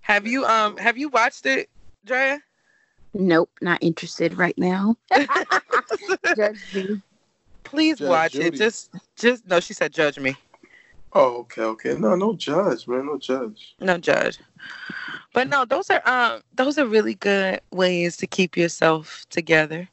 [0.00, 1.68] have you um have you watched it
[2.04, 2.40] drea
[3.14, 4.96] Nope, not interested right now.
[6.36, 7.02] Judge me.
[7.62, 8.46] Please Judge watch Judy.
[8.46, 8.54] it.
[8.54, 9.60] Just, just no.
[9.60, 10.36] She said, "Judge me."
[11.14, 11.94] Oh, okay, okay.
[11.98, 13.06] No, no judge, man.
[13.06, 13.74] No judge.
[13.80, 14.38] No judge.
[15.34, 19.88] But no, those are um those are really good ways to keep yourself together.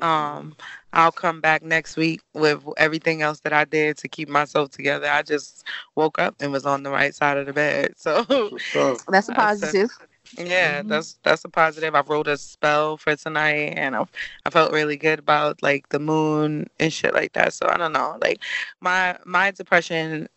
[0.00, 0.56] Um
[0.92, 5.08] I'll come back next week with everything else that I did to keep myself together.
[5.08, 5.64] I just
[5.94, 7.94] woke up and was on the right side of the bed.
[7.96, 8.72] So What's?
[8.72, 9.90] That's a That's a- positive.
[10.36, 10.88] Yeah, Mhm.
[10.88, 11.94] that's that's a positive.
[11.94, 14.04] I wrote a spell for tonight and I,
[14.44, 17.52] I felt really good about like the moon and shit like that.
[17.52, 18.18] So I don't know.
[18.20, 18.42] Like
[18.80, 20.28] my my depression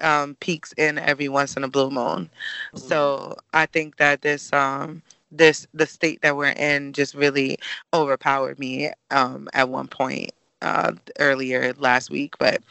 [0.00, 2.30] um peaks in every once in a blue moon.
[2.74, 7.58] So I think that this um this the state that we're in just really
[7.92, 10.30] overpowered me um at one point
[10.62, 12.62] uh earlier last week, but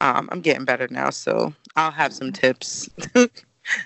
[0.00, 2.88] um I'm getting better now, so I'll have some tips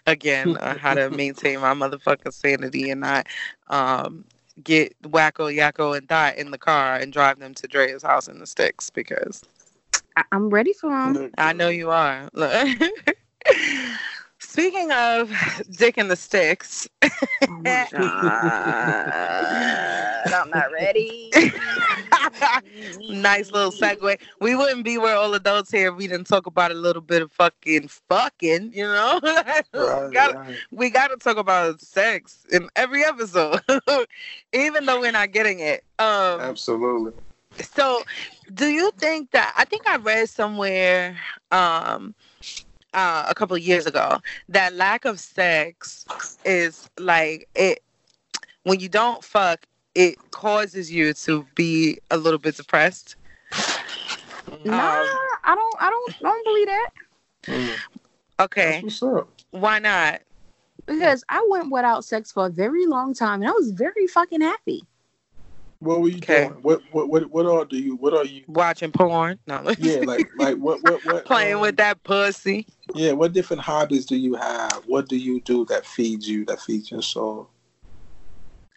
[0.06, 3.26] again on how to maintain my motherfucking sanity and not
[3.68, 4.24] um
[4.62, 8.38] get Wakko Yakko and dot in the car and drive them to Dre's house in
[8.38, 9.42] the sticks because
[10.16, 11.30] I- I'm ready for them.
[11.38, 12.28] I know you are.
[12.32, 12.68] Look.
[14.40, 15.32] Speaking of
[15.70, 17.08] dick in the sticks, Oh
[17.48, 18.02] my god,
[20.32, 21.30] I'm not ready.
[23.08, 24.18] nice little segue.
[24.40, 27.22] We wouldn't be where all adults here if we didn't talk about a little bit
[27.22, 29.20] of fucking fucking, you know?
[29.72, 30.56] Right, Gotta- right.
[30.70, 33.60] we got to talk about sex in every episode,
[34.52, 35.84] even though we're not getting it.
[35.98, 37.12] Um, Absolutely.
[37.60, 38.02] so,
[38.54, 41.16] do you think that I think I read somewhere
[41.50, 42.14] um,
[42.94, 44.18] uh, a couple of years ago
[44.48, 46.06] that lack of sex
[46.44, 47.82] is like it
[48.64, 49.66] when you don't fuck,
[49.98, 53.16] it causes you to be a little bit depressed.
[54.64, 55.76] Nah, Um, I don't.
[55.82, 56.14] I don't.
[56.24, 56.90] I don't believe that
[57.46, 57.80] Mm.
[58.40, 59.28] Okay, what's up.
[59.50, 60.20] why not?
[60.86, 64.40] because I went without sex for a very long time and I was very fucking
[64.40, 64.84] happy.
[65.80, 66.48] What were you Okay.
[66.48, 66.62] doing?
[66.62, 69.38] What what what what all do you what are you Watching porn?
[69.46, 69.72] No.
[69.78, 72.66] yeah, like like what what what Playing um, with that pussy.
[72.94, 74.82] Yeah, what different hobbies do you have?
[74.86, 77.48] What do you do that feeds you, that feeds your soul?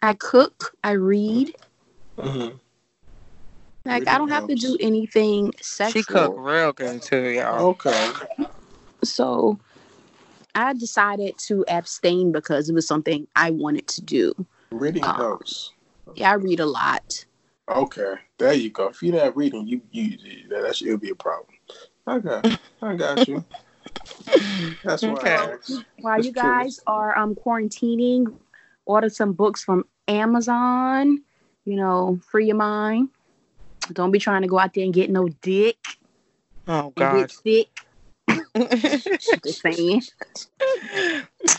[0.02, 0.76] I cook.
[0.82, 1.54] I read.
[2.18, 2.56] Mm-hmm.
[3.84, 6.02] Like I don't have to do anything sexual.
[6.02, 7.70] She cook real good too, y'all.
[7.70, 8.12] Okay.
[9.02, 9.58] So
[10.54, 14.46] I decided to abstain because it was something I wanted to do.
[14.70, 15.72] Reading Uh, helps.
[16.14, 17.24] Yeah, I read a lot.
[17.68, 18.88] Okay, there you go.
[18.88, 20.18] If you're not reading, you you
[20.48, 21.54] that that should be a problem.
[22.06, 23.44] Okay, I got you.
[24.84, 25.12] That's why.
[25.12, 25.34] Okay.
[25.34, 25.84] I asked.
[26.00, 28.34] While Just you guys are um quarantining,
[28.84, 31.22] order some books from Amazon.
[31.64, 33.08] You know, free your mind.
[33.92, 35.76] Don't be trying to go out there and get no dick
[36.68, 37.28] Oh God.
[37.28, 37.68] get sick.
[39.44, 40.02] Just saying.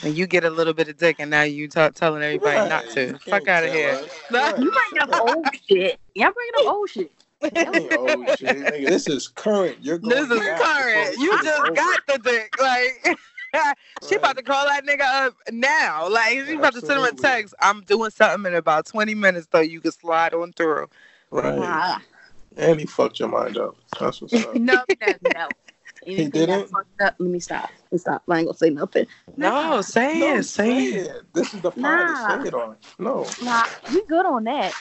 [0.04, 2.70] and you get a little bit of dick, and now you t- telling everybody Right,
[2.70, 3.08] not to.
[3.14, 3.92] can't Fuck out of here.
[3.92, 4.10] us.
[4.32, 4.58] Right.
[4.60, 6.00] You bring up old shit.
[6.16, 7.12] Y'all bringing up old shit.
[7.42, 8.88] That ain't old shit, nigga.
[8.88, 9.78] This is current.
[9.82, 11.18] You're going This is current.
[11.20, 11.76] You just Old.
[11.76, 12.54] got the dick.
[12.60, 13.20] Like
[14.10, 16.08] she about to call that nigga up now.
[16.10, 17.54] Like she about to send him a text.
[17.60, 19.60] I'm doing something in about 20 minutes, though.
[19.62, 20.88] You can slide on through.
[21.32, 22.02] right.
[22.56, 23.76] And he fucked your mind up.
[24.00, 24.56] That's what's up.
[24.60, 25.50] No, no, no.
[26.06, 26.70] Anything that didn't?
[26.70, 27.70] fucked up, let me stop.
[27.84, 28.24] Let me stop.
[28.30, 29.08] I ain't gonna say nothing.
[29.38, 30.44] No, say no, it.
[30.44, 31.34] Say it.
[31.34, 32.38] This is the part Nah.
[32.38, 32.76] to say it on.
[33.00, 33.28] No.
[33.42, 33.64] Nah,
[33.94, 34.74] we good on that.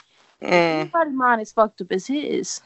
[0.43, 0.51] Mm.
[0.81, 2.61] Everybody's mind is fucked up as his.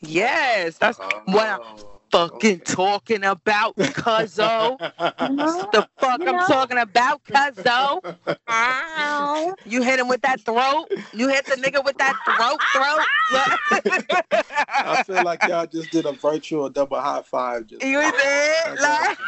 [0.00, 2.56] Yes, that's what I'm Oh, fucking okay.
[2.64, 4.78] talking about, cuzzo.
[4.78, 5.68] know?
[5.72, 6.46] the fuck You I'm know?
[6.46, 8.16] talking about, cuzzo.
[8.48, 9.54] Ow.
[9.64, 10.86] You hit him with that throat.
[11.12, 13.00] You hit the nigga with that throat, throat.
[14.68, 17.66] I feel like y'all just did a virtual double high five.
[17.66, 18.80] Just you did?
[18.80, 19.18] Like...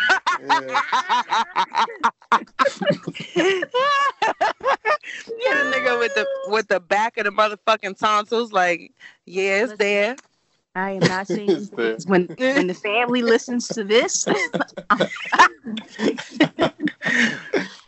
[3.35, 3.65] Hit
[5.57, 8.93] a nigga with the with the back of the motherfucking tonsils, like,
[9.25, 10.17] yeah, it's there.
[10.75, 14.27] I am not saying Is when when the family listens to this.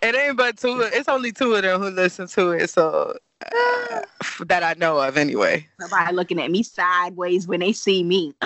[0.02, 0.82] It ain't but two.
[0.92, 3.16] It's only two of them who listen to it, so
[4.46, 5.66] that I know of, anyway.
[5.80, 8.34] Somebody looking at me sideways when they see me.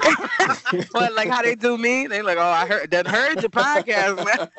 [0.93, 4.17] But like how they do me, they like, oh, I heard that heard your podcast,
[4.17, 4.49] man.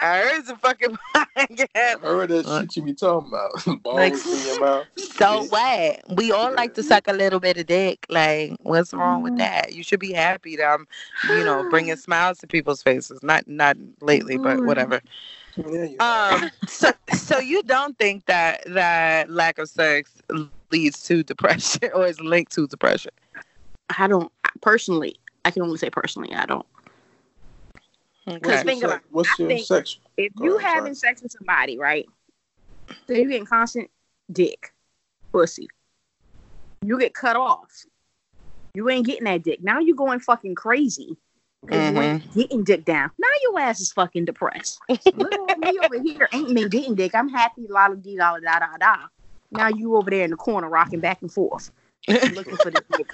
[0.00, 2.00] I heard the fucking I podcast.
[2.00, 3.82] heard that shit you be talking about.
[3.82, 4.86] Balls Like- in your mouth.
[4.96, 6.00] So what?
[6.16, 8.06] We all like to suck a little bit of dick.
[8.08, 9.38] Like, what's wrong with mm-hmm.
[9.38, 9.72] that?
[9.72, 10.86] You should be happy that I'm,
[11.28, 13.22] you know, bringing smiles to people's faces.
[13.22, 15.00] Not not lately, but whatever.
[15.56, 15.86] Yeah,
[16.40, 16.50] Um.
[16.66, 20.12] So so you don't think that that lack of sex
[20.72, 23.12] leads to depression or is linked to depression?
[23.96, 24.32] I don't
[24.62, 25.16] personally.
[25.44, 26.34] I can only say personally.
[26.34, 26.66] I don't.
[28.26, 28.62] Okay.
[28.62, 29.98] Think sex, about what's I your think- sex?
[30.16, 32.06] If Go you ahead, having sex with somebody, right?
[33.06, 33.90] So you getting constant
[34.32, 34.72] dick.
[35.32, 35.68] pussy.
[36.82, 37.84] You get cut off.
[38.74, 39.62] You ain't getting that dick.
[39.62, 41.16] Now you going fucking crazy.
[41.66, 41.98] Because you mm-hmm.
[41.98, 43.10] ain't getting dick down.
[43.18, 44.80] Now your ass is fucking depressed.
[44.88, 47.14] Little old me over here ain't been getting dick.
[47.14, 48.96] I'm happy, la la dee la da da da.
[49.50, 51.70] Now you over there in the corner rocking back and forth.
[52.08, 53.10] Looking for the dick.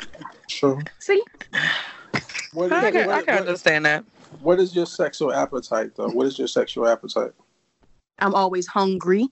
[0.48, 0.80] True.
[0.98, 1.22] See?
[2.52, 4.04] What, I is- can, I can what- understand that.
[4.40, 6.08] what is your sexual appetite though?
[6.08, 7.32] What is your sexual appetite?
[8.18, 9.28] I'm always hungry.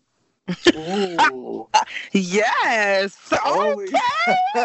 [0.75, 1.69] Ooh.
[2.13, 3.17] Yes.
[3.45, 3.95] Always.
[3.95, 4.39] Okay.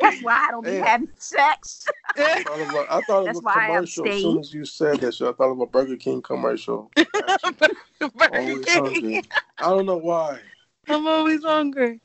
[0.00, 0.84] That's why I don't be Yeah.
[0.84, 1.88] having sex.
[2.16, 4.08] I thought of a, I thought of a commercial.
[4.08, 6.90] As soon as you said that, shit, I thought of a Burger King commercial.
[8.30, 9.22] Always hungry.
[9.58, 10.40] I don't know why.
[10.88, 12.00] I'm always hungry.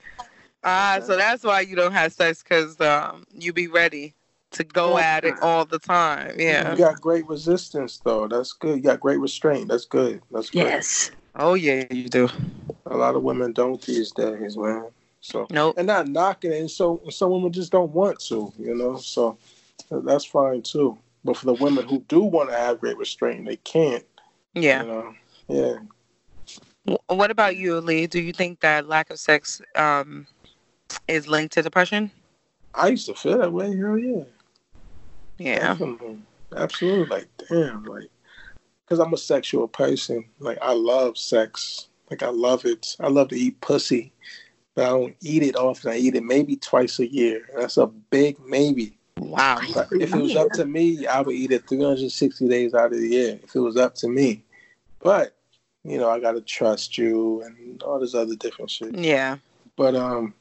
[0.63, 4.13] Ah, so that's why you don't have sex because um, you be ready
[4.57, 6.35] to go All at it all the time.
[6.38, 6.71] Yeah.
[6.71, 8.27] You got great resistance though.
[8.27, 8.77] That's good.
[8.77, 9.69] You got great restraint.
[9.69, 10.21] That's good.
[10.31, 10.59] That's good.
[10.59, 11.11] Yes.
[11.35, 12.29] Oh yeah, you do.
[12.88, 14.88] A lot of women don't these days, man.
[15.21, 15.75] So Nope.
[15.77, 16.59] and not knocking it.
[16.59, 18.97] And so some women just don't want to, you know.
[18.97, 19.38] So
[19.91, 20.97] that's fine too.
[21.23, 24.05] But for the women who do want to have great restraint, they can't.
[24.53, 24.84] Yeah.
[24.84, 25.15] You know.
[25.47, 26.95] Yeah.
[27.07, 28.07] What about you, Lee?
[28.07, 30.25] Do you think that lack of sex um,
[31.07, 32.11] is linked to depression?
[32.73, 33.75] I used to feel that way.
[33.75, 34.23] Hell yeah.
[35.38, 35.59] Yeah.
[35.69, 36.19] Definitely.
[36.55, 37.18] Absolutely.
[37.18, 38.09] Like, damn, like,
[38.85, 40.26] because I'm a sexual person.
[40.39, 41.88] Like, I love sex.
[42.09, 42.95] Like, I love it.
[42.99, 44.14] I love to eat pussy,
[44.76, 45.91] but I don't eat it often.
[45.91, 47.49] I eat it maybe twice a year.
[47.57, 48.97] That's a big maybe.
[49.18, 49.59] Wow.
[49.73, 52.99] But if it was up to me, I would eat it 360 days out of
[52.99, 53.39] the year.
[53.43, 54.43] If it was up to me.
[54.99, 55.35] But,
[55.84, 58.95] you know, I got to trust you and all this other different shit.
[58.95, 59.38] Yeah.
[59.76, 60.34] But um,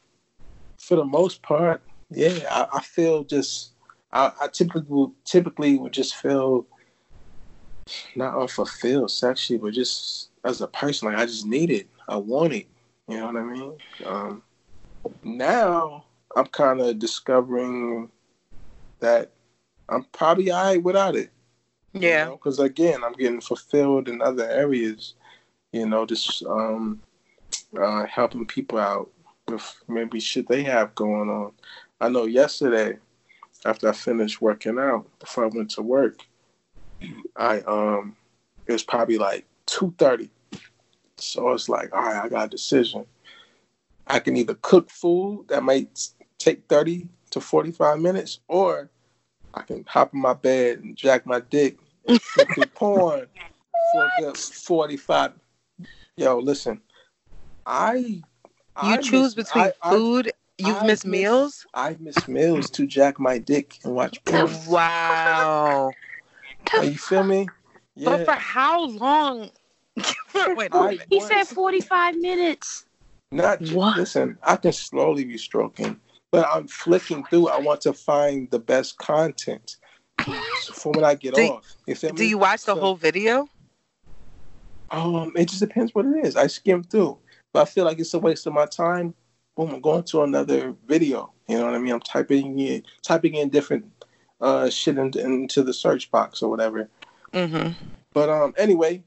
[0.78, 3.72] for the most part, yeah, I, I feel just
[4.16, 6.66] I, I typically typically would just feel
[8.16, 11.86] not unfulfilled sexually, but just as a person, like I just need it.
[12.08, 12.66] I want it.
[13.08, 13.72] You know what I mean?
[14.06, 14.42] Um,
[15.22, 18.10] now I'm kind of discovering
[19.00, 19.32] that
[19.90, 21.30] I'm probably alright without it.
[21.92, 22.30] Yeah.
[22.30, 25.14] Because again, I'm getting fulfilled in other areas.
[25.72, 27.02] You know, just um,
[27.78, 29.10] uh, helping people out
[29.46, 31.52] with maybe shit they have going on.
[32.00, 32.98] I know yesterday,
[33.66, 36.20] after I finished working out, before I went to work,
[37.36, 38.16] I um,
[38.66, 40.30] it was probably like two thirty.
[41.18, 43.06] So it's like, all right, I got a decision.
[44.06, 48.90] I can either cook food that might take thirty to forty five minutes, or
[49.52, 53.26] I can hop in my bed and jack my dick and through porn
[53.92, 55.32] for a good forty five.
[56.16, 56.80] Yo, listen,
[57.66, 58.22] I You
[58.76, 60.32] I choose between I- food.
[60.58, 61.66] You've I missed miss- meals.
[61.74, 64.50] I've missed meals to jack my dick and watch porn.
[64.68, 65.90] Wow.
[66.72, 67.48] Are you feel me?
[68.02, 69.50] But for how long?
[70.34, 71.06] Wait a I- minute.
[71.10, 72.86] He said 45 minutes.
[73.30, 73.96] Not j- What?
[73.98, 74.38] listen.
[74.42, 76.00] I can slowly be stroking,
[76.30, 77.48] but I'm flicking through.
[77.48, 79.76] I want to find the best content
[80.72, 81.74] for when I get Do- off.
[81.86, 82.28] You feel Do me?
[82.30, 83.48] you watch the So- whole video?
[84.90, 86.36] Um, it just depends what it is.
[86.36, 87.18] I skim through,
[87.52, 89.14] but I feel like it's a waste of my time.
[89.56, 91.32] Boom, I'm going to another video.
[91.48, 91.92] You know what I mean?
[91.92, 93.86] I'm typing in typing in different
[94.40, 96.88] uh shit in, into the search box or whatever.
[97.32, 97.72] Mm-hmm.
[98.12, 99.02] But um, anyway,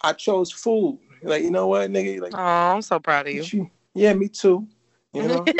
[0.00, 0.98] I chose food.
[1.22, 2.20] Like you know what, nigga?
[2.20, 3.42] Like Oh, I'm so proud of you.
[3.42, 4.66] you- yeah, me too.
[5.12, 5.44] You know,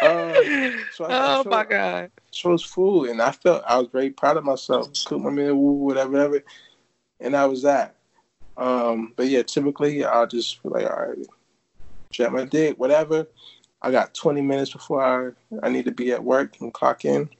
[0.00, 0.34] Uh,
[0.90, 2.10] so I, I oh my chose, god.
[2.30, 4.88] chose food, and I felt I was very proud of myself.
[5.04, 6.44] Cooked my meal, whatever, whatever,
[7.20, 7.96] and that was that.
[8.56, 11.18] Um, but yeah, typically I'll just be like, all right,
[12.12, 13.26] check my dick, whatever.
[13.82, 15.30] I got 20 minutes before I,
[15.66, 17.30] I need to be at work and clock in,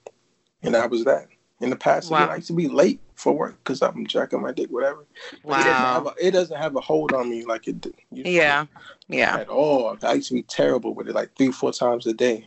[0.63, 1.29] and that was that.
[1.61, 4.51] In the past, again, I used to be late for work because I'm jacking my
[4.53, 5.05] dick, whatever.
[5.45, 6.15] But It doesn't, have Wow.
[6.19, 7.95] a, it doesn't have a hold on me like it did.
[8.11, 8.65] Yeah.
[9.09, 9.37] Yeah.
[9.37, 9.99] at all.
[10.03, 12.47] I used to be terrible with it, like three, four times a day.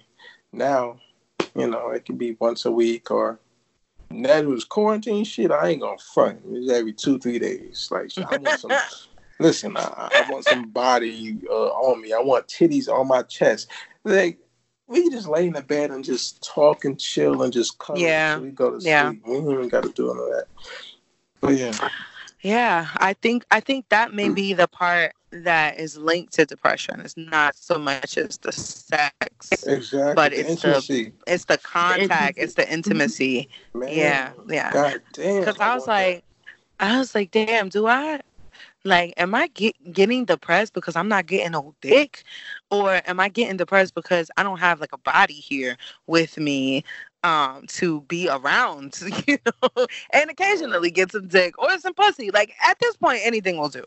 [0.52, 1.00] Now,
[1.56, 3.40] you know, it can be once a week or
[4.10, 5.52] that was quarantine shit.
[5.52, 6.40] I ain't gonna front.
[6.44, 7.90] It was every two, three days.
[7.92, 8.72] Like I want some.
[9.40, 12.14] listen, I, I want some body uh, on me.
[12.14, 13.70] I want titties on my chest.
[14.04, 14.40] Like
[14.88, 18.38] we just lay in the bed and just talk and chill and just cuddle Yeah.
[18.40, 19.10] we go to Yeah.
[19.10, 19.24] sleep.
[19.26, 20.46] We ain't even got to do all of that.
[21.42, 21.74] But yeah,
[22.42, 27.00] Yeah, I think I think that may be the part that is linked to depression.
[27.02, 29.64] It's not so much as the sex.
[29.66, 30.14] exactly.
[30.16, 33.50] But it's the- intimacy, It's the contact, it's the intimacy.
[33.74, 33.90] man.
[33.94, 34.72] Yeah, yeah.
[34.72, 35.44] God damn.
[35.46, 36.06] Cuz I was want that.
[36.06, 36.24] like
[36.80, 38.20] I was like, "Damn, do I
[38.84, 42.24] like am I get, getting depressed because I'm not getting no dick
[42.72, 45.78] or am I getting depressed because I don't have like a body here
[46.08, 46.84] with me
[47.24, 52.32] um to be around, you know, and occasionally get some dick or some pussy.
[52.32, 53.86] Like at this point anything will do.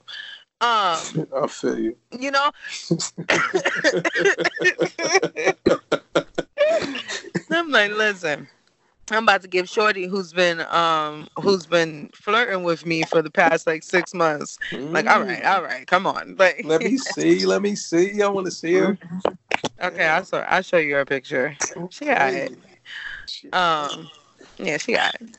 [0.60, 1.97] Um, I feel you.
[2.18, 2.51] you know.
[7.51, 8.48] I'm like, listen.
[9.10, 13.30] I'm about to give Shorty, who's been um, who's been flirting with me for the
[13.30, 14.58] past like six months.
[14.72, 16.36] Like, all right, all right, come on.
[16.38, 17.46] Like, Let me see.
[17.46, 18.20] Let me see.
[18.22, 18.98] I want to see her.
[19.80, 21.56] okay, I'll show, I'll show you her picture.
[21.90, 22.52] She got it.
[23.52, 24.10] Um,
[24.58, 25.36] yeah, she got it.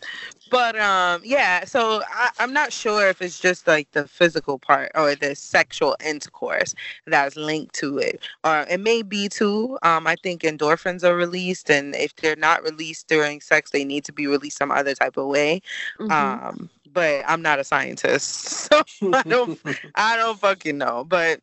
[0.49, 1.65] But um, yeah.
[1.65, 5.95] So I, I'm not sure if it's just like the physical part or the sexual
[6.06, 6.74] intercourse
[7.06, 9.78] that's linked to it, or it may be too.
[9.84, 14.06] Um, I think endorphins are released, and if they're not released during sex, they need
[14.06, 15.61] to be released some other type of way.
[15.99, 16.11] Mhm.
[16.11, 18.30] Um, but I'm not a scientist,
[18.72, 18.82] so
[19.14, 19.60] I don't
[19.95, 21.03] I don't fucking know.
[21.07, 21.41] But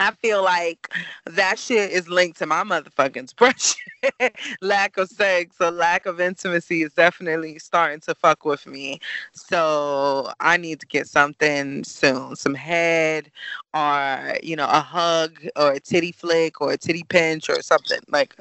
[0.00, 0.92] I feel like
[1.26, 3.80] that shit is linked to my motherfucking depression.
[4.62, 8.98] lack of sex or lack of intimacy is definitely starting to fuck with me.
[9.34, 12.34] So I need to get something soon.
[12.36, 13.30] Some head
[13.74, 18.00] or, you know, a hug or a titty flick or a titty pinch or something.
[18.08, 18.34] Like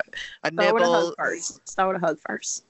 [0.45, 1.67] a, Start with a hug first.
[1.67, 2.63] Start with a hug first.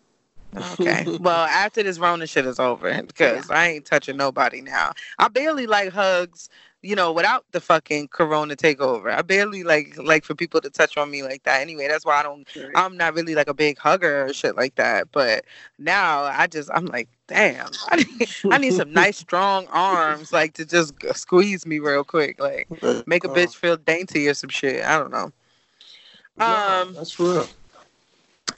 [0.56, 1.06] Okay.
[1.22, 4.94] well, after this Rona shit is over, because I ain't touching nobody now.
[5.20, 6.50] I barely like hugs,
[6.82, 9.14] you know, without the fucking Corona takeover.
[9.14, 11.62] I barely like like for people to touch on me like that.
[11.62, 12.48] Anyway, that's why I don't.
[12.76, 15.12] I'm not really like a big hugger or shit like that.
[15.12, 15.46] But
[15.78, 20.54] now I just I'm like, damn, I need, I need some nice strong arms like
[20.54, 22.70] to just squeeze me real quick, like
[23.06, 24.86] make a bitch feel dainty or some shit.
[24.86, 25.32] I don't know.
[26.40, 27.48] um, that's real.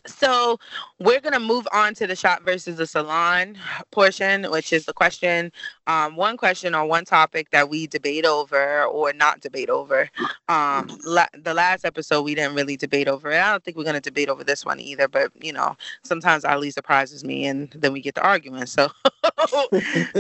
[0.05, 0.59] So
[0.99, 3.57] we're gonna move on to the shop versus the salon
[3.91, 5.51] portion, which is the question,
[5.87, 10.09] um, one question on one topic that we debate over or not debate over.
[10.49, 13.39] Um, la- the last episode we didn't really debate over it.
[13.39, 15.07] I don't think we're gonna debate over this one either.
[15.07, 18.65] But you know, sometimes Ali surprises me, and then we get to arguing.
[18.65, 18.89] So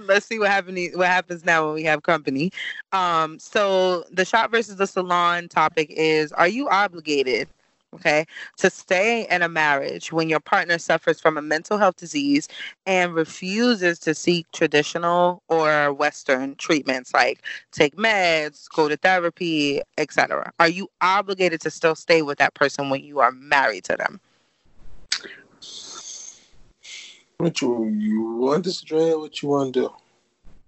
[0.00, 0.96] let's see what happens.
[0.96, 2.52] What happens now when we have company?
[2.92, 7.48] Um, so the shop versus the salon topic is: Are you obligated?
[7.94, 8.24] Okay,
[8.58, 12.48] to stay in a marriage when your partner suffers from a mental health disease
[12.86, 20.52] and refuses to seek traditional or Western treatments like take meds, go to therapy, etc.
[20.58, 24.20] Are you obligated to still stay with that person when you are married to them?
[27.38, 29.12] What you you want this, Dre?
[29.14, 29.90] What you want to do?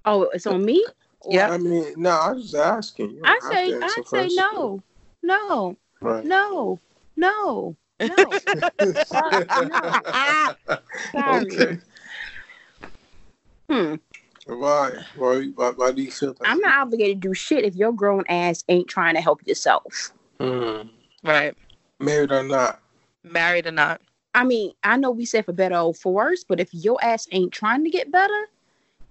[0.04, 0.84] Oh, it's on me?
[1.28, 1.50] Yeah.
[1.50, 3.10] I mean, no, I was asking.
[3.10, 4.82] You don't I say I say no.
[5.22, 5.76] No.
[6.00, 6.24] Right.
[6.24, 6.78] No.
[7.16, 7.76] No.
[8.00, 8.32] No.
[9.06, 9.46] Sorry.
[11.14, 11.78] okay.
[13.70, 13.94] Hmm.
[14.46, 14.92] Why?
[15.16, 15.46] Why?
[15.54, 16.48] Why, why do you feel that?
[16.48, 20.12] I'm not obligated to do shit if your grown ass ain't trying to help yourself.
[20.38, 20.88] Mm.
[21.24, 21.56] Right.
[21.98, 22.80] Married or not?
[23.24, 24.00] Married or not?
[24.34, 27.26] I mean, I know we said for better or for worse, but if your ass
[27.32, 28.46] ain't trying to get better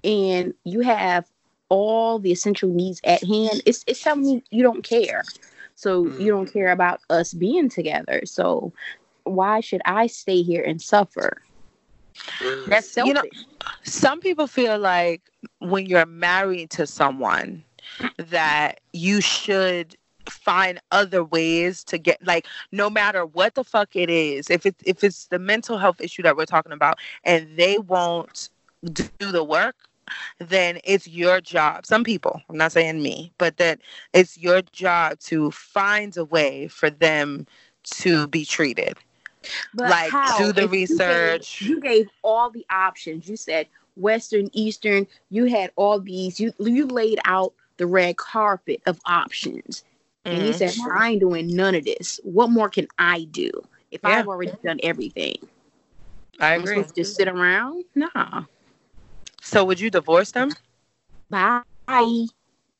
[0.03, 1.27] and you have
[1.69, 5.23] all the essential needs at hand, it's it's telling me you don't care.
[5.75, 6.19] So Mm.
[6.21, 8.21] you don't care about us being together.
[8.25, 8.71] So
[9.23, 11.41] why should I stay here and suffer?
[12.39, 12.65] Mm.
[12.67, 13.07] That's selfish.
[13.07, 15.21] You know- some people feel like
[15.59, 17.63] when you're married to someone
[18.17, 19.95] that you should
[20.29, 24.81] find other ways to get like no matter what the fuck it is if it's
[24.83, 28.49] if it's the mental health issue that we're talking about and they won't
[28.91, 29.75] do the work
[30.39, 33.79] then it's your job some people i'm not saying me but that
[34.13, 37.45] it's your job to find a way for them
[37.83, 38.97] to be treated
[39.73, 40.37] But like, how?
[40.37, 41.61] do the If you gave- research.
[41.61, 43.27] You gave, all the options.
[43.29, 45.05] You said Western, Eastern.
[45.29, 46.39] You had all these.
[46.39, 49.83] You you laid out the red carpet of options,
[50.25, 50.57] and you Mhm.
[50.57, 52.19] said, "I ain't doing none of this.
[52.23, 53.51] What more can I do
[53.91, 54.19] if Yeah.
[54.19, 55.37] I've already done everything?
[56.39, 57.85] i I'm agree just sit around?
[57.95, 58.43] Nah.
[59.45, 60.51] So would you divorce them
[61.29, 61.61] Bye.
[61.87, 62.27] Mm.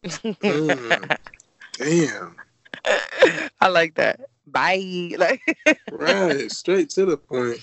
[1.78, 2.36] Damn.
[3.60, 4.22] I like that.
[4.48, 5.12] Bye.
[5.18, 5.42] Like
[5.92, 6.52] Right.
[6.52, 7.60] Straight to the point.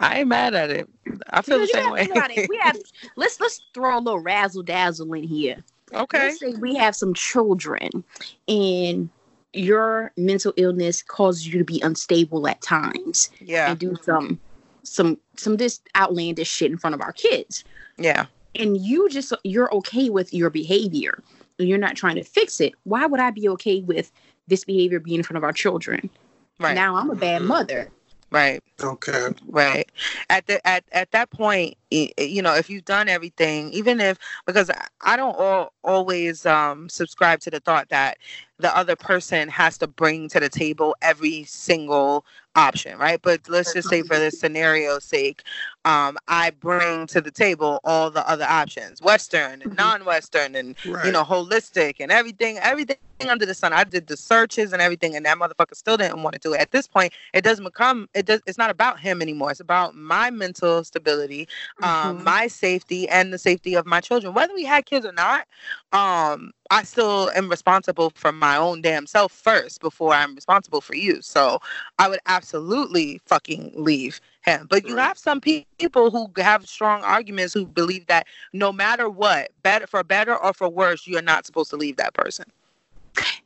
[0.00, 0.88] I ain't mad at it.
[1.30, 2.00] I feel the Because you same way.
[2.06, 2.48] think about it.
[2.48, 2.76] We have
[3.16, 5.62] let's let's throw a little razzle dazzle in here.
[5.92, 6.18] okay.
[6.28, 8.02] Let's say we have some children
[8.48, 9.10] and
[9.52, 13.70] your mental illness causes you to be unstable at times Yeah.
[13.70, 14.40] and do some
[14.84, 17.64] some some this outlandish shit in front of our kids.
[18.00, 18.26] Yeah.
[18.56, 21.22] And you just you're okay with your behavior
[21.58, 22.72] and you're not trying to fix it.
[22.84, 24.10] Why would I be okay with
[24.48, 26.10] this behavior being in front of our children?
[26.58, 26.74] Right.
[26.74, 27.46] Now I'm a bad Mhm.
[27.46, 27.90] mother.
[28.32, 28.62] Right.
[28.80, 29.28] Okay.
[29.48, 29.90] Right.
[30.28, 34.70] At the at at that point, you know, if you've done everything, even if because
[34.70, 38.18] I- I don't all, always um subscribe to the thought that
[38.58, 42.24] the other person has to bring to the table every single
[42.54, 43.20] option, right?
[43.20, 45.42] But let's just say for the scenario's sake,
[45.84, 51.06] um, I bring to the table all the other options, Western and non-Western, and Right.
[51.06, 52.96] you know, holistic and everything, everything
[53.28, 53.72] under the sun.
[53.72, 56.60] I did the searches and everything, and that motherfucker still didn't want to do it.
[56.60, 58.40] At this point, it doesn't become it does.
[58.46, 59.50] It's not about him anymore.
[59.50, 61.48] It's about my mental stability,
[61.82, 62.24] um, Mhm.
[62.24, 64.34] my safety, and the safety of my children.
[64.34, 65.46] Whether we had kids or not,
[65.92, 70.94] um, I still am responsible for my own damn self first before I'm responsible for
[70.94, 71.20] you.
[71.22, 71.60] So
[71.98, 74.66] I would absolutely fucking leave him.
[74.68, 79.08] But you have some pe- people who have strong arguments who believe that no matter
[79.08, 82.46] what, better for better or for worse, you are not supposed to leave that person.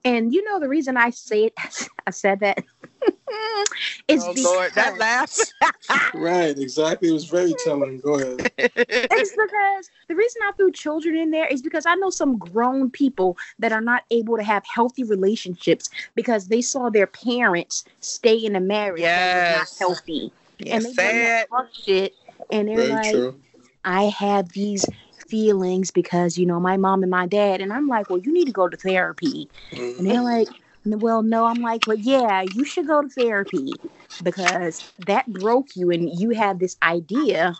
[0.04, 1.54] And you know the reason I say it,
[2.06, 2.58] I said that
[4.08, 5.52] is oh because Lord, that laugh.
[6.14, 7.08] Right, exactly.
[7.10, 8.00] It was very telling.
[8.00, 8.50] Go ahead.
[8.56, 12.90] it's because the reason I threw children in there is because I know some grown
[12.90, 18.36] people that are not able to have healthy relationships because they saw their parents stay
[18.36, 20.32] in a marriage that was not healthy.
[20.59, 21.74] Yeah, and they done say that it.
[21.85, 22.14] shit
[22.51, 23.40] and they're Very like, true.
[23.85, 24.85] I have these
[25.28, 28.47] feelings because you know my mom and my dad and I'm like, well, you need
[28.47, 29.48] to go to therapy.
[29.72, 29.98] Mhm.
[29.98, 30.48] And they're like,
[30.85, 31.47] well, no.
[31.47, 33.74] I'm like, well, yeah, you should go to therapy
[34.22, 37.55] because that broke you, and you have this idea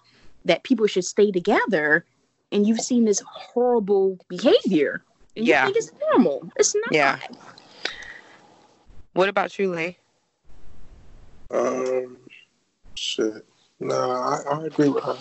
[0.45, 2.05] that people should stay together,
[2.53, 5.03] and you've seen this horrible behavior.
[5.37, 5.67] And Yeah.
[5.67, 6.51] you think it's normal.
[6.57, 6.85] It's not.
[6.93, 7.19] Yeah.
[9.15, 9.99] What about you, Lee?
[11.51, 12.19] Um,
[12.95, 13.45] shit.
[13.81, 15.17] No, I, I agree with her.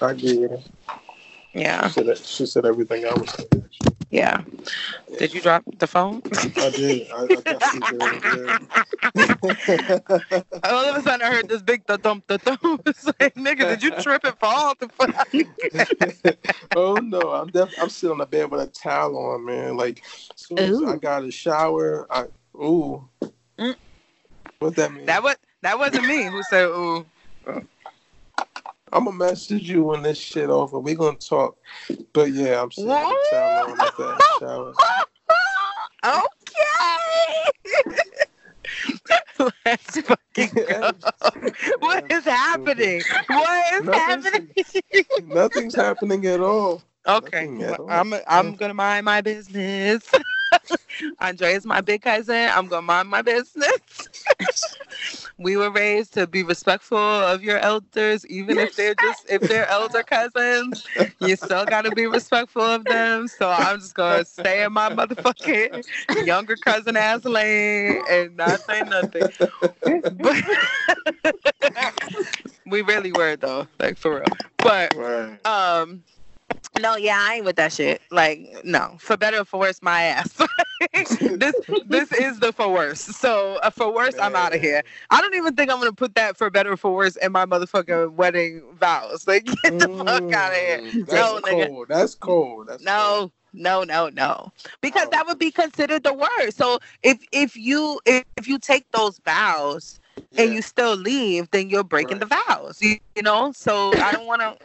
[0.00, 0.58] I agree with her.
[1.54, 3.64] Yeah, She said, that- she said everything I was saying.
[4.10, 4.42] yeah.
[5.18, 6.22] Did you drop the phone?
[6.58, 7.08] I did.
[7.10, 7.48] I, I
[10.64, 12.82] All of a sudden, I heard this big thump the thump.
[12.86, 14.74] It's like, nigga, did you trip and fall?
[14.78, 16.36] The fuck?
[16.76, 19.76] oh no, I'm def- I'm sitting on the bed with a towel on, man.
[19.76, 20.02] Like
[20.34, 22.26] as soon as I got a shower, I
[22.56, 23.08] ooh.
[23.58, 23.76] Mm.
[24.58, 25.06] What that mean?
[25.06, 27.04] That was that wasn't me who said ooh.
[28.90, 30.78] I'm gonna message you when this shit over.
[30.78, 31.56] We gonna talk.
[32.12, 34.72] But yeah, I'm sitting with a towel on after that shower.
[39.38, 39.48] okay.
[39.66, 40.92] Let's fucking go.
[41.80, 43.02] What is happening?
[43.28, 44.48] What is happening?
[44.54, 44.82] Nothing's-
[45.34, 46.82] Nothing's happening at all.
[47.06, 47.90] Okay, Nothing at all.
[47.90, 50.02] I'm I'm gonna mind my business.
[51.20, 52.48] Andre is my big cousin.
[52.52, 54.08] I'm gonna mind my business.
[55.38, 59.68] we were raised to be respectful of your elders, even if they're just if they're
[59.68, 60.82] elder cousins.
[61.20, 63.28] You still gotta be respectful of them.
[63.28, 65.70] So I'm just gonna stay in my motherfucking
[66.18, 69.30] younger cousin ass lane and not say nothing.
[70.10, 70.36] But
[72.66, 74.32] we really were though, like for real.
[74.62, 74.94] But
[75.44, 76.02] um,
[76.80, 78.00] no, yeah, I ain't with that shit.
[78.10, 80.32] Like, no, for better or for worse, my ass.
[81.30, 81.54] this
[81.86, 83.00] this is the for worse.
[83.00, 84.82] So uh, for worse, I'm out of here.
[85.10, 87.46] I don't even think I'm gonna put that for better or for worse in my
[87.46, 89.26] motherfucking wedding vows.
[89.28, 90.80] Like, get the fuck out of here.
[90.82, 91.68] Mm, That's No, nigga.
[91.68, 91.88] cold.
[91.88, 92.68] That's cold.
[92.68, 92.86] That's cold.
[92.86, 94.52] No, no, no, no.
[94.80, 95.10] Because Oh.
[95.12, 96.56] that would be considered the worst.
[96.56, 100.00] So if if you if, if you take those vows
[100.36, 102.28] and you still leave, then you're breaking Right.
[102.28, 102.80] the vows.
[102.80, 103.52] You, you know.
[103.52, 104.56] So I don't want to.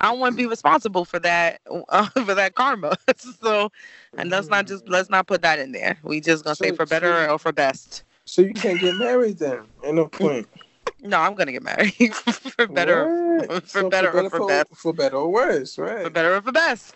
[0.00, 2.96] I don't want to be responsible for that uh, for that karma.
[3.42, 3.70] so,
[4.16, 5.98] and let's not just let's not put that in there.
[6.02, 8.04] We just gonna say for better so- or for best.
[8.24, 9.62] So you can't get married then?
[9.82, 10.46] No point.
[11.00, 12.12] No, I'm gonna get married
[12.56, 13.62] for better, What?
[13.68, 14.74] for better or for best.
[14.74, 16.02] For better or worse, right?
[16.02, 16.92] for better or for best.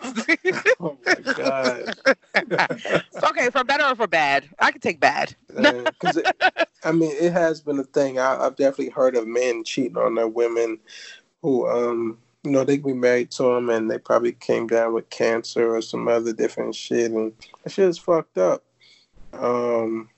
[0.80, 1.94] Oh my god.
[3.22, 4.48] okay, for better or for bad.
[4.58, 5.36] I can take bad.
[5.46, 6.20] Because
[6.82, 8.18] I mean, it has been a thing.
[8.18, 10.80] I, I've definitely heard of men cheating on their women,
[11.42, 15.08] who um, know, they can be married to them and they probably came down with
[15.10, 17.32] cancer or some other different shit, and
[17.62, 18.64] that shit is fucked up.
[19.32, 20.08] Um,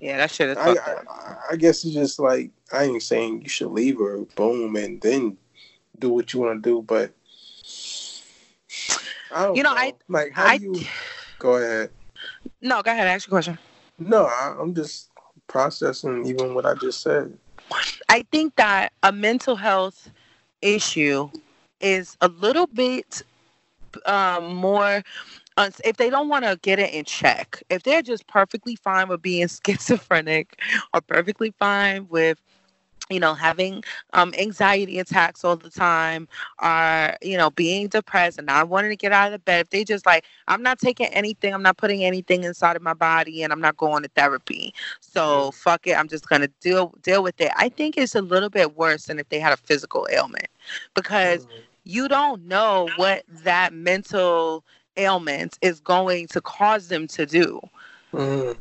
[0.00, 0.70] Yeah, that shit is I.
[0.72, 5.00] I, I guess it's just like I ain't saying you should leave her, boom, and
[5.00, 5.36] then
[5.98, 7.12] do what you want to do, but
[9.30, 10.74] I don't You know, I- like how I you
[11.38, 11.90] go ahead.
[12.62, 13.06] no, go ahead.
[13.06, 13.58] Ask your question.
[13.98, 15.10] No, I, I'm just
[15.46, 17.36] processing even what I just said.
[18.08, 20.10] I think that a mental health
[20.62, 21.30] issue
[21.80, 23.22] is a little bit
[24.06, 25.02] um, more.
[25.84, 29.20] If they don't want to get it in check, if they're just perfectly fine with
[29.22, 30.58] being schizophrenic
[30.94, 32.40] or perfectly fine with,
[33.10, 33.82] you know, having
[34.14, 36.28] um, anxiety attacks all the time,
[36.62, 39.70] or you know, being depressed and not wanting to get out of the bed, if
[39.70, 43.42] they just like, I'm not taking anything, I'm not putting anything inside of my body,
[43.42, 45.98] and I'm not going to therapy, so fuck it.
[45.98, 47.50] I'm just gonna deal deal with it.
[47.56, 50.48] I think it's a little bit worse than if they had a physical ailment
[50.94, 51.46] because
[51.84, 54.64] you don't know what that mental
[54.96, 57.60] ailment is going to cause them to do.
[58.12, 58.56] Mm.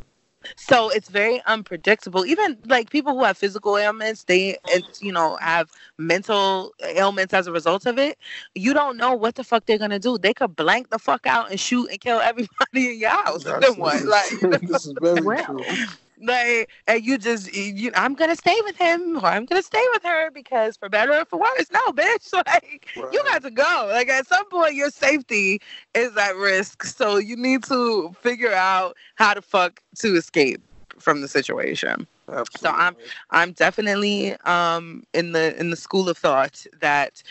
[0.55, 2.25] So it's very unpredictable.
[2.25, 4.57] Even like people who have physical ailments, they
[5.01, 8.17] you know have mental ailments as a result of it.
[8.55, 10.17] You don't know what the fuck they're gonna do.
[10.17, 13.45] They could blank the fuck out and shoot and kill everybody in your house.
[14.05, 14.31] Like
[14.61, 15.45] this is very Well.
[15.45, 15.79] true.
[16.21, 20.03] Like and you just you I'm gonna stay with him or I'm gonna stay with
[20.03, 21.71] her because for better or for worse.
[21.71, 22.33] No, bitch.
[22.45, 23.87] Like you got to go.
[23.91, 25.61] Like at some point your safety
[25.93, 26.83] is at risk.
[26.83, 30.61] So you need to figure out how to fuck to escape
[30.97, 32.07] from the situation.
[32.31, 32.79] Absolutely.
[32.81, 32.95] I'm-
[33.31, 37.23] I'm definitely um in the in the school of thought that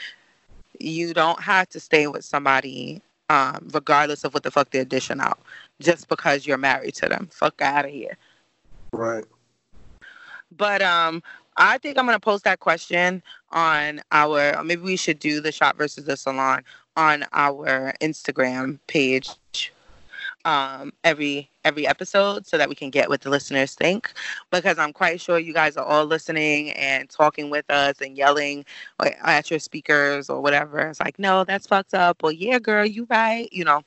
[0.81, 5.21] you don't have to stay with somebody um regardless of what the fuck they're dishing
[5.21, 5.39] out
[5.81, 7.29] just because you're married to them.
[7.33, 8.17] Fuck out of here.
[8.93, 9.25] Right.
[10.57, 11.23] But um,
[11.57, 14.63] I think I'm gonna post that question on our.
[14.65, 16.65] Maybe we should do the shop versus the salon
[16.97, 19.29] on our Instagram page.
[20.45, 24.13] Um, every every episode, so that we can get what the listeners think,
[24.51, 28.65] because I'm quite sure you guys are all listening and talking with us and yelling
[29.23, 30.79] at your speakers or whatever.
[30.89, 33.83] It's like, no, that's fucked up, or yeah, girl, you right, you know.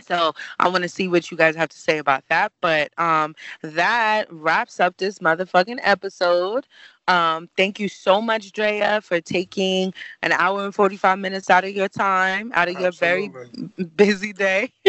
[0.00, 2.52] So I want to see what you guys have to say about that.
[2.60, 6.66] But um, that wraps up this motherfucking episode.
[7.08, 11.70] Um, thank you so much, Drea, for taking an hour and 45 minutes out of
[11.70, 13.30] your time, out of your very
[13.96, 14.72] busy day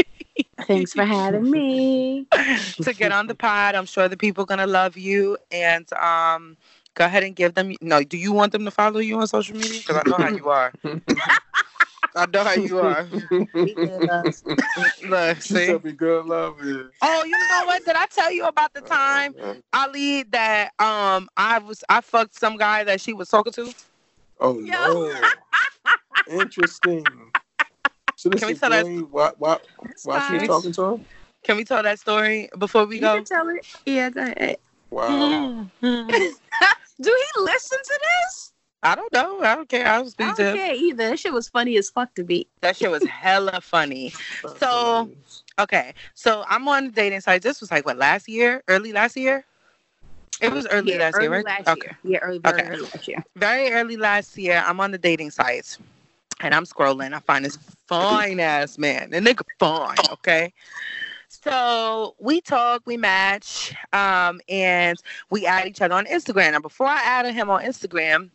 [0.67, 2.27] Thanks for having me.
[2.81, 3.75] to get on the pod.
[3.75, 5.37] I'm sure the people are going to love you.
[5.51, 6.57] And um,
[6.95, 7.75] go ahead and give them.
[7.81, 9.79] No, do you want them to follow you on social media?
[9.79, 10.73] Because I know how you are.
[12.15, 13.07] I know how you are.
[15.03, 15.77] Look, She see.
[15.77, 16.87] be good love is.
[17.01, 17.85] Oh, you know what?
[17.85, 19.35] Did I tell you about the time
[19.73, 23.71] Ali that um I was I fucked some guy that she was talking to?
[24.39, 25.13] Oh no.
[26.39, 27.05] Interesting.
[28.15, 29.57] So this Can we is tell that- during why why
[30.03, 31.05] why she was talking to him?
[31.43, 33.15] Can we tell that story before we You go?
[33.15, 33.65] can tell it.
[33.85, 34.57] Yeah, go ahead.
[34.91, 35.67] Wow.
[35.81, 38.08] Do he listen to this?
[38.81, 39.41] I don't know.
[39.41, 39.87] I don't care.
[39.87, 41.09] I was I don't care either.
[41.09, 42.47] That shit was funny as fuck to me.
[42.61, 44.13] That shit was hella funny.
[44.57, 45.09] So-
[45.59, 47.41] Okay, so I'm on the dating site.
[47.41, 48.63] This was like what last year?
[48.69, 49.43] Early last year?
[50.41, 51.45] It was early yeah, last early year, right?
[51.45, 51.81] last okay.
[51.81, 51.97] year.
[52.03, 52.69] Yeah, early, very Okay.
[52.69, 53.25] early last year.
[53.35, 55.77] very early last year, I'm on the dating sites
[56.39, 57.13] and I'm scrolling.
[57.13, 57.57] I find this
[57.87, 59.13] fine ass man.
[59.13, 60.53] And nigga fine, okay?
[61.43, 66.51] So we talk, we match, um, and we add each other on Instagram.
[66.51, 68.29] Now, before I added him on Instagram,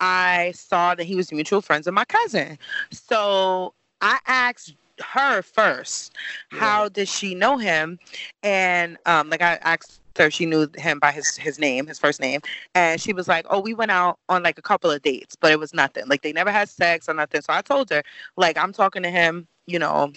[0.00, 2.58] I saw that he was mutual friends with my cousin.
[2.90, 6.14] So I asked her first,
[6.50, 7.98] how did she know him?
[8.42, 12.20] And um, like I asked her she knew him by his his name, his first
[12.20, 12.40] name.
[12.74, 15.52] And she was like, Oh, we went out on like a couple of dates, but
[15.52, 16.04] it was nothing.
[16.06, 17.42] Like they never had sex or nothing.
[17.42, 18.02] So I told her,
[18.36, 20.12] like, I'm talking to him, you know,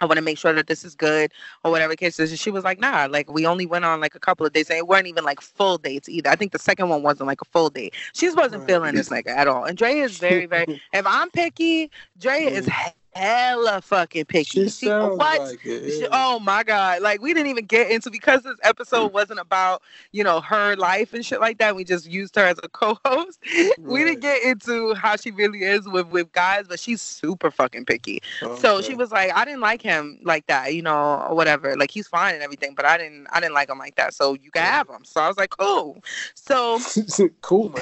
[0.00, 1.32] I want to make sure that this is good
[1.64, 2.30] or whatever the case is.
[2.30, 4.70] And she was like, nah, like we only went on like a couple of dates
[4.70, 6.30] and it weren't even like full dates either.
[6.30, 7.94] I think the second one wasn't like a full date.
[8.12, 8.68] She just wasn't Right.
[8.68, 9.64] feeling this nigga at all.
[9.64, 12.72] And Dre is very, very, if I'm picky, Dre is mm.
[13.16, 14.68] Hella fucking picky.
[14.68, 15.18] She what?
[15.18, 15.60] like.
[15.60, 17.02] She- oh my god!
[17.02, 19.82] Like we didn't even get into because this episode wasn't about
[20.12, 21.74] you know her life and shit like that.
[21.74, 23.38] We just used her as a co-host.
[23.78, 27.84] We didn't get into how she really is with with guys, but she's super fucking
[27.84, 28.20] picky.
[28.58, 31.76] So she was like, I didn't like him like that, you know, or whatever.
[31.76, 34.14] Like he's fine and everything, but I didn't I didn't like him like that.
[34.14, 35.04] So you can have him.
[35.04, 36.02] So I was like, cool.
[36.34, 36.78] So
[37.42, 37.68] cool,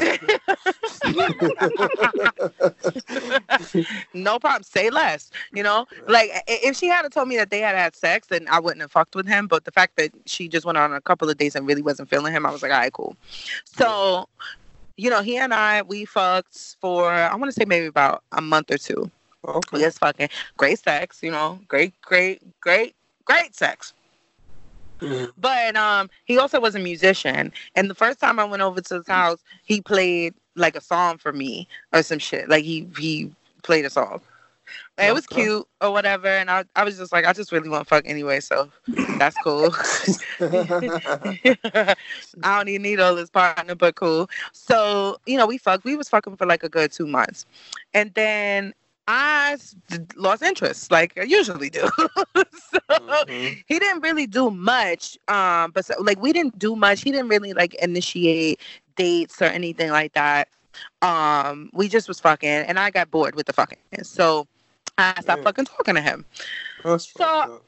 [4.14, 4.62] no problem.
[4.62, 5.23] Say less.
[5.52, 8.60] You know, like if she had told me that they had had sex, then I
[8.60, 9.46] wouldn't have fucked with him.
[9.46, 12.08] But the fact that she just went on a couple of dates and really wasn't
[12.10, 13.16] feeling him, I was like, all right, cool.
[13.64, 14.28] So,
[14.96, 18.40] you know, he and I we fucked for I want to say maybe about a
[18.40, 19.10] month or two.
[19.46, 19.68] okay.
[19.72, 21.20] We just fucking great sex.
[21.22, 22.94] You know, great, great, great,
[23.24, 23.92] great sex.
[25.00, 25.32] Mhm.
[25.36, 28.94] But um, he also was a musician, and the first time I went over to
[28.96, 32.48] his house, he played like a song for me or some shit.
[32.48, 33.30] Like he he
[33.62, 34.20] played a song.
[34.98, 37.82] It was cute or whatever, and I I was just like, I just really want
[37.82, 38.70] to fuck anyway, so
[39.18, 39.70] that's cool.
[40.40, 41.94] I
[42.42, 44.28] don't even need all this partner, but cool.
[44.52, 45.84] So you know, we fucked.
[45.84, 47.46] We was fucking for like a good two months,
[47.92, 48.72] and then
[49.06, 49.56] I
[50.16, 51.82] lost interest, like I usually do.
[52.36, 53.62] so Mhm.
[53.66, 55.18] he didn't really do much.
[55.28, 57.02] Um, but so, like we didn't do much.
[57.02, 58.60] He didn't really like initiate
[58.96, 60.48] dates or anything like that.
[61.02, 63.78] Um, we just was fucking, and I got bored with the fucking.
[64.02, 64.46] So
[64.98, 65.44] I stopped Yeah.
[65.44, 66.24] fucking talking to him.
[66.82, 67.62] That's So-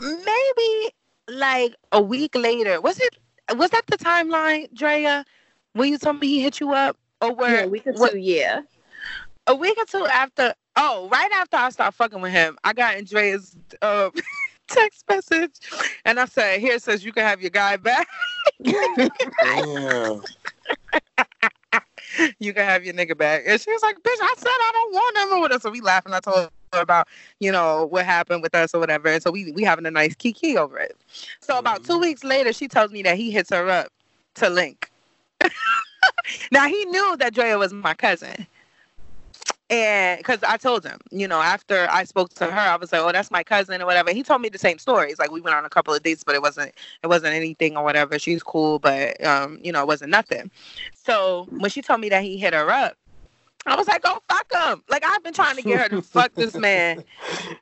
[0.00, 0.92] Maybe
[1.28, 2.80] like a week later.
[2.80, 3.16] Was it?
[3.56, 5.24] Was that the timeline, Drea?
[5.74, 7.56] When you told me he hit you up, or where?
[7.60, 8.62] Yeah, a week or what- two, yeah.
[9.46, 12.94] a week or two after oh right after i stopped fucking with him i got
[12.94, 14.08] andrea's uh
[14.68, 15.50] text message,
[16.06, 18.08] and I said, "Here it says you can have your guy back.
[18.62, 20.22] Damn.
[22.38, 24.92] you can have your nigga back." And she was like, "Bitch, I said I don't
[24.94, 26.12] want him or whatever." So we laughing.
[26.14, 26.50] I told her
[26.80, 27.08] about
[27.40, 30.14] you know what happened with us or whatever, and so we we having a nice
[30.14, 30.96] kiki over it.
[31.40, 32.00] So about two Mhm.
[32.00, 33.88] weeks later, she tells me that he hits her up
[34.36, 34.90] to link.
[36.52, 38.46] now he knew that Drea was my cousin.
[39.70, 43.00] And because I told him, you know, after I spoke to her, I was like,
[43.00, 44.12] "Oh, that's my cousin" or whatever.
[44.12, 45.18] He told me the same stories.
[45.18, 46.72] Like we went on a couple of dates, but it wasn't,
[47.02, 48.18] it wasn't anything or whatever.
[48.18, 50.50] She's cool, but um, you know, it wasn't nothing.
[50.94, 52.96] So when she told me that he hit her up,
[53.66, 56.34] I was like, "Oh, fuck him!" Like I've been trying to get her to fuck
[56.34, 57.04] this man.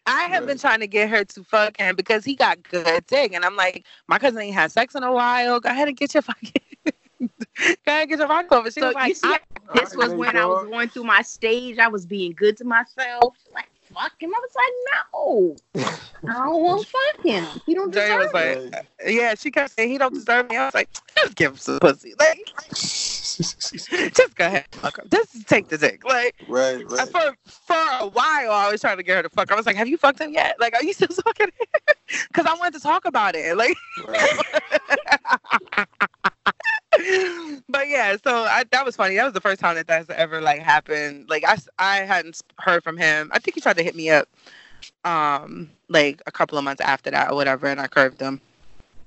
[0.07, 3.33] I have been trying to get her to fuck him because he got good dick,
[3.35, 5.61] and I'm like, my cousin ain't had sex in a while.
[5.61, 6.53] Go ahead and get your fucking.
[6.87, 8.71] Go ahead and get your rock over.
[8.71, 9.41] She So was like, see, I-
[9.75, 11.79] this was when I was going through my stage.
[11.79, 13.37] I was being good to myself.
[13.55, 14.31] Like fuck him.
[14.35, 15.85] I was like,
[16.25, 17.45] no, I don't want to fuck him.
[17.67, 19.13] He don't Jay was deserve like, Right.
[19.15, 20.57] yeah, she kept saying he don't deserve me.
[20.57, 22.15] I was like, just give him some pussy.
[22.19, 25.09] Like, just go ahead, fuck him.
[25.11, 26.05] Just take the dick.
[26.05, 27.09] Like, right, uh, right.
[27.09, 29.51] for for a while, I was trying to get her to fuck.
[29.51, 30.57] I was like, have you fucked him yet?
[30.61, 31.97] Like, are you still fucking him?
[32.29, 33.57] Because I wanted to talk about it.
[33.57, 33.77] Like,
[34.07, 34.39] right.
[37.69, 39.17] but yeah, so I, that was funny.
[39.17, 41.29] That was the first time that that's ever like happened.
[41.29, 43.31] Like I, I hadn't heard from him.
[43.33, 44.29] I think he tried to hit me up,
[45.05, 48.41] um, like a couple of months after that or whatever, and I curved him.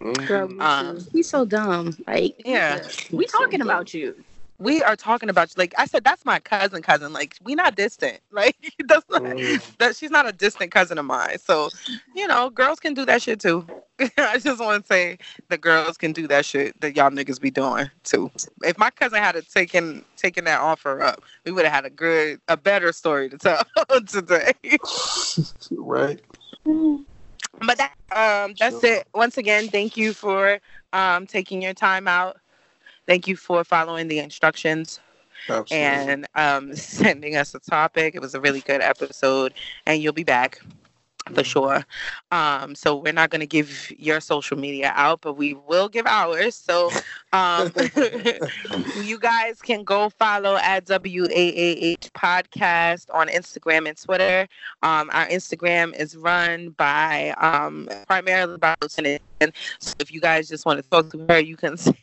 [0.02, 0.28] Mhm.
[0.28, 1.95] Girl, Um, he's so dumb.
[2.07, 2.88] Like, Yeah.
[3.11, 4.15] we talking about you.
[4.64, 6.03] We are talking about like I said.
[6.06, 6.81] That's my cousin.
[6.81, 8.19] Cousin, like we not distant.
[8.31, 8.56] Like
[8.88, 9.77] that's not, Mhm.
[9.80, 11.38] that she's not a distant cousin of mine.
[11.40, 11.69] So,
[12.15, 13.65] you know, girls can do that shit too.
[14.18, 15.18] I just want to say
[15.49, 18.31] the girls can do that shit that y'all niggas be doing too.
[18.64, 22.40] If my cousin had taken taken that offer up, we would have had a good,
[22.48, 23.64] a better story to tell
[24.07, 24.53] today.
[25.72, 26.22] right.
[27.60, 28.94] But that, um, that's Sure.
[28.95, 29.07] it.
[29.14, 30.60] Once again, thank you for
[30.94, 32.38] um, taking your time out.
[33.07, 34.99] Thank you for following the instructions
[35.49, 35.77] Absolutely.
[35.77, 38.15] and um, sending us a topic.
[38.15, 39.53] It was a really good episode,
[39.85, 40.61] and you'll be back
[41.34, 41.85] for sure.
[42.31, 46.05] Um, so we're not going to give your social media out, but we will give
[46.05, 46.55] ours.
[46.55, 46.91] So
[47.31, 47.71] um,
[49.01, 54.47] you guys can go follow at WAAH podcast on Instagram and Twitter.
[54.81, 59.21] Um, our Instagram is run by um, primarily by Lieutenant.
[59.80, 61.95] So if you guys just want to talk to her, you can say,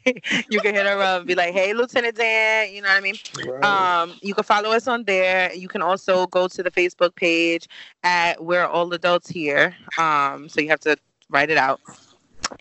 [0.51, 3.01] you can hit her up and be like, "Hey, Lieutenant Dan," you know what I
[3.01, 3.15] mean?
[3.47, 3.65] Right.
[3.65, 5.53] Um, you can follow us on there.
[5.55, 7.69] You can also go to the Facebook page
[8.03, 9.77] at We're All Adults Here.
[9.99, 10.97] Um, so you have to
[11.31, 11.81] write it out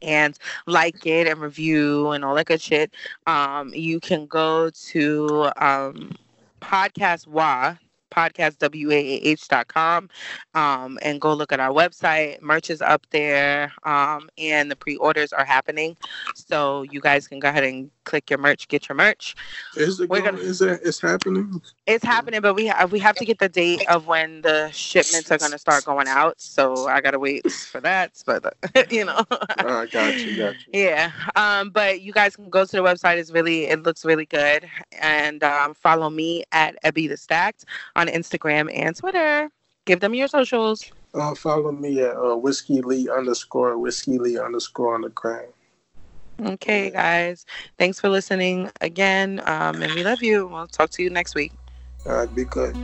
[0.01, 0.37] and
[0.67, 2.93] like it and review and all that good shit.
[3.27, 6.15] Um, you can go to um,
[6.61, 7.75] podcast wa
[8.09, 10.09] podcast w-a-a-h.com
[10.53, 15.31] um, and go look at our website merch is up there um, and the pre-orders
[15.33, 15.95] are happening
[16.35, 19.35] so you guys can go ahead and click your merch get your merch
[19.75, 21.61] is it we're going, gonna- is it it's happening?
[21.87, 25.31] it's happening, but we have we have to get the date of when the shipments
[25.31, 26.39] are going to start going out.
[26.39, 28.21] So I gotta wait for that.
[28.25, 28.55] But
[28.91, 29.23] you know,
[29.57, 30.81] I got you, got you.
[30.81, 31.11] yeah.
[31.35, 33.17] Um, but you guys can go to the website.
[33.17, 34.69] It's really it looks really good,
[34.99, 37.65] and um, follow me at Ebby the Stacked
[37.99, 39.49] on Instagram and Twitter.
[39.85, 40.91] Give them your socials.
[41.13, 45.45] Uh, follow me at uh, whiskey lee underscore whiskey lee underscore on the gram.
[46.41, 47.45] Okay, guys.
[47.77, 50.47] Thanks for listening again, um, and we love you.
[50.47, 51.51] We'll talk to you next week.
[52.05, 52.75] All right, be good.